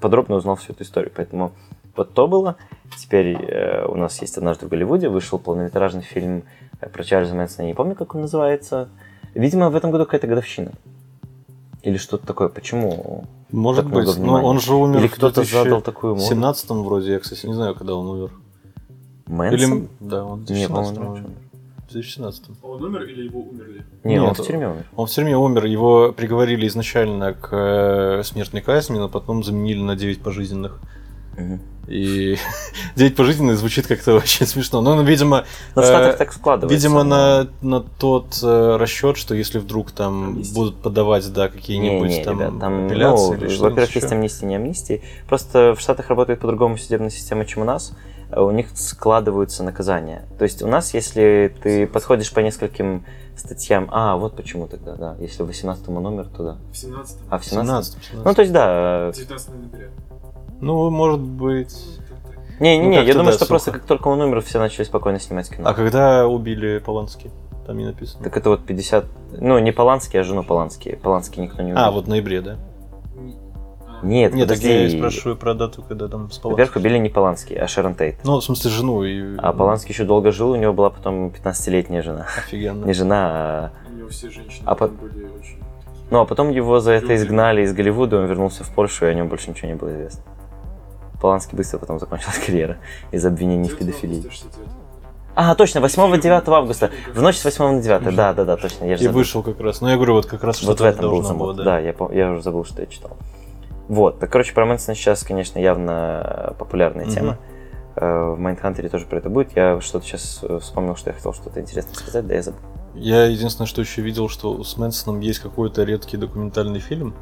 [0.00, 1.52] подробно узнал всю эту историю, поэтому
[1.96, 2.56] вот то было.
[2.98, 6.44] Теперь э, у нас есть «Однажды в Голливуде», вышел полнометражный фильм
[6.80, 8.88] э, про Чарльза Мэнсона, я не помню, как он называется.
[9.34, 10.72] Видимо, в этом году какая-то годовщина.
[11.82, 12.48] Или что-то такое.
[12.48, 13.24] Почему?
[13.54, 14.46] Может так быть, но внимания.
[14.46, 16.28] он же умер Или в кто-то задал такую В моду?
[16.28, 18.30] 17 вроде, я, кстати, не знаю, когда он умер.
[19.26, 19.78] Мэнсон?
[19.78, 21.24] Или, да, он в Не, 2017 по-моему, умер.
[21.24, 21.38] раньше.
[21.88, 23.84] В 2017 Он умер или его умерли?
[24.02, 24.86] Не, он Нет, в тюрьме умер.
[24.96, 29.94] Он в тюрьме умер, его приговорили изначально к э, смертной казни, но потом заменили на
[29.94, 30.80] 9 пожизненных.
[31.38, 31.60] Мгм.
[31.86, 32.36] И
[32.96, 34.80] 9 пожизненных звучит как-то очень смешно.
[34.80, 36.74] Но, он, видимо, э, так складывается.
[36.74, 40.54] видимо на, на тот э, расчет, что если вдруг там Амнистия.
[40.54, 44.12] будут подавать да, какие-нибудь Не, не, там, ребят, там, апелляции ну, или что-то во-первых, есть
[44.12, 45.00] амнистия, не амнистия.
[45.28, 47.92] Просто в Штатах работает по-другому судебная система, чем у нас.
[48.30, 50.26] Э, У них складываются наказания.
[50.38, 53.04] То есть у нас, если ты подходишь по нескольким
[53.36, 56.56] статьям, а, вот почему тогда, да, если в 18 он умер, то да.
[56.72, 58.24] В 17 А в 17 17, 17.
[58.24, 59.12] Ну, то есть, да.
[59.14, 59.88] 19 ноября.
[60.64, 61.74] Ну, может быть...
[62.60, 63.78] Не-не-не, Ну, я думаю, да, что просто сухо.
[63.80, 65.68] как только он умер, все начали спокойно снимать кино.
[65.68, 67.30] А когда убили Полански?
[67.66, 68.22] Там не написано.
[68.24, 69.04] Так это вот 50...
[69.40, 70.98] Ну, не Поланский, а жену Полански.
[71.02, 71.82] Полански никто не убил.
[71.84, 72.56] А, вот в ноябре, да?
[73.86, 76.78] А, Нет, Нет, так я спрашиваю про дату, когда там с Во-первых, Полански.
[76.78, 78.16] убили не Поланский, а Шерон Тейт.
[78.24, 79.36] Ну, в смысле, жену и...
[79.38, 82.26] А Поланский еще долго жил, у него была потом 15-летняя жена.
[82.38, 82.84] Офигенно.
[82.84, 83.70] Не жена, а...
[83.90, 85.58] У него все женщины А по- были очень...
[86.10, 89.14] Ну, а потом его за это изгнали из Голливуда, он вернулся в Польшу, и о
[89.14, 90.22] нем больше ничего не было известно.
[91.24, 92.76] Поланский быстро потом закончилась карьера
[93.10, 94.16] из обвинений в 9 педофилии.
[94.16, 94.68] августа 69.
[95.34, 96.90] А, точно, 8-9 августа.
[97.14, 98.14] В ночь с 8 на 9.
[98.14, 98.84] Да, да, да, точно.
[98.84, 99.20] Я же И забыл.
[99.20, 99.80] вышел как раз.
[99.80, 101.56] Ну, я говорю, вот как раз Вот в этом был замут.
[101.56, 103.16] было, Да, я, я уже забыл, что я читал.
[103.88, 107.38] Вот, так, короче, про Мэнсона сейчас, конечно, явно популярная тема.
[107.96, 109.56] Э, В Майндхантере тоже про это будет.
[109.56, 112.60] Я что-то сейчас э, вспомнил, что я хотел что-то интересное сказать, да я забыл.
[112.94, 117.14] Я единственное, что еще видел, что с Мэнсоном есть какой-то редкий документальный фильм.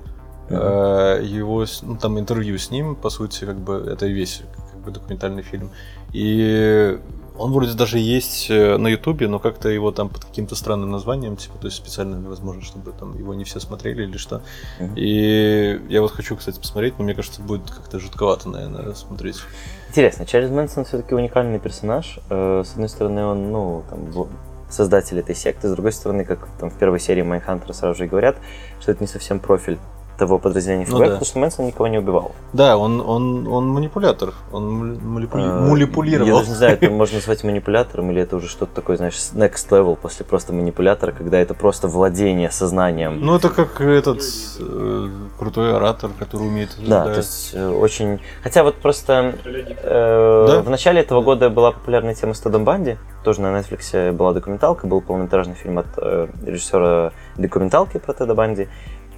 [0.53, 4.43] Э, Его, ну, там интервью с ним, по сути, как бы это и весь
[4.73, 5.71] как бы документальный фильм.
[6.13, 6.99] И
[7.39, 11.37] он вроде даже есть э, на Ютубе, но как-то его там под каким-то странным названием,
[11.37, 14.43] типа, то есть специально, возможно, чтобы там его не все смотрели или что.
[14.79, 14.95] Мгм.
[14.97, 19.41] И я вот хочу, кстати, посмотреть, но мне кажется, будет как-то жутковато, наверное, смотреть.
[19.89, 22.19] Интересно, Чарльз Мэнсон все-таки уникальный персонаж.
[22.29, 24.29] Э, С одной стороны, он, ну, там,
[24.69, 28.07] создатель этой секты, с другой стороны, как там в первой серии Mindhunter а сразу же
[28.07, 28.37] говорят,
[28.81, 29.79] что это не совсем профиль
[30.19, 31.11] того подразделения Ну ФБР, да.
[31.13, 32.33] потому что Мэнсон никого не убивал.
[32.53, 36.27] Да, он, он, он манипулятор, он манипули- Э, манипулировал.
[36.29, 39.69] Я даже не знаю, это можно назвать манипулятором, или это уже что-то такое, знаешь, next
[39.71, 43.21] level после просто манипулятора, когда это просто владение сознанием.
[43.21, 44.21] Ну, это как этот
[44.61, 45.09] э,
[45.39, 46.77] крутой оратор, который умеет...
[46.87, 48.21] да, то есть э, очень...
[48.43, 50.63] Хотя вот просто э, Да?
[50.63, 54.87] в начале этого года была популярная тема с Тедом Банди, тоже на Netflix была документалка,
[54.87, 58.69] был полнометражный фильм от э, режиссера документалки про Теда Банди.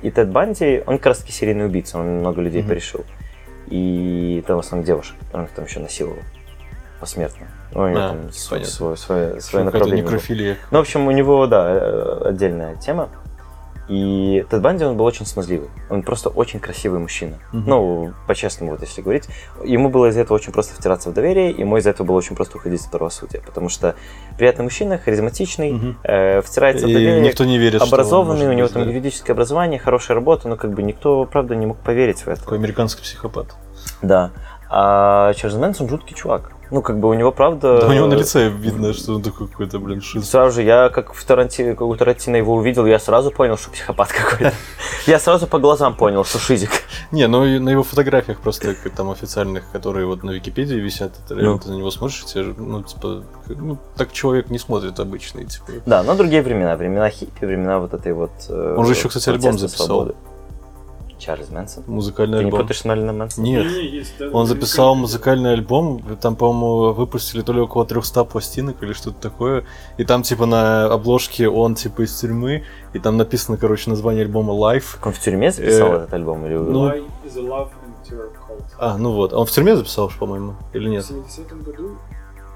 [0.04, 2.68] И Тед Банди, он как раз таки серийный убийца, он много людей Мгм.
[2.68, 3.04] порешил.
[3.68, 6.18] И там в основном девушек, он их там еще насиловал
[7.00, 7.46] посмертно.
[7.72, 10.58] Ну, у него А, там свой, свое, свое Какая-то направление некрофилия.
[10.70, 13.08] Ну, в общем, у него, да, э, отдельная тема.
[13.88, 15.68] И Тед Банди, он был очень смазливый.
[15.90, 17.38] Он просто очень красивый мужчина.
[17.52, 17.64] Мгм.
[17.66, 19.28] Ну, по-честному, вот если говорить.
[19.64, 22.56] Ему было из-за этого очень просто втираться в доверие, ему из-за этого было очень просто
[22.58, 23.40] уходить из правосудия.
[23.44, 23.94] Потому что
[24.36, 25.98] приятный мужчина, харизматичный, Мгм.
[26.02, 30.16] э, втирается в доверие, никто не верит, образованный, у него там да, юридическое образование, хорошая
[30.16, 32.40] работа, но как бы никто, правда, не мог поверить в это.
[32.40, 33.54] Такой американский психопат.
[34.02, 34.30] Да.
[34.70, 36.52] А Чарльз Мэнсон жуткий чувак.
[36.70, 37.80] Ну, как бы у него, правда...
[37.82, 40.28] Да у него на лице видно, что он такой какой-то, блин, шиз.
[40.28, 41.72] Сразу же, я как в Таранти...
[41.72, 44.52] как у Тарантино его увидел, я сразу понял, что психопат какой-то.
[45.06, 46.70] Я сразу по глазам понял, что шизик.
[47.12, 51.58] Не, ну на его фотографиях просто там официальных, которые вот на Википедии висят, Ну.
[51.58, 52.24] ты на него смотришь,
[52.56, 55.72] ну, типа, ну, так человек не смотрит обычный, типа.
[55.84, 56.76] Да, но другие времена.
[56.76, 58.30] Времена хиппи, времена вот этой вот...
[58.48, 59.86] э, Он же еще, кстати, альбом записал.
[59.86, 60.14] свободы.
[61.24, 61.84] Чарльз Мэнсон.
[61.86, 62.60] Музыкальный Ты не альбом.
[62.60, 63.44] путаешь с Мэрилином Мэнсоном?
[63.50, 68.24] Нет, есть, да, он записал музыкальный- музыкальный альбом, там, по-моему, выпустили то ли около 300
[68.24, 69.64] пластинок или что-то такое,
[69.96, 74.52] и там, типа, на обложке он, типа, из тюрьмы, и там написано, короче, название альбома
[74.52, 74.94] «Life».
[74.94, 76.44] Так Он в тюрьме записал Э, этот альбом?
[76.46, 76.54] Или...
[76.56, 76.92] ну?
[78.78, 81.04] А, ну вот, а он в тюрьме записал, по-моему, или В нет?
[81.04, 81.96] 70-м году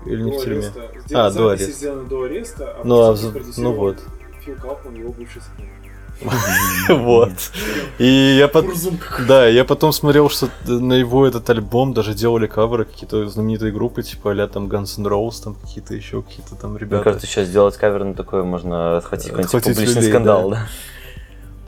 [0.05, 0.59] Или не в тюрьме?
[0.66, 0.82] ареста.
[1.15, 1.73] А, до ареста.
[1.73, 3.99] сделаны до ареста, а Ну, а в- ну вот.
[4.45, 5.66] Фил Каплан, его бывший сын.
[6.89, 7.32] Вот.
[7.99, 8.73] И я потом...
[9.27, 14.03] Да, я потом смотрел, что на его этот альбом даже делали каверы какие-то знаменитые группы,
[14.03, 17.05] типа а там Guns N' Roses, там какие-то еще какие-то там Мне ребята.
[17.05, 20.57] кажется, сейчас сделать кавер на такое можно отхватить какой-нибудь публичный скандал, да.
[20.57, 20.66] да.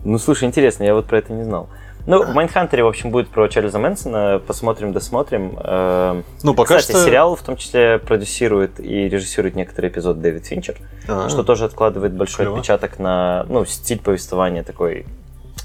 [0.05, 1.69] Ну, слушай, интересно, я вот про это не знал.
[2.07, 4.41] Ну, в Mindhunter е, в общем, будет про Чарльза Мэнсона.
[4.47, 5.59] Посмотрим, досмотрим.
[5.63, 7.05] Эм, Ну, пока Кстати, что...
[7.07, 10.77] сериал в том числе продюсирует и режиссирует некоторые эпизоды Дэвид Финчер,
[11.09, 12.57] А, что тоже откладывает большой клево.
[12.59, 15.07] отпечаток на ну, стиль повествования, такой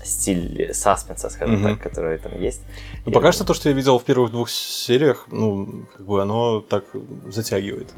[0.03, 1.69] стиль саспенса, скажем Мгм.
[1.77, 2.61] так, который там есть.
[3.05, 6.59] ну, пока что то, что я видел в первых двух сериях, ну, как бы оно
[6.61, 6.83] так
[7.29, 7.89] затягивает.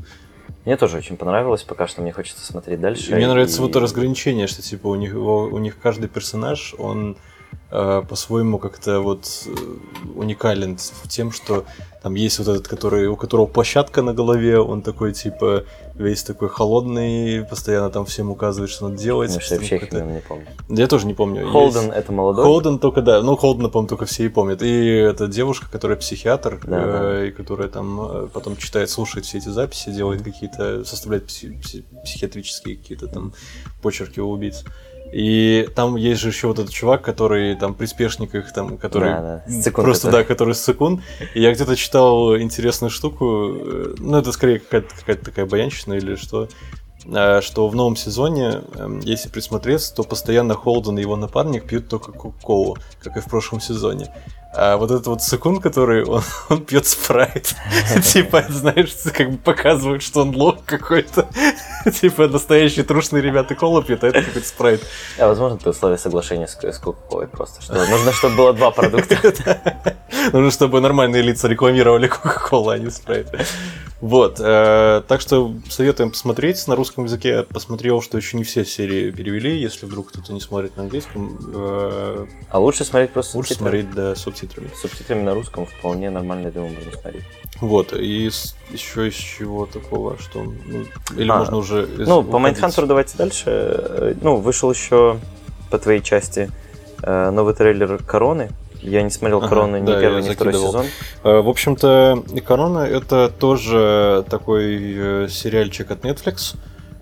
[0.64, 3.12] Мне тоже очень понравилось, пока что мне хочется смотреть дальше.
[3.12, 6.76] И мне нравится и- вот это разграничение, что типа у них, у них каждый персонаж,
[6.78, 7.18] он
[7.70, 9.52] по-своему как-то вот э,
[10.16, 10.78] уникален
[11.10, 11.66] тем, что
[12.02, 15.66] там есть вот этот, который, у которого площадка на голове, он такой типа
[15.96, 19.32] весь такой холодный, постоянно там всем указывает, что надо делать.
[19.80, 20.46] Как-то- имена не помню.
[20.70, 21.50] Я тоже не помню.
[21.52, 22.46] Холден Есть- это молодой.
[22.46, 23.22] Холден только, да.
[23.22, 24.62] Ну, Холдена, по-моему, только все и помнят.
[24.62, 26.80] И эта девушка, которая психиатр, Да,
[27.20, 31.60] э, и которая там э, потом читает, слушает все эти записи, делает какие-то, составляет пси-
[31.62, 33.34] пси- психиатрические какие-то там
[33.82, 34.64] почерки у убийц.
[35.12, 39.44] И там есть же еще вот этот чувак, который там приспешник их, там, который Да,
[39.48, 40.22] да, Сцикун просто, который.
[40.22, 41.02] да, который секунд.
[41.34, 46.16] И я где-то читал интересную штуку, э, ну, это скорее какая-то, какая-то такая баянщина или
[46.16, 46.50] что,
[47.06, 51.88] э, что в новом сезоне, эм, если присмотреться, то постоянно Холден и его напарник пьют
[51.88, 54.14] только кока-колу, как и в прошлом сезоне.
[54.54, 57.56] А вот этот вот секунд, который он, он пьет спрайт.
[58.04, 61.28] Типа, знаешь, как бы показывает, что он лох какой-то.
[62.02, 64.82] Типа, настоящие трушные ребята колу пьют, а это какой-то спрайт.
[65.20, 67.62] А возможно, это условие соглашения с, Кока-Колой просто.
[67.62, 69.18] Что нужно, чтобы было два продукта.
[70.34, 73.28] Нужно, чтобы нормальные лица рекламировали Кока-Колу, а не спрайт.
[74.00, 74.40] Вот.
[74.40, 76.68] э, Так что советуем посмотреть.
[76.68, 79.60] На русском языке я посмотрел, что еще не все серии перевели.
[79.60, 84.16] Если вдруг кто-то не смотрит на английском, э, А лучше смотреть просто лучше смотреть, да,
[84.38, 84.70] субтитрами.
[84.76, 87.24] С субтитрами на русском вполне нормально, думаю, можно смотреть.
[87.62, 87.94] Вот.
[87.94, 90.44] И с- еще из чего такого, что...
[90.44, 90.86] ну,
[91.18, 91.88] или А, можно уже...
[91.98, 92.34] Ну, по уходить?
[92.42, 93.44] Майнхантеру давайте дальше.
[93.48, 95.20] Э, Ну, вышел еще
[95.72, 96.50] по твоей части
[97.02, 98.50] э, новый трейлер Короны.
[98.82, 100.84] Я не смотрел Ага, Короны ни да, первый, я ни второй закидывал.
[100.84, 100.86] сезон.
[101.24, 106.56] Э, В общем-то, «Корона»— это тоже такой сериальчик от Netflix.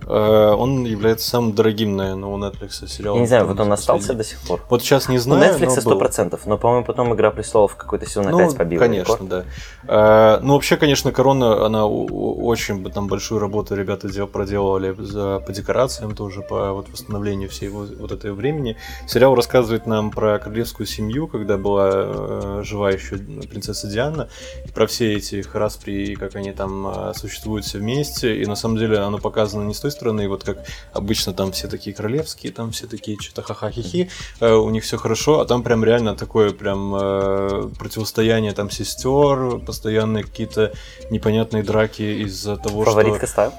[0.08, 3.18] Э, Он является самым дорогим, наверное, у Netflix сериалом.
[3.18, 4.62] Я не знаю, вот он остался до сих пор.
[4.70, 8.06] Вот сейчас не У знаю, Netflix но сто процентов, но, по-моему, потом Игра престолов какой-то
[8.06, 9.30] сезон Ну, опять побила конечно, рекорд.
[9.30, 9.44] да.
[9.88, 14.92] Э, ну, вообще, конечно, Корона, она у- у- очень там большую работу ребята дел, проделывали
[14.92, 18.78] по декорациям тоже, по вот восстановлению всей вот, этой времени.
[19.08, 24.28] Сериал рассказывает нам про королевскую семью, когда была э, жива еще принцесса Диана,
[24.66, 28.42] и про все эти распри, как они там существуют все вместе.
[28.42, 30.58] И на самом деле оно показано не с той стороны, вот как
[30.94, 34.10] обычно там все такие королевские, там все такие что-то ха-ха-хи-хи,
[34.40, 39.60] э, у них все хорошо, а там прям реально такое прям э, противостояние там сестер,
[39.66, 40.74] постоянные какие-то
[41.10, 43.28] непонятные драки из-за того, Фаворитка что...
[43.28, 43.54] став?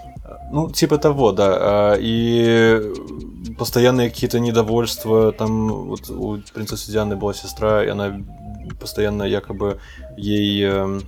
[0.50, 1.56] Ну, типа того, да.
[1.58, 2.92] А, И
[3.58, 5.32] постоянные какие-то недовольства.
[5.32, 8.20] Там вот у принцессы Дианы была сестра, и она
[8.80, 9.78] постоянно якобы
[10.16, 11.02] ей...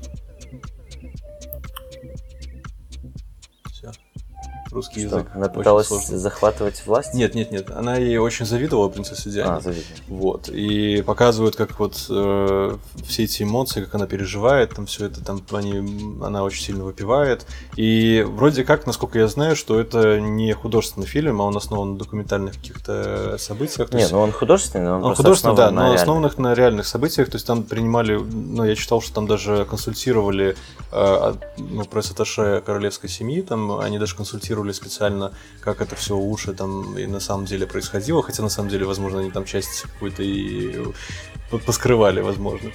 [4.70, 5.30] Русский Что, язык.
[5.34, 7.14] она пыталась захватывать власть?
[7.14, 7.70] Нет, нет, нет.
[7.70, 9.52] Она ей очень завидовала принцессе Диане.
[9.52, 9.84] А, завидно.
[10.08, 10.48] Вот.
[10.50, 12.76] И показывают, как вот э,
[13.06, 17.46] все эти эмоции, как она переживает, там все это, там они, она очень сильно выпивает.
[17.76, 21.98] И вроде как, насколько я знаю, что это не художественный фильм, а он основан на
[21.98, 23.88] документальных каких-то событиях.
[23.88, 26.00] То Не, есть- ну он художественный, но он, он художественный, да, но реальных.
[26.02, 27.30] основанных на реальных событиях.
[27.30, 30.56] То есть там принимали, ну, я читал, что там даже консультировали
[30.92, 36.98] э, ну, пресс-атташе королевской семьи, там они даже консультировали специально, как это все лучше там
[36.98, 40.84] и на самом деле происходило, хотя на самом деле, возможно, они там часть какую-то и
[41.50, 42.70] по- поскрывали, возможно.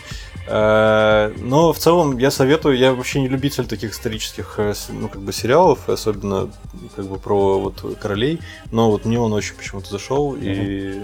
[0.48, 5.22] Э, Но в целом я советую, я вообще не любитель таких исторических э, ну, как
[5.22, 6.50] бы сериалов, особенно
[6.96, 8.40] как бы про вот королей,
[8.72, 11.02] но вот мне он очень почему-то зашел, и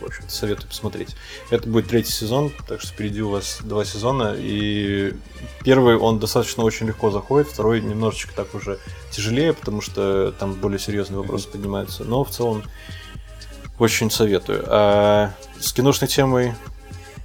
[0.00, 1.16] в общем-то, советую посмотреть.
[1.50, 4.34] Это будет третий сезон, так что впереди у вас два сезона.
[4.36, 5.14] И
[5.62, 8.78] первый он достаточно очень легко заходит, второй немножечко так уже
[9.10, 12.04] тяжелее, потому что там более серьезные вопросы поднимаются.
[12.04, 12.64] Но в целом
[13.78, 14.64] очень советую.
[14.66, 16.54] А с киношной темой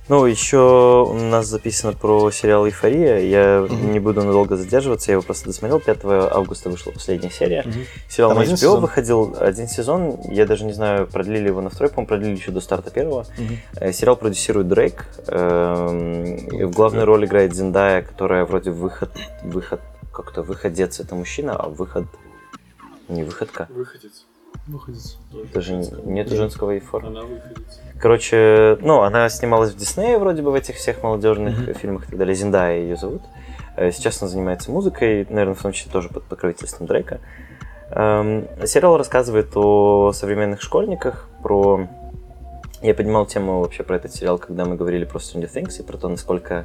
[0.10, 3.20] Ну, еще у нас записано про сериал «Эйфория».
[3.20, 3.92] Я Мгм.
[3.92, 5.80] не буду надолго задерживаться, я его просто досмотрел.
[5.80, 7.62] 5 августа вышла последняя серия.
[7.64, 7.86] Мгм.
[8.10, 8.82] Сериал Там на HBO сезон?
[8.82, 10.18] выходил один сезон.
[10.32, 13.28] Я даже не знаю, продлили его на второй, по-моему, продлили еще до старта первого.
[13.76, 15.06] Э, Сериал продюсирует Дрейк.
[15.28, 19.12] эм, и В главной роли играет Зендая, которая вроде выход...
[19.44, 19.80] выход
[20.12, 22.06] как-то выходец это мужчина, а выход...
[23.10, 23.68] Не выходка.
[23.70, 24.26] Выходец.
[24.70, 25.02] Выходит.
[25.32, 26.10] Тоже Даже женского.
[26.10, 27.08] нету женского и формы.
[27.10, 27.82] Она выходец.
[28.00, 31.74] Короче, ну, она снималась в Диснее вроде бы в этих всех молодежных Мгм.
[31.74, 32.36] фильмах и так далее.
[32.36, 33.22] Зендая ее зовут.
[33.76, 37.20] Э, Сейчас она занимается музыкой, наверное, в том числе тоже под покровительством Дрейка.
[37.92, 41.88] Эм, Сериал рассказывает о современных школьниках, про...
[42.82, 45.98] Я поднимал тему вообще про этот сериал, когда мы говорили про Stranger Things и про
[45.98, 46.64] то, насколько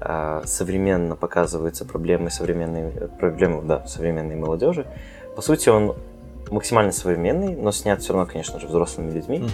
[0.00, 4.84] э, современно показываются проблемы современной, проблемы, да, современной молодежи.
[5.34, 5.94] По сути, он
[6.50, 9.48] максимально современный, но снят все равно, конечно же, взрослыми людьми.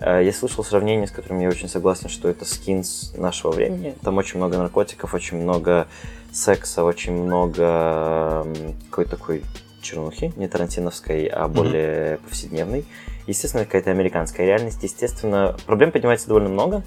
[0.00, 3.94] Э, Я слышал сравнение, с которым я очень согласен, что это скинс нашего времени.
[4.02, 5.86] Там очень много наркотиков, очень много
[6.32, 8.46] секса, очень много
[8.90, 9.42] какой-то такой
[9.82, 12.84] чернухи, не тарантиновской, а более повседневной.
[13.26, 14.82] Естественно, какая-то американская реальность.
[14.82, 16.82] Естественно, проблем поднимается довольно много.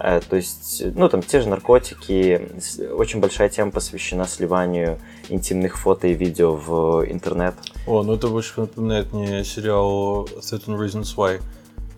[0.00, 2.48] То есть, ну, там те же наркотики,
[2.92, 4.98] очень большая тема посвящена сливанию
[5.28, 7.54] интимных фото и видео в интернет.
[7.86, 11.40] О, ну это больше напоминает мне сериал Certain Reasons Why.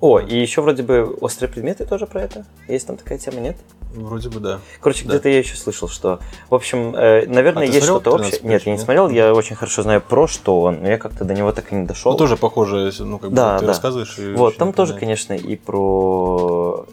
[0.01, 2.45] О, и еще вроде бы острые предметы тоже про это.
[2.67, 3.57] Есть там такая тема, нет?
[3.95, 4.59] Вроде бы да.
[4.81, 5.11] Короче, Да.
[5.11, 6.19] где-то я еще слышал, что,
[6.51, 8.51] в общем, э, наверное, А есть что-то 13 общее.
[8.51, 11.35] Нет, я не смотрел, я очень хорошо знаю про что он, но я как-то до
[11.35, 12.11] него так и не дошел.
[12.11, 13.69] Ну тоже похоже, ну как бы Да, ты да.
[13.69, 14.19] рассказываешь.
[14.19, 15.21] и Вот, там тоже, напоминает.
[15.29, 16.87] конечно, и про...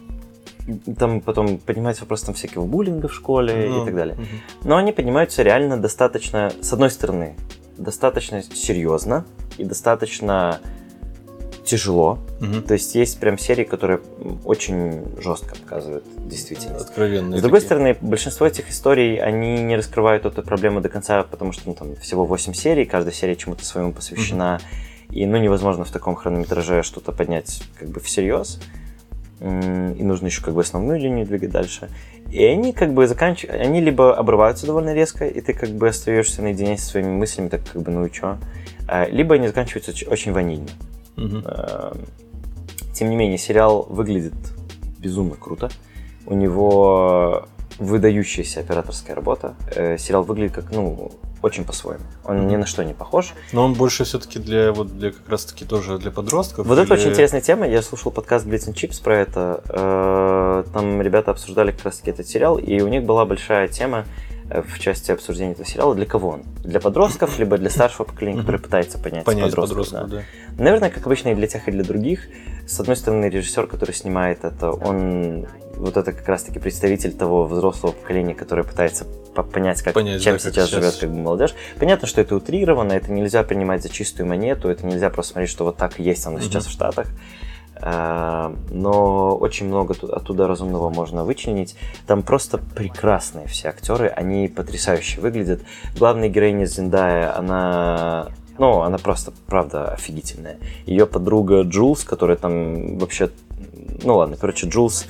[0.98, 4.16] Там потом поднимается вопрос там всякого буллинга в школе Ну, и так далее.
[4.16, 4.26] мгм.
[4.64, 7.36] Но они поднимаются реально достаточно, с одной стороны,
[7.76, 9.24] достаточно серьезно
[9.58, 10.60] и достаточно
[11.64, 12.18] тяжело.
[12.40, 12.62] Мгм.
[12.62, 14.00] То есть есть прям серии, которые
[14.44, 16.86] очень жестко показывают действительность.
[16.86, 17.38] Откровенные.
[17.38, 17.66] С другой такие.
[17.66, 21.94] стороны, большинство этих историй, они не раскрывают эту проблему до конца, потому что ну, там
[21.96, 24.58] всего 8 серий, каждая серия чему-то своему посвящена,
[25.10, 28.60] и ну невозможно в таком хронометраже что-то поднять как бы всерьез.
[29.40, 31.88] И нужно еще как бы основную линию двигать дальше.
[32.30, 36.42] И они как бы заканчивают, они либо обрываются довольно резко, и ты как бы остаешься
[36.42, 38.36] наедине со своими мыслями, так как бы ну и чё.
[38.86, 40.68] А, Либо они заканчиваются оч- очень ванильно.
[41.16, 41.92] Э,
[42.92, 44.34] Тем не менее, сериал выглядит
[44.98, 45.70] безумно круто.
[46.26, 47.46] У него
[47.78, 49.54] выдающаяся операторская работа.
[49.74, 51.10] Э, Сериал выглядит как, ну,
[51.42, 52.04] очень по-своему.
[52.24, 53.32] Он ни на что не похож.
[53.52, 56.66] Но он больше все-таки для вот для как раз таки тоже для подростков.
[56.66, 57.66] Вот это или- очень интересная тема.
[57.66, 59.62] Я слушал подкаст Blitz and Chips про это.
[59.68, 64.04] Э, Там ребята обсуждали как раз таки этот сериал, и у них была большая тема
[64.50, 65.94] э, в части обсуждения этого сериала.
[65.94, 66.42] Для кого он?
[66.64, 70.16] Для подростков, либо для старшего поколения, которое пытается понять, понять подростков, подростков, да.
[70.18, 70.62] да.
[70.62, 72.20] Наверное, как обычно и для тех, и для других.
[72.66, 75.46] С одной стороны, режиссер, который снимает это, он
[75.80, 79.04] вот это как раз-таки представитель того взрослого поколения, которое пытается
[79.34, 80.68] по- понять, как, Понять, чем да, сейчас сейчас.
[80.70, 81.54] живет как бы, молодежь.
[81.78, 85.64] Понятно, что это утрировано, это нельзя принимать за чистую монету, это нельзя просто смотреть, что
[85.64, 86.44] вот так и есть оно Мгм.
[86.44, 87.06] сейчас в Штатах.
[87.82, 91.76] А, Но очень много ту- оттуда разумного можно вычленить.
[92.06, 95.62] Там просто прекрасные все актеры, они потрясающе выглядят.
[95.96, 98.28] Главная героиня Зендая, она
[98.58, 100.58] ну, она просто, правда, офигительная.
[100.84, 103.30] Ее подруга Джулс, которая там вообще...
[104.02, 105.06] Ну ладно, короче, Джулс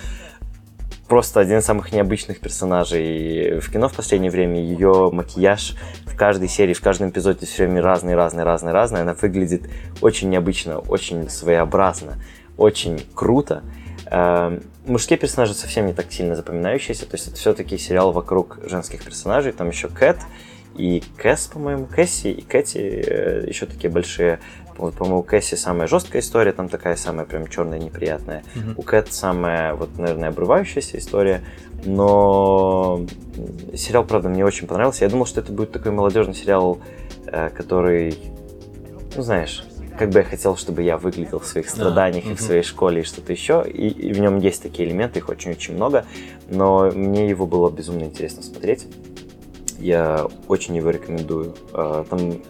[1.11, 4.61] просто один из самых необычных персонажей в кино в последнее время.
[4.61, 5.75] Ее макияж
[6.07, 9.01] в каждой серии, в каждом эпизоде все время разный, разный, разный, разный.
[9.01, 9.69] Она выглядит
[10.01, 12.23] очень необычно, очень своеобразно,
[12.57, 13.65] очень круто.
[14.07, 19.05] Эм, Мужские персонажи совсем не так сильно запоминающиеся, то есть это все-таки сериал вокруг женских
[19.05, 19.53] персонажей.
[19.53, 20.19] Там еще Кэт
[20.77, 24.39] и Кэс, по-моему, Кэсси и Кэти э, еще такие большие.
[24.81, 28.43] Вот, по-моему, у Кэсси самая жесткая история, там такая самая прям черная, неприятная.
[28.55, 28.75] Мгм.
[28.79, 31.43] У Кэт самая, вот, наверное, обрывающаяся история.
[31.85, 33.05] Но
[33.75, 35.05] сериал, правда, мне очень понравился.
[35.05, 36.81] Я думал, что это будет такой молодежный сериал,
[37.27, 38.19] э, который,
[39.15, 39.65] ну, знаешь,
[39.99, 42.37] как бы я хотел, чтобы я выглядел в своих страданиях и мгм.
[42.37, 43.65] в своей школе и что-то еще.
[43.67, 46.07] И, и в нем есть такие элементы, их очень-очень много.
[46.49, 48.87] Но мне его было безумно интересно смотреть.
[49.79, 51.55] Я очень его рекомендую.
[51.75, 52.41] А, Там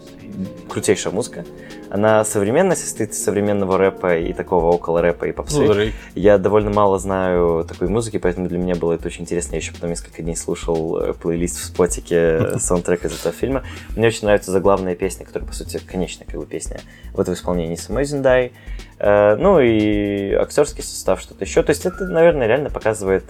[0.69, 1.45] крутейшая музыка.
[1.91, 5.59] Она современная, состоит из современного рэпа и такого около рэпа и попсы.
[5.59, 5.93] Ну, Дрейк.
[6.15, 9.55] Я довольно мало знаю такой музыки, поэтому для меня было это очень интересно.
[9.55, 13.63] Я еще потом несколько дней слушал э, плейлист в спотике э, саундтрек из этого фильма.
[13.97, 16.79] Мне очень нравится заглавная песня, которая, по сути, конечная как бы песня.
[17.13, 18.53] Вот в исполнении самой Зиндай.
[18.97, 21.61] Э, Ну и актерский состав, что-то еще.
[21.61, 23.25] То есть это, наверное, реально показывает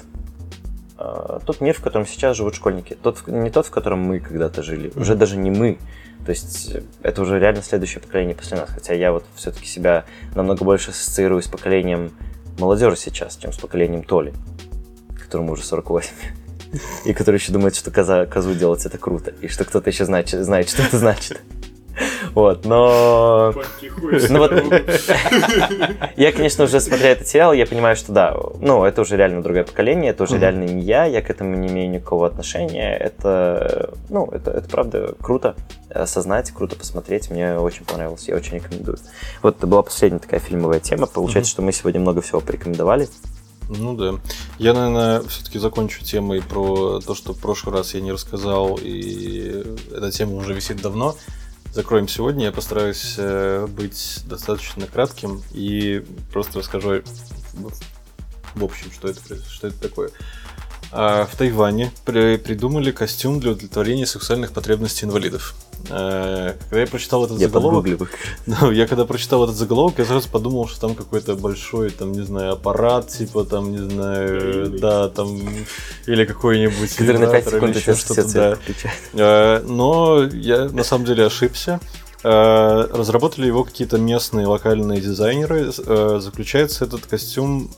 [1.45, 2.97] тот мир, в котором сейчас живут школьники.
[3.01, 4.91] Тот, не тот, в котором мы когда-то жили.
[4.95, 5.77] Уже даже не мы.
[6.25, 8.69] То есть э, это уже реально следующее поколение после нас.
[8.69, 10.05] Хотя я вот все-таки себя
[10.35, 12.11] намного больше ассоциирую с поколением
[12.59, 14.33] молодежи сейчас, чем с поколением Толи,
[15.19, 16.11] которому уже 48.
[17.05, 19.33] И который еще думает, что коза, козу делать это круто.
[19.41, 21.41] И что кто-то еще знает, знает, что это значит.
[22.33, 23.53] Вот, но...
[24.29, 24.51] Ну вот,
[26.15, 29.63] я, конечно, уже смотря этот сериал, я понимаю, что да, ну, это уже реально другое
[29.63, 32.95] поколение, это уже реально не я, я к этому не имею никакого отношения.
[32.95, 35.55] Это, ну, это, это правда круто
[35.89, 38.97] осознать, круто посмотреть, мне очень понравилось, я очень рекомендую.
[39.41, 43.09] Вот это была последняя такая фильмовая тема, получается, что мы сегодня много всего порекомендовали.
[43.69, 44.15] Ну да.
[44.57, 49.63] Я, наверное, все-таки закончу темой про то, что в прошлый раз я не рассказал, и
[49.95, 51.15] эта тема уже висит давно
[51.71, 52.45] закроем сегодня.
[52.45, 57.01] Я постараюсь э, быть достаточно кратким и просто расскажу
[58.55, 60.11] в общем, что это, что это такое.
[60.93, 65.55] А в Тайване при, придумали костюм для удовлетворения сексуальных потребностей инвалидов.
[65.89, 68.09] Э, когда я прочитал этот я заголовок,
[68.45, 72.23] ну, я когда прочитал этот заголовок, я сразу подумал, что там какой-то большой, там, не
[72.23, 75.41] знаю, аппарат, типа, там, не знаю, да, там,
[76.07, 78.57] или какой-нибудь Который на 5 секунд еще что-то, да.
[79.13, 81.79] Э, но я на самом деле ошибся.
[82.23, 85.71] Э, разработали его какие-то местные локальные дизайнеры.
[85.71, 87.71] Заключается этот костюм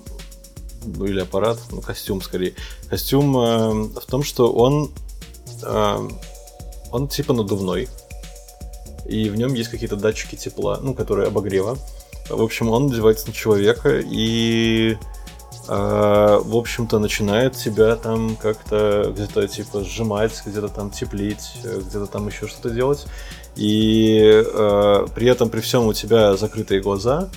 [0.84, 2.54] ну или аппарат, ну костюм скорее.
[2.90, 4.92] Костюм э, в том, что он
[5.64, 6.10] э,
[6.92, 7.90] он типа надувной,
[9.06, 11.78] и в нем есть какие-то датчики тепла, ну, которые обогрева.
[12.30, 14.98] В общем, он надевается на человека и,
[15.68, 22.28] э, в общем-то, начинает тебя там как-то где-то типа сжимать, где-то там теплить, где-то там
[22.28, 23.06] еще что-то делать.
[23.56, 27.30] И э, при этом, при всем у тебя закрытые глаза,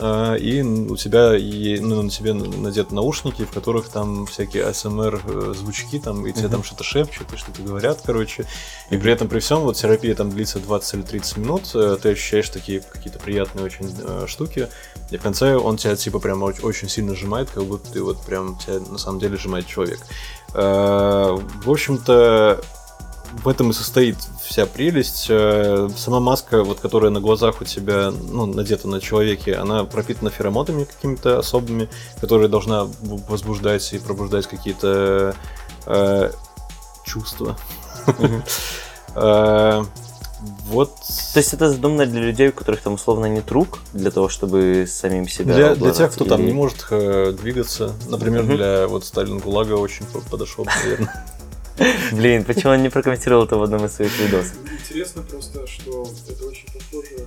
[0.00, 5.54] и у тебя и, ну, на тебе надеты наушники, в которых там всякие ASMR э,
[5.54, 6.50] звучки, там, и тебе uh-huh.
[6.50, 8.46] там что-то шепчут, и что-то говорят, короче.
[8.90, 12.12] И при этом, при всем, вот терапия там длится 20 или 30 минут, э, ты
[12.12, 14.68] ощущаешь такие какие-то приятные очень э, штуки,
[15.10, 18.56] и в конце он тебя типа прям очень сильно сжимает, как будто ты вот прям
[18.58, 20.00] тебя на самом деле сжимает человек.
[20.52, 22.60] В общем-то,
[23.32, 24.16] в этом и состоит
[24.50, 25.26] вся прелесть.
[25.28, 30.30] Э, сама маска, вот, которая на глазах у тебя ну, надета на человеке, она пропитана
[30.30, 31.88] феромонами какими-то особыми,
[32.20, 35.34] которые должна возбуждать и пробуждать какие-то
[35.86, 36.30] э,
[37.04, 37.56] чувства.
[39.16, 39.84] Э,
[40.66, 40.94] вот.
[41.34, 44.86] То есть это задумано для людей, у которых там условно нет рук, для того, чтобы
[44.88, 45.52] самим себя.
[45.52, 46.30] Для, для тех, кто или...
[46.30, 47.92] там не может э, двигаться.
[48.08, 51.26] Например, для вот Сталин Гулага очень подошел, наверное.
[52.12, 54.54] Блин, почему он не прокомментировал это в одном из своих видосов?
[54.70, 57.26] Интересно просто, что это очень похоже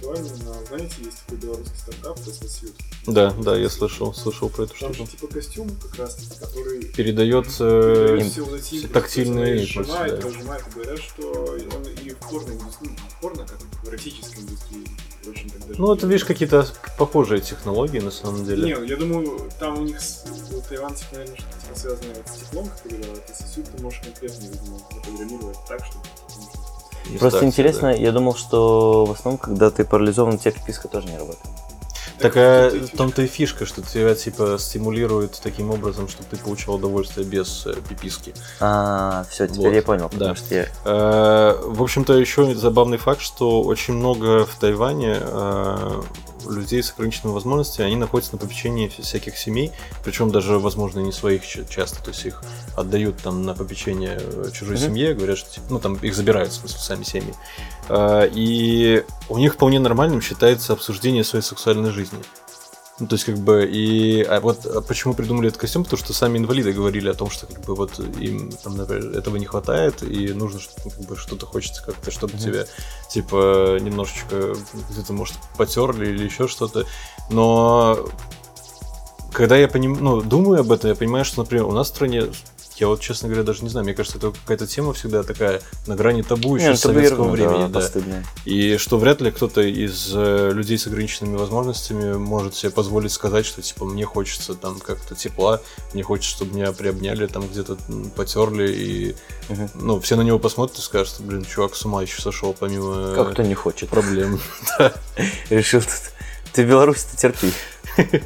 [0.00, 2.68] концептуально на, знаете, есть такой белорусский стартап, Тесла
[3.08, 4.94] Да, да, я слышал, слышал про эту штуку.
[4.94, 8.20] Там же типа костюм как раз который передает э,
[8.92, 9.78] тактильные импульсы.
[9.78, 10.26] Нажимает, да.
[10.26, 14.86] нажимает и говорят, что он и в порно индустрии, порно, как в эротической индустрии
[15.28, 15.52] очень.
[15.76, 16.66] Ну, это, видишь, какие-то
[16.98, 18.64] похожие технологии, на самом деле.
[18.64, 19.98] Не, я думаю, там у них,
[20.52, 24.00] у тайванцев, наверное, что-то связанное вот с теплом, как ты говорил, это сосуд ты можешь
[24.00, 30.34] конкретно, видимо, запрограммировать так, чтобы Просто интересно, я думал, что в основном, когда ты парализован,
[30.34, 31.54] у тебя пиписка тоже не работает.
[32.20, 37.26] Такая в том-то и фишка, что тебя типа стимулирует таким образом, чтобы ты получал удовольствие
[37.26, 38.34] без э, пиписки.
[38.60, 39.74] А, все, теперь вот.
[39.74, 40.34] я понял, да.
[40.34, 40.66] что я...
[40.84, 46.02] Э, в общем-то, еще забавный факт, что очень много в Тайване э,
[46.48, 49.72] людей с ограниченными возможностями, они находятся на попечении всяких семей,
[50.04, 52.42] причем даже, возможно, не своих часто, то есть их
[52.76, 54.86] отдают там на попечение э, чужой mm-hmm.
[54.86, 57.34] семье, говорят, что типа, ну там их забирают, в смысле, сами семьи.
[57.92, 62.20] А, и у них вполне нормальным считается обсуждение своей сексуальной жизни.
[63.00, 66.12] Ну, то есть, как бы, и а вот а почему придумали этот костюм, потому что
[66.12, 70.02] сами инвалиды говорили о том, что как бы вот им там, например, этого не хватает,
[70.02, 72.44] и нужно ну, как бы что-то хочется как-то, чтобы mm-hmm.
[72.44, 72.66] тебя
[73.08, 74.54] типа немножечко
[74.90, 76.84] где-то, может, потерли или еще что-то.
[77.30, 78.06] Но
[79.32, 79.96] когда я поним...
[80.00, 82.24] ну, думаю об этом, я понимаю, что, например, у нас в стране
[82.80, 83.84] я вот, честно говоря, даже не знаю.
[83.84, 87.70] Мне кажется, это какая-то тема всегда такая на грани табу еще с советского времени.
[87.70, 88.22] Да, да.
[88.44, 93.46] И что вряд ли кто-то из э, людей с ограниченными возможностями может себе позволить сказать,
[93.46, 95.60] что типа мне хочется там как-то тепла,
[95.92, 97.76] мне хочется, чтобы меня приобняли, там где-то
[98.16, 99.16] потерли, и
[99.48, 99.70] угу.
[99.74, 103.14] ну, все на него посмотрят и скажут, что, блин, чувак с ума еще сошел, помимо
[103.14, 104.40] как кто не хочет проблем.
[105.50, 106.12] Решил тут.
[106.52, 107.52] Ты в Беларуси-то терпи.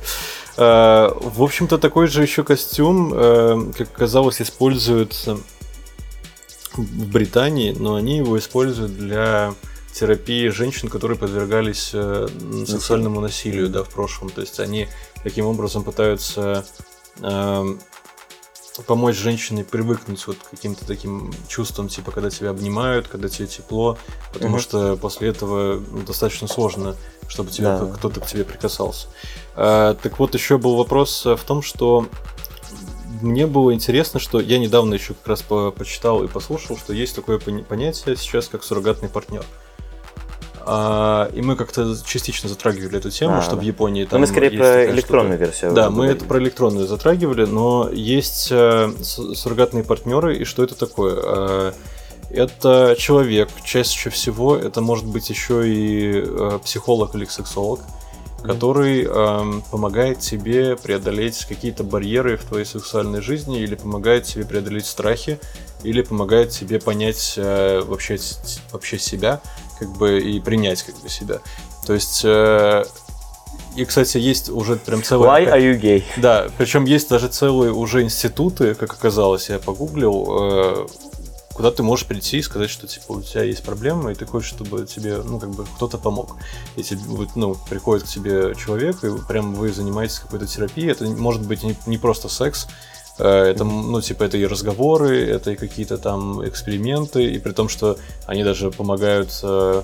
[0.57, 5.39] Э, в общем-то, такой же еще костюм, э, как оказалось, используется
[6.75, 9.55] в Британии, но они его используют для
[9.93, 12.29] терапии женщин, которые подвергались э,
[12.67, 14.31] сексуальному насилию да, в прошлом.
[14.31, 14.89] То есть они
[15.23, 16.65] таким образом пытаются
[18.87, 23.99] помочь женщине привыкнуть вот к каким-то таким чувствам, типа когда тебя обнимают, когда тебе тепло,
[24.33, 24.61] потому mm-hmm.
[24.61, 26.97] что после этого достаточно сложно,
[27.29, 27.87] чтобы тебя да.
[27.87, 29.09] кто-то к тебе прикасался.
[29.57, 32.07] А, так вот, еще был вопрос в том, что
[33.21, 37.15] мне было интересно, что я недавно еще как раз по- почитал и послушал, что есть
[37.15, 39.45] такое понятие сейчас, как суррогатный партнер.
[40.67, 43.59] А, и мы как-то частично затрагивали эту тему, А, что да.
[43.59, 45.73] в Японии Но там мы скорее про электронную версию.
[45.73, 46.17] Да, мы говорили.
[46.17, 51.75] это про электронную затрагивали, но есть э, суррогатные партнеры, и что это такое?
[52.35, 57.81] Э, это человек, чаще всего это может быть еще и э, психолог или сексолог,
[58.43, 64.85] который эм, помогает тебе преодолеть какие-то барьеры в твоей сексуальной жизни, или помогает тебе преодолеть
[64.85, 65.41] страхи,
[65.83, 68.19] или помогает тебе понять э, вообще,
[68.71, 69.41] вообще себя,
[69.79, 71.41] как бы и принять как бы себя.
[71.87, 72.85] То есть э,
[73.77, 75.47] и, кстати, есть уже прям целая...
[75.47, 76.05] Why are you gay?
[76.19, 80.87] Да, причем есть даже целые уже институты, как оказалось, я погуглил, э,
[81.55, 84.51] куда ты можешь прийти и сказать, что типа у тебя есть проблема, и ты хочешь,
[84.51, 86.37] чтобы тебе, ну, как бы кто-то помог.
[86.77, 91.47] Если вот, ну, приходит к тебе человек, и прям вы занимаетесь какой-то терапией, это может
[91.47, 92.67] быть не, не просто секс,
[93.19, 97.69] э, это, ну, типа, это и разговоры, это и какие-то там эксперименты, и при том,
[97.69, 99.83] что они даже помогают э,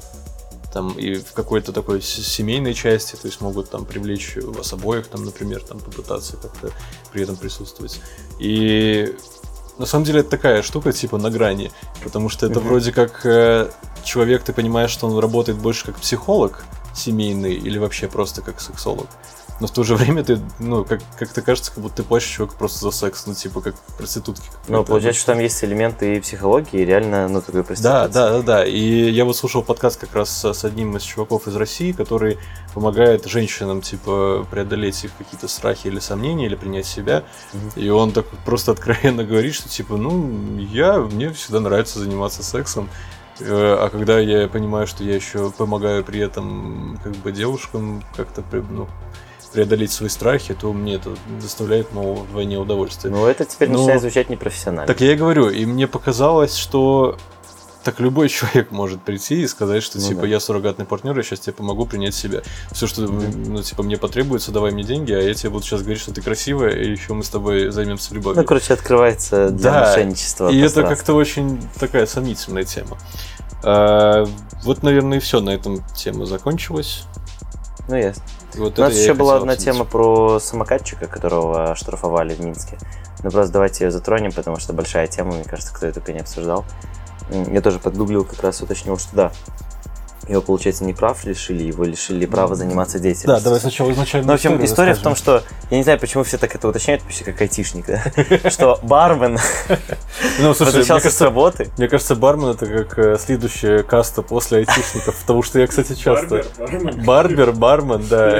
[0.72, 5.24] там и в какой-то такой семейной части, то есть могут там привлечь вас обоих, там,
[5.24, 6.72] например, там попытаться как-то
[7.12, 8.00] при этом присутствовать.
[8.38, 9.14] И
[9.80, 11.72] на самом деле это такая штука типа на грани,
[12.04, 12.68] потому что это Мгм.
[12.68, 13.70] вроде как э,
[14.04, 19.06] человек, ты понимаешь, что он работает больше как психолог семейный или вообще просто как сексолог.
[19.60, 22.56] Но в то же время ты, ну, как, как-то кажется, как будто ты платишь человеку
[22.58, 24.48] просто за секс, ну, типа, как проститутки.
[24.68, 28.12] Ну, получается, что там есть элементы и психологии, и реально, ну, такой Да, проституции.
[28.12, 28.64] да, да, да.
[28.64, 32.38] И я вот слушал подкаст как раз с одним из чуваков из России, который
[32.72, 37.24] помогает женщинам, типа, преодолеть их какие-то страхи или сомнения, или принять себя.
[37.76, 42.88] И он так просто откровенно говорит, что, типа, ну, я, мне всегда нравится заниматься сексом.
[43.40, 48.42] Э, А когда я понимаю, что я еще помогаю при этом, как бы, девушкам как-то,
[48.70, 48.86] ну,
[49.52, 51.10] преодолеть свои страхи, то мне это
[51.40, 53.12] доставляет, мол, вдвойне удовольствие.
[53.12, 54.86] Ну, это теперь Ну, начинает звучать непрофессионально.
[54.86, 57.16] Так я и говорю, и мне показалось, что
[57.82, 60.26] так любой человек может прийти и сказать, что Ну типа да.
[60.28, 62.42] я суррогатный партнер, я сейчас тебе помогу принять себя.
[62.72, 66.00] Все, что ну, типа мне потребуется, давай мне деньги, а я тебе буду сейчас говорить,
[66.00, 68.40] что ты красивая, и еще мы с тобой займемся любовью.
[68.40, 72.98] Ну, короче, открывается для Да, мошенничества и это как-то очень такая сомнительная тема.
[73.62, 74.26] А,
[74.62, 75.40] вот, наверное, и все.
[75.40, 77.04] На этом тема закончилась.
[77.90, 78.22] Ну, ясно.
[78.54, 79.74] Вот У нас еще была одна обсудить.
[79.74, 82.78] тема про самокатчика, которого штрафовали в Минске.
[83.24, 86.20] Ну, просто давайте ее затронем, потому что большая тема, мне кажется, кто ее только не
[86.20, 86.64] обсуждал.
[87.30, 89.32] Я тоже подгуглил, как раз уточнил, что да,
[90.28, 93.28] его, получается, не прав лишили, его лишили права заниматься деятельностью.
[93.28, 94.26] Да, давай сначала изначально.
[94.26, 95.40] Ну, в общем, история в том, расскажем.
[95.40, 98.50] что я не знаю, почему все так это уточняют, почти как айтишник, да?
[98.50, 99.38] что бармен
[100.40, 105.16] Ну, слушай, возвращался с работы, Мне кажется, бармен это как э, следующая каста после айтишников,
[105.16, 106.44] потому что я, кстати, часто...
[106.58, 107.04] Барбер, бармен.
[107.04, 108.36] Барбер, бармен, да.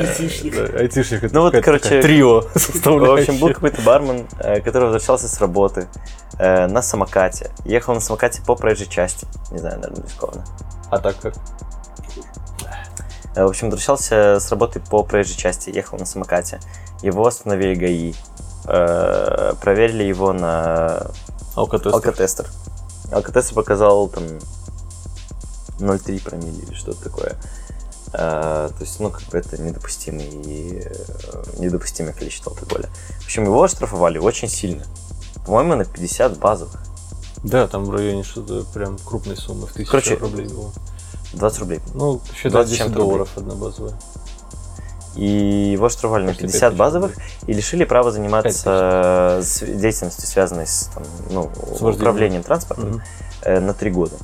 [0.78, 1.32] Айтишник.
[1.32, 5.88] Ну вот, короче, трио В общем, был какой-то бармен, э, который возвращался с работы
[6.38, 7.50] э, на самокате.
[7.64, 9.26] Ехал на самокате по проезжей части.
[9.50, 10.44] Не знаю, наверное, рискованно.
[10.90, 11.34] А так как?
[13.34, 16.60] Э, В общем, возвращался с работы по проезжей части, ехал на самокате.
[17.02, 18.14] Его остановили ГАИ.
[18.66, 21.06] э, Проверили его на
[21.54, 21.94] Алкотестер.
[21.94, 22.46] алкотестер.
[23.12, 24.24] Алкотестер показал там
[25.78, 27.36] 0,3 промилле или что-то такое.
[28.12, 30.26] Э, То есть, ну, как бы это недопустимый,
[31.58, 32.88] недопустимое количество алкоголя.
[33.20, 34.84] В общем, его оштрафовали очень сильно.
[35.46, 36.80] По-моему, на 50 базовых.
[37.42, 40.70] Да, там в районе что-то прям крупной суммы, в тысячу Короче, рублей было.
[41.32, 41.80] 20 рублей.
[41.94, 43.94] Ну, считай 20 10 чем-то долларов одна базовая.
[45.16, 45.26] И
[45.72, 47.12] его штрафовали на Почти 50 5000 базовых
[47.46, 51.94] и лишили права заниматься с- деятельностью, связанной с, там, ну, вождением.
[51.96, 53.02] управлением транспортом, Мгм.
[53.42, 54.16] э, на 3 года.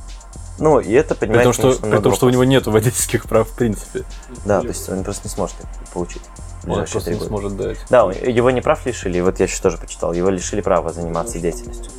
[0.59, 2.65] Ну, и это При поднимает, том, что, конечно, при много том, что у него нет
[2.67, 4.05] водительских прав в принципе.
[4.45, 6.23] Да, то есть он просто не сможет их получить.
[6.65, 7.27] Он просто не года.
[7.27, 7.77] сможет дать.
[7.89, 11.91] Да, его не прав лишили, вот я еще тоже почитал, его лишили права заниматься деятельностью.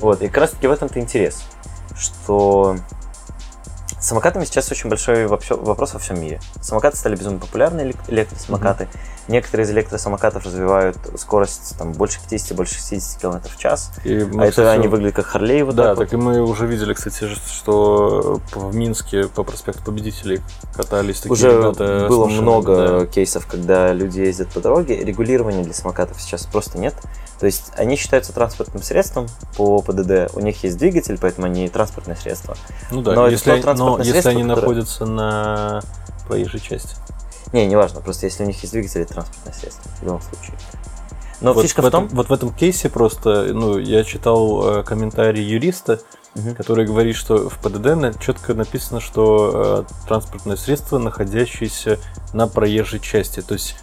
[0.00, 1.42] Вот, и как раз таки в этом-то интерес,
[1.96, 2.76] что
[4.00, 6.40] с самокатами сейчас очень большой вопрос во всем мире.
[6.62, 8.88] Самокаты стали безумно популярны, элек- электросамокаты.
[9.28, 13.92] Некоторые из электросамокатов развивают скорость там, больше 50, больше 60 км в час.
[14.04, 16.04] И а мы, это кстати, они выглядят как Харлей вот Да, так вот.
[16.04, 20.40] так и мы уже видели, кстати, что в Минске по проспекту Победителей
[20.74, 23.06] катались такие Уже ребята было машинами, много да.
[23.06, 24.96] кейсов, когда люди ездят по дороге.
[25.04, 26.94] Регулирования для самокатов сейчас просто нет.
[27.40, 29.26] То есть они считаются транспортным средством
[29.56, 30.30] по ПДД.
[30.34, 32.54] У них есть двигатель, поэтому они транспортное средство.
[32.90, 35.82] Ну да, Но это если, то они, но транспортное если средство, они которое- находятся на
[36.28, 36.96] проезжей части.
[37.52, 39.90] Не, неважно, просто если у них есть двигатель, это транспортное средство.
[40.00, 40.54] В любом случае.
[41.40, 42.04] Но вот фишка в в том...
[42.04, 46.00] этом, вот в этом кейсе просто, ну, я читал э, комментарий юриста,
[46.34, 46.54] Мгм.
[46.54, 51.98] который говорит, что в ПДД на- четко написано, что э, транспортное средство, находящееся
[52.34, 53.40] на проезжей части.
[53.40, 53.74] То есть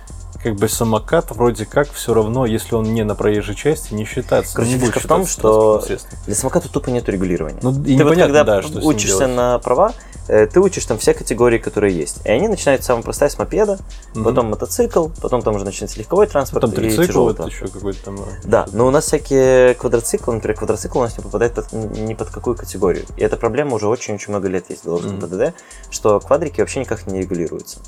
[0.43, 4.55] как бы самокат вроде как все равно, если он не на проезжей части, не считается.
[4.55, 5.83] Короче, не фишка в том, что.
[6.25, 7.59] Для самоката тупо нет регулирования.
[7.61, 9.93] Ну, и ты вот когда да, что учишься на права,
[10.27, 12.25] э, ты учишь там все категории, которые есть.
[12.25, 13.79] И они начинаются самая простая с мопеда,
[14.13, 14.23] Мгм.
[14.23, 18.03] потом мотоцикл, потом там уже начинается легковой транспорт Потом и трицикл, тяжелый это еще какой-то
[18.05, 18.15] там...
[18.19, 22.13] э, Да, но у нас всякие квадроциклы, например, квадроцикл у нас не попадает под- ни
[22.13, 23.05] под какую категорию.
[23.17, 25.27] И эта проблема уже очень-очень много лет есть в белорусском Мгм.
[25.29, 25.53] ПДД,
[25.89, 27.79] что квадрики вообще никак не регулируются.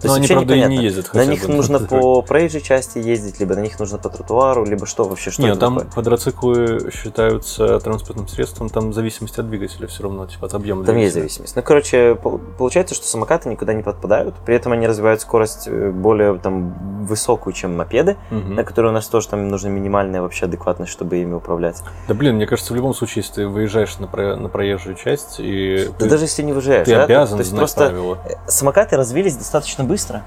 [0.00, 2.60] То Ну, они, вообще правда, и не непонятно, ездят На них бы нужно по проезжей
[2.60, 5.74] части ездить, либо на них нужно по тротуару, либо что вообще, что Не, это там
[5.78, 5.92] такое?
[5.92, 10.96] квадроциклы считаются транспортным средством, там в зависимости от двигателя все равно, типа от объема Там
[10.96, 11.20] есть двигателя.
[11.22, 11.56] зависимость.
[11.56, 15.90] Ну, короче, пол- получается, что самокаты никуда не подпадают, при этом они развивают скорость э,
[15.90, 18.54] более там высокую, чем мопеды, Мгм.
[18.54, 21.82] на которые у нас тоже там нужна минимальная вообще адекватность, чтобы ими управлять.
[22.06, 25.40] Да блин, мне кажется, в любом случае, если ты выезжаешь на, про- на проезжую часть,
[25.40, 28.18] и Да ты, даже если не выезжаешь, ты да, обязан то есть просто правила.
[28.46, 30.22] самокаты развились достаточно быстро,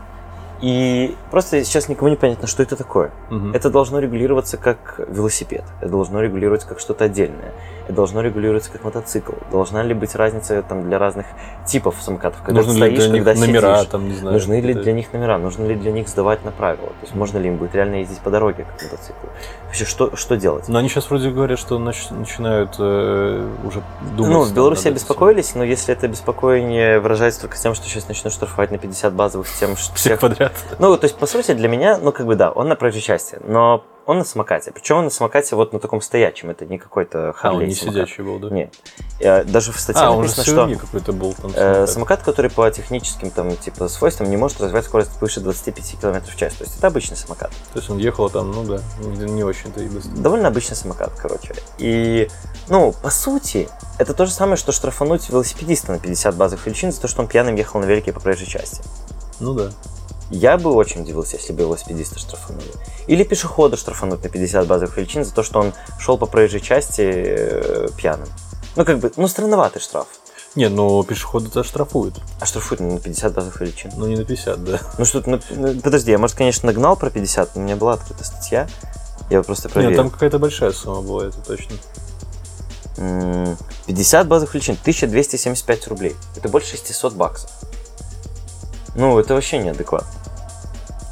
[0.61, 3.11] и просто сейчас никому не понятно, что это такое.
[3.29, 3.53] Мгм.
[3.53, 7.53] Это должно регулироваться как велосипед, это должно регулироваться как что-то отдельное,
[7.85, 9.33] это должно регулироваться как мотоцикл.
[9.51, 11.25] Должна ли быть разница там для разных
[11.65, 13.91] типов самокатов, когда Нужны ты ли стоишь, для них когда номера, сидишь.
[13.91, 14.33] там, не знаю.
[14.33, 17.15] Нужны ли какие-то- для них номера, нужно ли для них сдавать на правила, то есть
[17.15, 19.27] можно ли им будет реально ездить по дороге, как мотоцикл.
[19.65, 20.67] Вообще, что, что делать?
[20.67, 23.81] Но они сейчас вроде говорят, что нач- начинают э, уже
[24.17, 24.31] думать.
[24.31, 28.71] Ну, в Беларуси обеспокоились, но если это беспокоение выражается только тем, что сейчас начнут штрафовать
[28.71, 30.11] на 50 базовых тем, что всем.
[30.17, 30.51] Всех подряд.
[30.79, 33.37] Ну, то есть, по сути, для меня, ну, как бы, да, он на проезжей части,
[33.47, 34.71] но он на самокате.
[34.71, 37.75] Причем он на самокате вот на таком стоячем, это не какой-то А, Харлей он не
[37.75, 38.07] самокат.
[38.07, 38.49] сидячий был, да?
[38.49, 38.73] Нет.
[39.19, 41.51] Э, Даже в статье А, он же написано, что какой-то был там.
[41.51, 41.89] э, самокат.
[41.89, 46.35] самокат, который по техническим там, типа, свойствам не может развивать скорость выше 25 км в
[46.35, 46.53] час.
[46.53, 47.49] То есть это обычный самокат.
[47.73, 50.11] То есть он ехал там, ну да, не, не очень-то и быстро.
[50.15, 51.55] Довольно обычный самокат, короче.
[51.77, 52.29] И,
[52.69, 57.01] ну, по сути, это то же самое, что штрафануть велосипедиста на 50 базовых величин за
[57.01, 58.81] то, что он пьяным ехал на велике по проезжей части.
[59.39, 59.71] Ну да.
[60.31, 62.71] Я бы очень удивился, если бы велосипедиста штрафанули.
[63.07, 67.01] Или пешехода штрафануть на 50 базовых величин за то, что он шел по проезжей части
[67.01, 68.27] э, пьяным.
[68.77, 70.07] Ну, как бы, ну, странноватый штраф.
[70.55, 72.15] Не, ну пешеходы-то штрафуют.
[72.39, 73.91] А штрафуют на 50 базовых величин.
[73.95, 74.79] Ну не на 50, да.
[74.97, 77.93] Ну, что ну, ну, подожди, я, может, конечно, нагнал про 50, но у меня была
[77.93, 78.67] открыта статья.
[79.29, 79.97] Я просто Нет, проверил.
[79.97, 81.75] там какая-то большая сумма была, это точно.
[82.97, 86.15] М, 50 базовых величин, 1275 рублей.
[86.35, 87.49] Это больше 600 баксов.
[88.95, 90.09] Ну, это вообще неадекватно.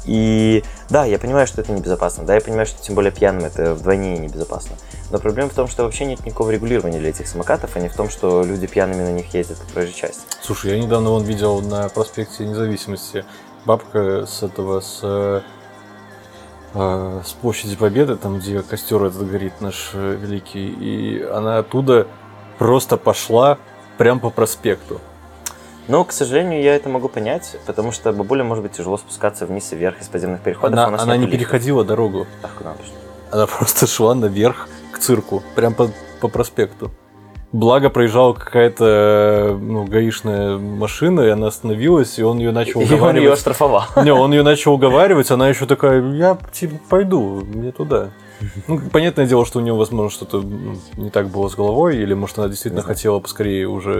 [0.04, 2.24] И да, я понимаю, что это небезопасно.
[2.24, 4.76] Да, я понимаю, что тем более пьяным это вдвойне небезопасно.
[5.10, 7.94] Но проблема в том, что вообще нет никакого регулирования для этих самокатов, а не в
[7.94, 10.22] том, что люди пьяными на них ездят по проезжей части.
[10.40, 13.24] Слушай, я недавно вон видел на проспекте Независимости
[13.64, 15.40] бабка с этого, с, э,
[16.74, 22.06] э, с площади Победы, там, где костер этот горит наш э, великий, и она оттуда
[22.58, 23.58] просто пошла
[23.98, 25.00] прям по проспекту.
[25.90, 29.72] Но, к сожалению, я это могу понять, потому что бабуля может быть тяжело спускаться вниз
[29.72, 30.78] и вверх из подземных переходов.
[30.78, 31.38] Она, она не лифтов.
[31.40, 32.94] переходила дорогу, Ах, куда она пошла?
[33.32, 35.90] она просто шла наверх к цирку, прям по,
[36.20, 36.92] по проспекту.
[37.50, 42.88] Благо проезжала какая-то ну, гаишная машина, и она остановилась, и он ее начал И он
[42.90, 43.38] ее уговаривать.
[43.38, 43.82] оштрафовал.
[44.04, 48.10] Не, он ее начал уговаривать, она еще такая, я типа пойду, мне туда.
[48.68, 50.42] Ну, понятное дело, что у нее, возможно, что-то
[50.96, 53.92] не так было с головой, или, может, она действительно хотела поскорее уже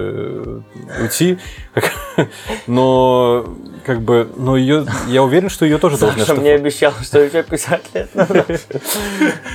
[0.97, 1.39] э, уйти.
[2.67, 3.47] Но,
[3.85, 7.43] как бы, но ее, я уверен, что ее тоже должны Саша мне обещал, что еще
[7.43, 8.11] 50 лет.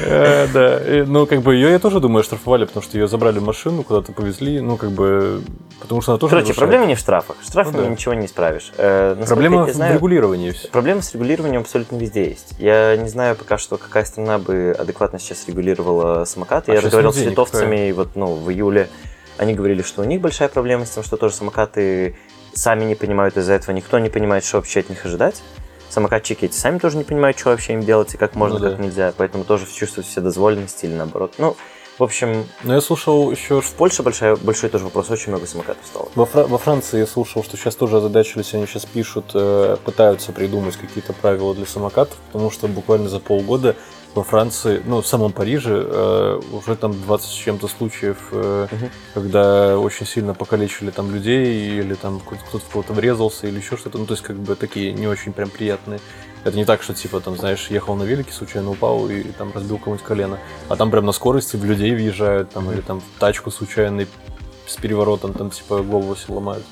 [0.01, 3.43] Э, Да, ну, как бы, ее, я тоже думаю, штрафовали, потому что ее забрали в
[3.43, 5.41] машину, куда-то повезли, ну, как бы,
[5.79, 7.37] потому что она тоже Короче, проблема не в штрафах.
[7.43, 8.71] Штрафами Ну ничего не исправишь.
[8.77, 10.53] Э, Проблема в регулировании.
[10.71, 12.55] Проблема с регулированием абсолютно везде есть.
[12.59, 16.71] Я не знаю пока что, какая страна бы адекватно сейчас регулировала самокаты.
[16.71, 18.89] А Я разговаривал с литовцами, и вот, ну, в июле
[19.37, 22.15] они говорили, что у них большая проблема с тем, что тоже самокаты
[22.53, 25.41] сами не понимают из-за этого, никто не понимает, что вообще от них ожидать.
[25.89, 28.77] Самокатчики эти сами тоже не понимают, что вообще им делать и как можно, Ну как
[28.77, 28.83] да.
[28.83, 31.33] нельзя, поэтому тоже чувствуют все дозволенности или наоборот.
[31.37, 31.55] Ну,
[31.97, 35.85] в общем, Но я слушал еще, в Польше большой, большой тоже вопрос, очень много самокатов
[35.85, 36.09] стало.
[36.15, 40.33] Во, Фра- во Франции я слушал, что сейчас тоже озадачились, они сейчас пишут, э, пытаются
[40.33, 43.75] придумать какие-то правила для самокатов, потому что буквально за полгода
[44.15, 48.89] во Франции, ну, в самом Париже, э, уже там 20 с чем-то случаев, э, Мгм.
[49.13, 53.75] когда очень сильно покалечили там людей, или там кто- кто-то в кого-то врезался, или еще
[53.75, 55.99] что-то, ну, то есть, как бы, такие не очень прям приятные.
[56.45, 59.79] Это не так, что, типа, там, знаешь, ехал на велике, случайно упал и, там разбил
[59.79, 60.39] кому-нибудь колено,
[60.69, 64.05] а там прям на скорости в людей въезжают, там, или там в тачку случайно
[64.65, 66.63] с переворотом, там, типа, голову себе ломают.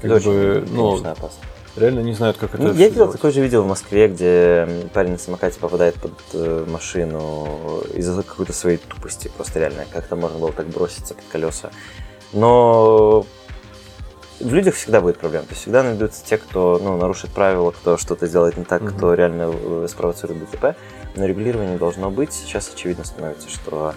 [0.00, 1.42] Как Это очень, бы, ну, конечно, опасно.
[1.76, 5.12] Реально не знают, как это Ну, я видел такое же видео в Москве, где парень
[5.12, 9.30] на самокате попадает под э, машину из-за какой-то своей тупости.
[9.36, 11.70] Просто реально, как-то можно было так броситься под колеса.
[12.32, 13.24] Но
[14.40, 15.44] в людях всегда будет проблема.
[15.46, 18.96] То есть всегда найдутся те, кто ну, нарушит правила, кто что-то сделает не так, Мгм.
[18.96, 20.76] кто реально э, спровоцирует ДТП.
[21.16, 22.32] Но регулирование должно быть.
[22.32, 23.94] Сейчас очевидно становится, что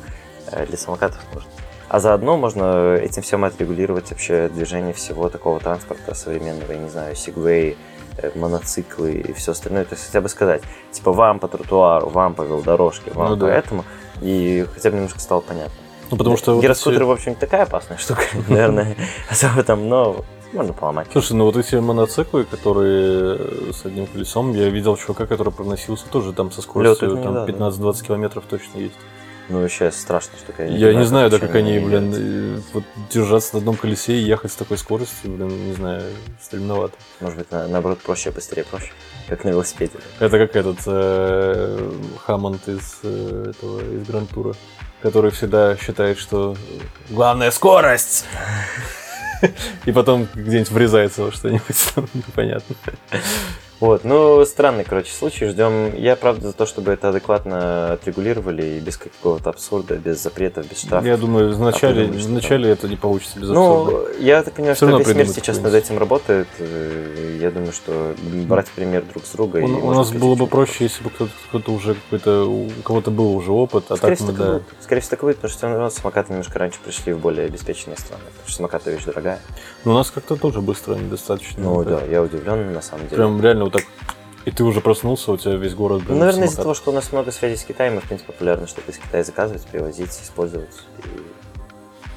[0.51, 1.49] э, для самокатов нужно.
[1.91, 7.17] А заодно можно этим всем отрегулировать вообще движение всего такого транспорта современного, я не знаю,
[7.17, 7.75] сегвей,
[8.15, 9.83] э, моноциклы и все остальное.
[9.83, 10.61] То есть хотя бы сказать,
[10.93, 13.53] типа вам по тротуару, вам по велодорожке, вам Ну по да.
[13.53, 13.83] этому,
[14.21, 15.73] и хотя бы немножко стало понятно.
[16.09, 16.53] Ну, потому что...
[16.53, 18.95] вот Гироскутеры, эти- в общем, не такая опасная штука, наверное,
[19.29, 20.23] особо там, но
[20.53, 21.07] можно поломать.
[21.11, 26.05] Слушай, ну вот эти моноциклы, которые э, с одним колесом, я видел чувака, который проносился
[26.07, 28.95] тоже там со скоростью там не да, 15-20 километров точно есть.
[29.51, 33.75] Ну, вообще страшно, что Я не знаю, да, как они, блин, вот держаться на одном
[33.75, 36.03] колесе и ехать с такой скоростью, блин, не знаю,
[36.41, 36.95] стремновато.
[37.19, 38.91] Может быть, на- наоборот, проще, быстрее, проще.
[39.27, 39.93] Как на велосипеде.
[40.19, 41.91] Это как этот э,
[42.25, 44.55] Хаммонд из э, этого из Гранд-тура,
[45.01, 46.55] который всегда считает, что
[47.09, 48.25] главная скорость.
[49.85, 52.75] И потом где-нибудь врезается во что-нибудь непонятно.
[53.81, 55.47] Вот, ну, странный, короче, случай.
[55.47, 55.95] Ждем.
[55.95, 60.81] Я, правда, за то, чтобы это адекватно отрегулировали и без какого-то абсурда, без запретов, без
[60.81, 61.07] штрафов.
[61.07, 63.91] Я думаю, вначале, придумать, что вначале это не получится без абсурда.
[63.91, 66.47] Ну, я так понимаю, Всё что весь мир сейчас над этим работает.
[66.59, 68.13] э, Я думаю, что
[68.47, 69.57] брать пример друг с друга.
[69.59, 72.69] и У, у можно нас было бы проще, если бы кто-то, кто-то уже какой-то, у
[72.83, 74.53] кого-то был уже опыт, а Скорее так мы, и да.
[74.53, 74.63] будет.
[74.81, 77.47] Скорее всего, так и будет, потому что всё равно самокаты немножко раньше пришли в более
[77.47, 78.21] обеспеченные страны.
[78.25, 79.39] Потому что самокаты вещь дорогая.
[79.83, 81.63] Но у нас как-то тоже быстро недостаточно.
[81.63, 82.01] Ну Да.
[82.05, 83.17] я удивлен на самом деле.
[83.17, 83.83] Прям реально вот так.
[84.45, 85.99] И ты уже проснулся, у тебя весь город.
[86.01, 88.31] Ну, блин, наверное, из-за того, что у нас много связей с Китаем, и, в принципе,
[88.31, 90.81] популярно что-то из Китая заказывать, привозить, использовать.
[91.03, 91.07] И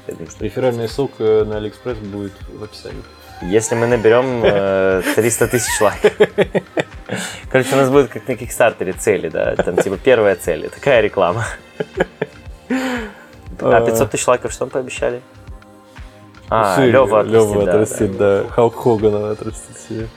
[0.07, 3.03] я думаю, что Реферальная ссылка на Алиэкспресс будет в описании.
[3.43, 6.13] если мы наберем э, 300 тысяч лайков,
[7.51, 11.45] короче, у нас будет как на Кикстартере цели, да, там типа первая цель, такая реклама.
[13.61, 15.21] А 500 тысяч лайков что мы пообещали?
[16.49, 18.43] А, Усы Лева Лёва отрастит, да, отрастит, да.
[18.43, 18.49] да.
[18.49, 20.07] Халк Хогана отрастит себе.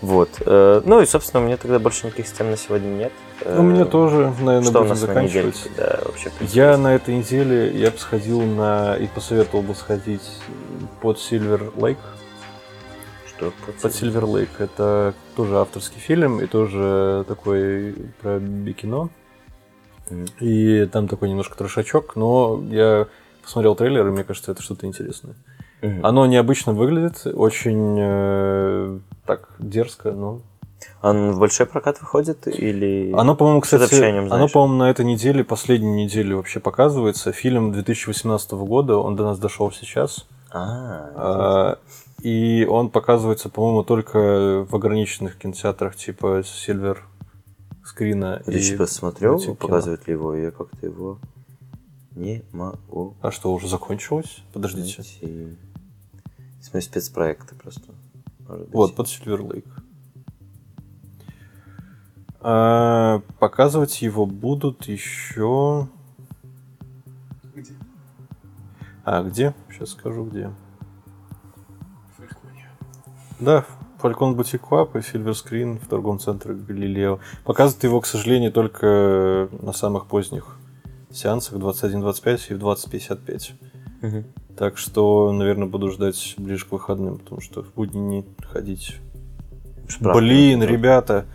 [0.00, 0.28] Вот.
[0.40, 3.12] э, Ну и, собственно, у меня тогда больше никаких тем на сегодня нет.
[3.44, 5.52] Ну, у меня Э, тоже, наверное, Что у будем нас на неделе?
[5.52, 5.70] заканчивать.
[5.76, 10.28] Да, вообще, Я на этой неделе, я бы сходил на, и посоветовал бы сходить
[11.00, 11.98] под Silver Lake.
[13.28, 13.52] Что?
[13.80, 14.48] Под Silver Lake.
[14.58, 19.08] Это тоже авторский фильм и тоже такой про бикино.
[20.10, 20.26] Мгм.
[20.40, 23.06] И там такой немножко трешачок, но я
[23.42, 25.34] посмотрел трейлер, и мне кажется, это что-то интересное.
[25.82, 26.06] Мгм.
[26.06, 30.40] Оно необычно выглядит, очень э, так дерзко, но...
[31.00, 33.12] Он в большой прокат выходит или...
[33.16, 37.32] Оно, по-моему, ты кстати, оно, по-моему, на этой неделе, последней неделе вообще показывается.
[37.32, 40.26] Фильм 2018 года, он до нас дошел сейчас.
[40.52, 41.78] А, А,
[42.22, 46.98] И он показывается, по-моему, только в ограниченных кинотеатрах типа Silver
[47.84, 48.42] скрина.
[48.46, 49.56] я и посмотрел, Мультик кино.
[49.56, 51.18] показывает ли его, я как-то его
[52.14, 54.42] не могу А что, уже закончилось?
[54.52, 55.02] Подождите.
[55.02, 55.56] найти.
[56.72, 57.92] Смотрю спецпроекты просто.
[58.48, 59.68] Вот, под Silver Lake.
[62.40, 65.86] А, показывать его будут еще...
[67.54, 67.74] Где?
[69.04, 69.54] А, где?
[69.70, 70.50] Сейчас скажу, где.
[72.16, 72.70] Фалькония.
[73.38, 73.66] Да,
[74.00, 77.20] Falcon Boutique Club и Silver Screen в торговом центре Галилео.
[77.44, 80.56] Показывают его, к сожалению, только на самых поздних
[81.10, 83.52] сеансах 21.25 и в 20.55.
[84.00, 84.24] Мгм.
[84.56, 88.96] Так что, наверное, буду ждать ближе к выходным, потому что в будни не ходить.
[89.88, 90.16] Шпрах.
[90.16, 91.26] Блин, ребята,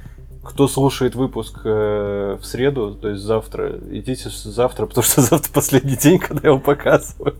[0.43, 5.97] кто слушает выпуск э, в среду, то есть завтра, идите завтра, потому что завтра последний
[5.97, 7.37] день, когда его показывают.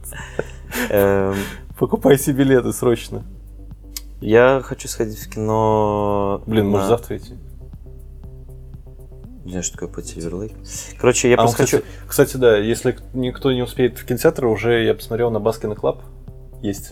[0.90, 1.36] Эм,
[1.78, 3.24] Покупайте билеты срочно.
[4.20, 6.42] Я хочу сходить в кино...
[6.48, 7.36] Блин, может завтра идти.
[9.48, 10.56] Не знаю, что такое Silver Lake.
[11.00, 11.78] Короче, я А он, просто хочу...
[11.78, 11.96] кстати,
[12.26, 16.02] кстати, да, если никто не успеет в кинотеатр, уже я посмотрел на Baskino Club.
[16.62, 16.92] Есть.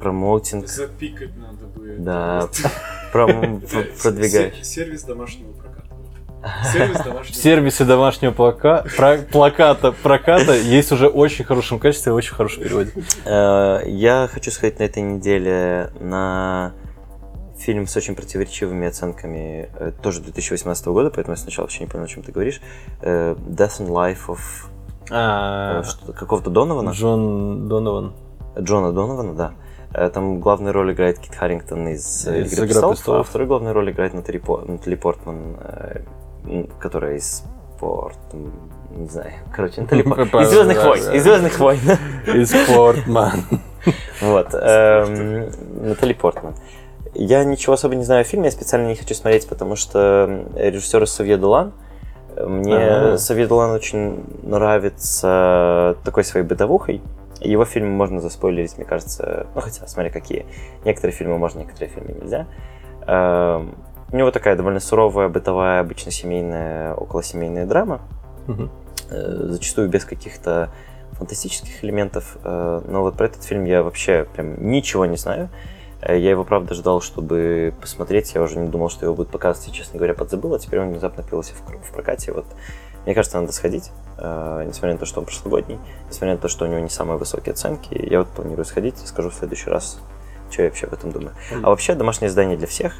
[0.00, 0.66] Promoting.
[0.66, 1.96] Запикать надо бы.
[1.98, 2.48] Да,
[4.28, 5.84] се- Сервис домашнего проката.
[6.72, 8.84] Сервис В домашнего сервисе домашнего плака...
[8.96, 12.92] про- плаката проката есть уже очень хорошем качестве и очень хорошем переводе.
[13.26, 16.72] Э, Я хочу сходить на этой неделе на
[17.64, 22.04] фильм с очень противоречивыми оценками, э, тоже 2018 года, поэтому я сначала вообще не понял,
[22.04, 22.60] о чем ты говоришь.
[23.00, 24.38] Э, Death and Life of
[25.10, 26.90] э, А, что- какого-то Донована?
[26.90, 28.12] Джон Донован.
[28.58, 29.52] Джона Донована, да.
[29.92, 33.20] Э, Там главную роль играет Кит Харрингтон из, э, Из «Игры «Игры престолов», престолов».
[33.26, 37.44] а вторую главную роль играет Натали, По- Натали Портман, э, которая из
[37.80, 38.18] Порт...
[38.90, 40.42] Не знаю, короче, Натали Портман.
[40.44, 41.80] Из Звездных войн, из Звездных войн.
[42.26, 43.40] Из Портман.
[44.22, 44.48] Вот.
[44.54, 45.50] эм,
[45.88, 46.54] Натали Портман.
[47.14, 51.06] Я ничего особо не знаю о фильме, я специально не хочу смотреть, потому что режиссер
[51.06, 51.72] Савье Долан.
[52.36, 53.18] Мне Ага.
[53.18, 57.00] Савье Долан очень нравится такой своей бытовухой.
[57.40, 59.46] Его фильмы можно заспойлерить, мне кажется.
[59.54, 60.46] Ну, хотя, смотри, какие.
[60.84, 62.46] Некоторые фильмы можно, некоторые фильмы нельзя.
[63.06, 63.74] Эм,
[64.12, 68.00] У него такая довольно суровая, бытовая, обычно семейная, околосемейная драма.
[69.10, 70.70] Э, зачастую без каких-то
[71.12, 72.36] фантастических элементов.
[72.42, 75.48] э, Но вот про этот фильм я вообще прям ничего не знаю.
[76.06, 78.34] Э, Я его, правда, ждал, чтобы посмотреть.
[78.34, 80.54] Я уже не думал, что его будут показывать, честно говоря, подзабыл.
[80.54, 82.32] А теперь он внезапно появился в, в прокате.
[82.32, 82.44] Вот.
[83.04, 85.78] Мне кажется, надо сходить, э, несмотря на то, что он прошлогодний,
[86.08, 87.94] несмотря на то, что у него не самые высокие оценки.
[87.94, 89.98] Я вот планирую сходить, скажу в следующий раз,
[90.50, 91.32] что я вообще об этом думаю.
[91.62, 92.94] А вообще, домашнее задание для всех.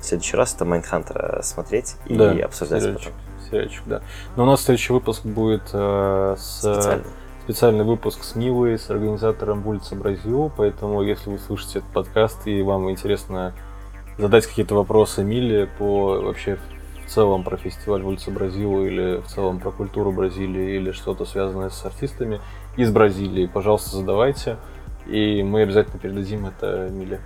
[0.00, 3.48] В следующий раз это Майндхантера смотреть и Да, обсуждать сериальчик, потом.
[3.50, 4.02] сериальчик, да.
[4.36, 7.04] Но у нас следующий выпуск будет э, с Специально.
[7.44, 12.62] Специальный выпуск с Милой, с организатором улицы Бразил, поэтому если вы слышите этот подкаст и
[12.62, 13.52] вам интересно
[14.16, 16.58] задать какие-то вопросы Миле по вообще
[17.04, 21.68] в целом про фестиваль улицы Бразил или в целом про культуру Бразилии или что-то связанное
[21.68, 22.40] с артистами
[22.78, 24.56] из Бразилии, пожалуйста, задавайте,
[25.06, 27.20] и мы обязательно передадим это Миле.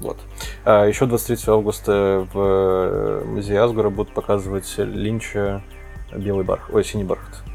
[0.00, 0.18] Вот.
[0.66, 5.62] А еще 23 августа в э, музее Асгора будут показывать Линча
[6.14, 6.74] Белый бархат.
[6.74, 7.47] Ой, синий бархат.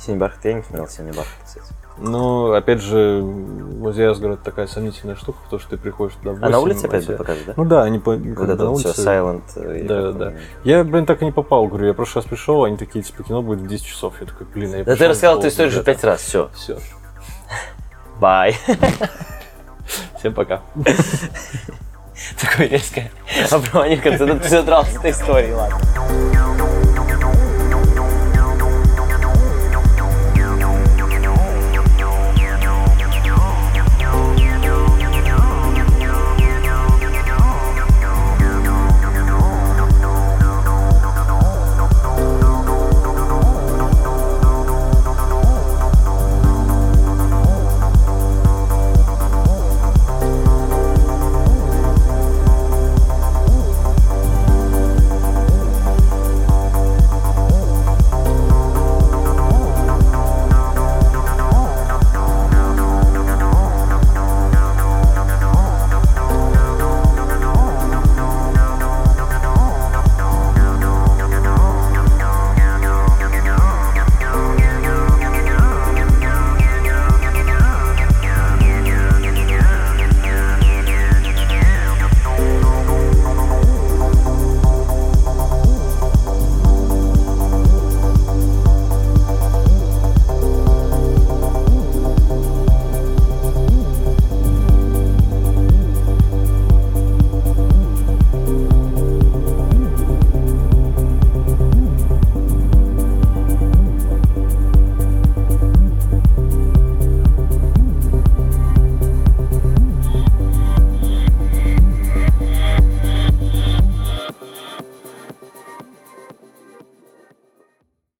[0.00, 1.66] Синий бархат, я не смотрел синий бархат, кстати.
[1.98, 6.48] Ну, опять же, музей это такая сомнительная штука, потому что ты приходишь туда в А
[6.48, 7.52] на 8, улице опять будет показывать, да?
[7.56, 8.12] Ну да, они по...
[8.12, 9.02] вот это на вот все, улице.
[9.02, 9.42] Silent.
[9.56, 10.26] э, Да, да.
[10.28, 13.04] он, Я, блин, так и не попал, говорю, я в прошлый раз пришел, они такие,
[13.04, 14.14] типа, кино будет в 10 часов.
[14.20, 16.48] Я такой, блин, а я Да ты рассказал эту историю уже пять раз, все.
[16.54, 16.78] Все.
[18.18, 18.56] Бай.
[20.18, 20.62] Всем пока.
[22.40, 23.02] Такой резко
[23.50, 24.38] обрывание в конце.
[24.38, 25.78] Ты задрался с этой историей, ладно.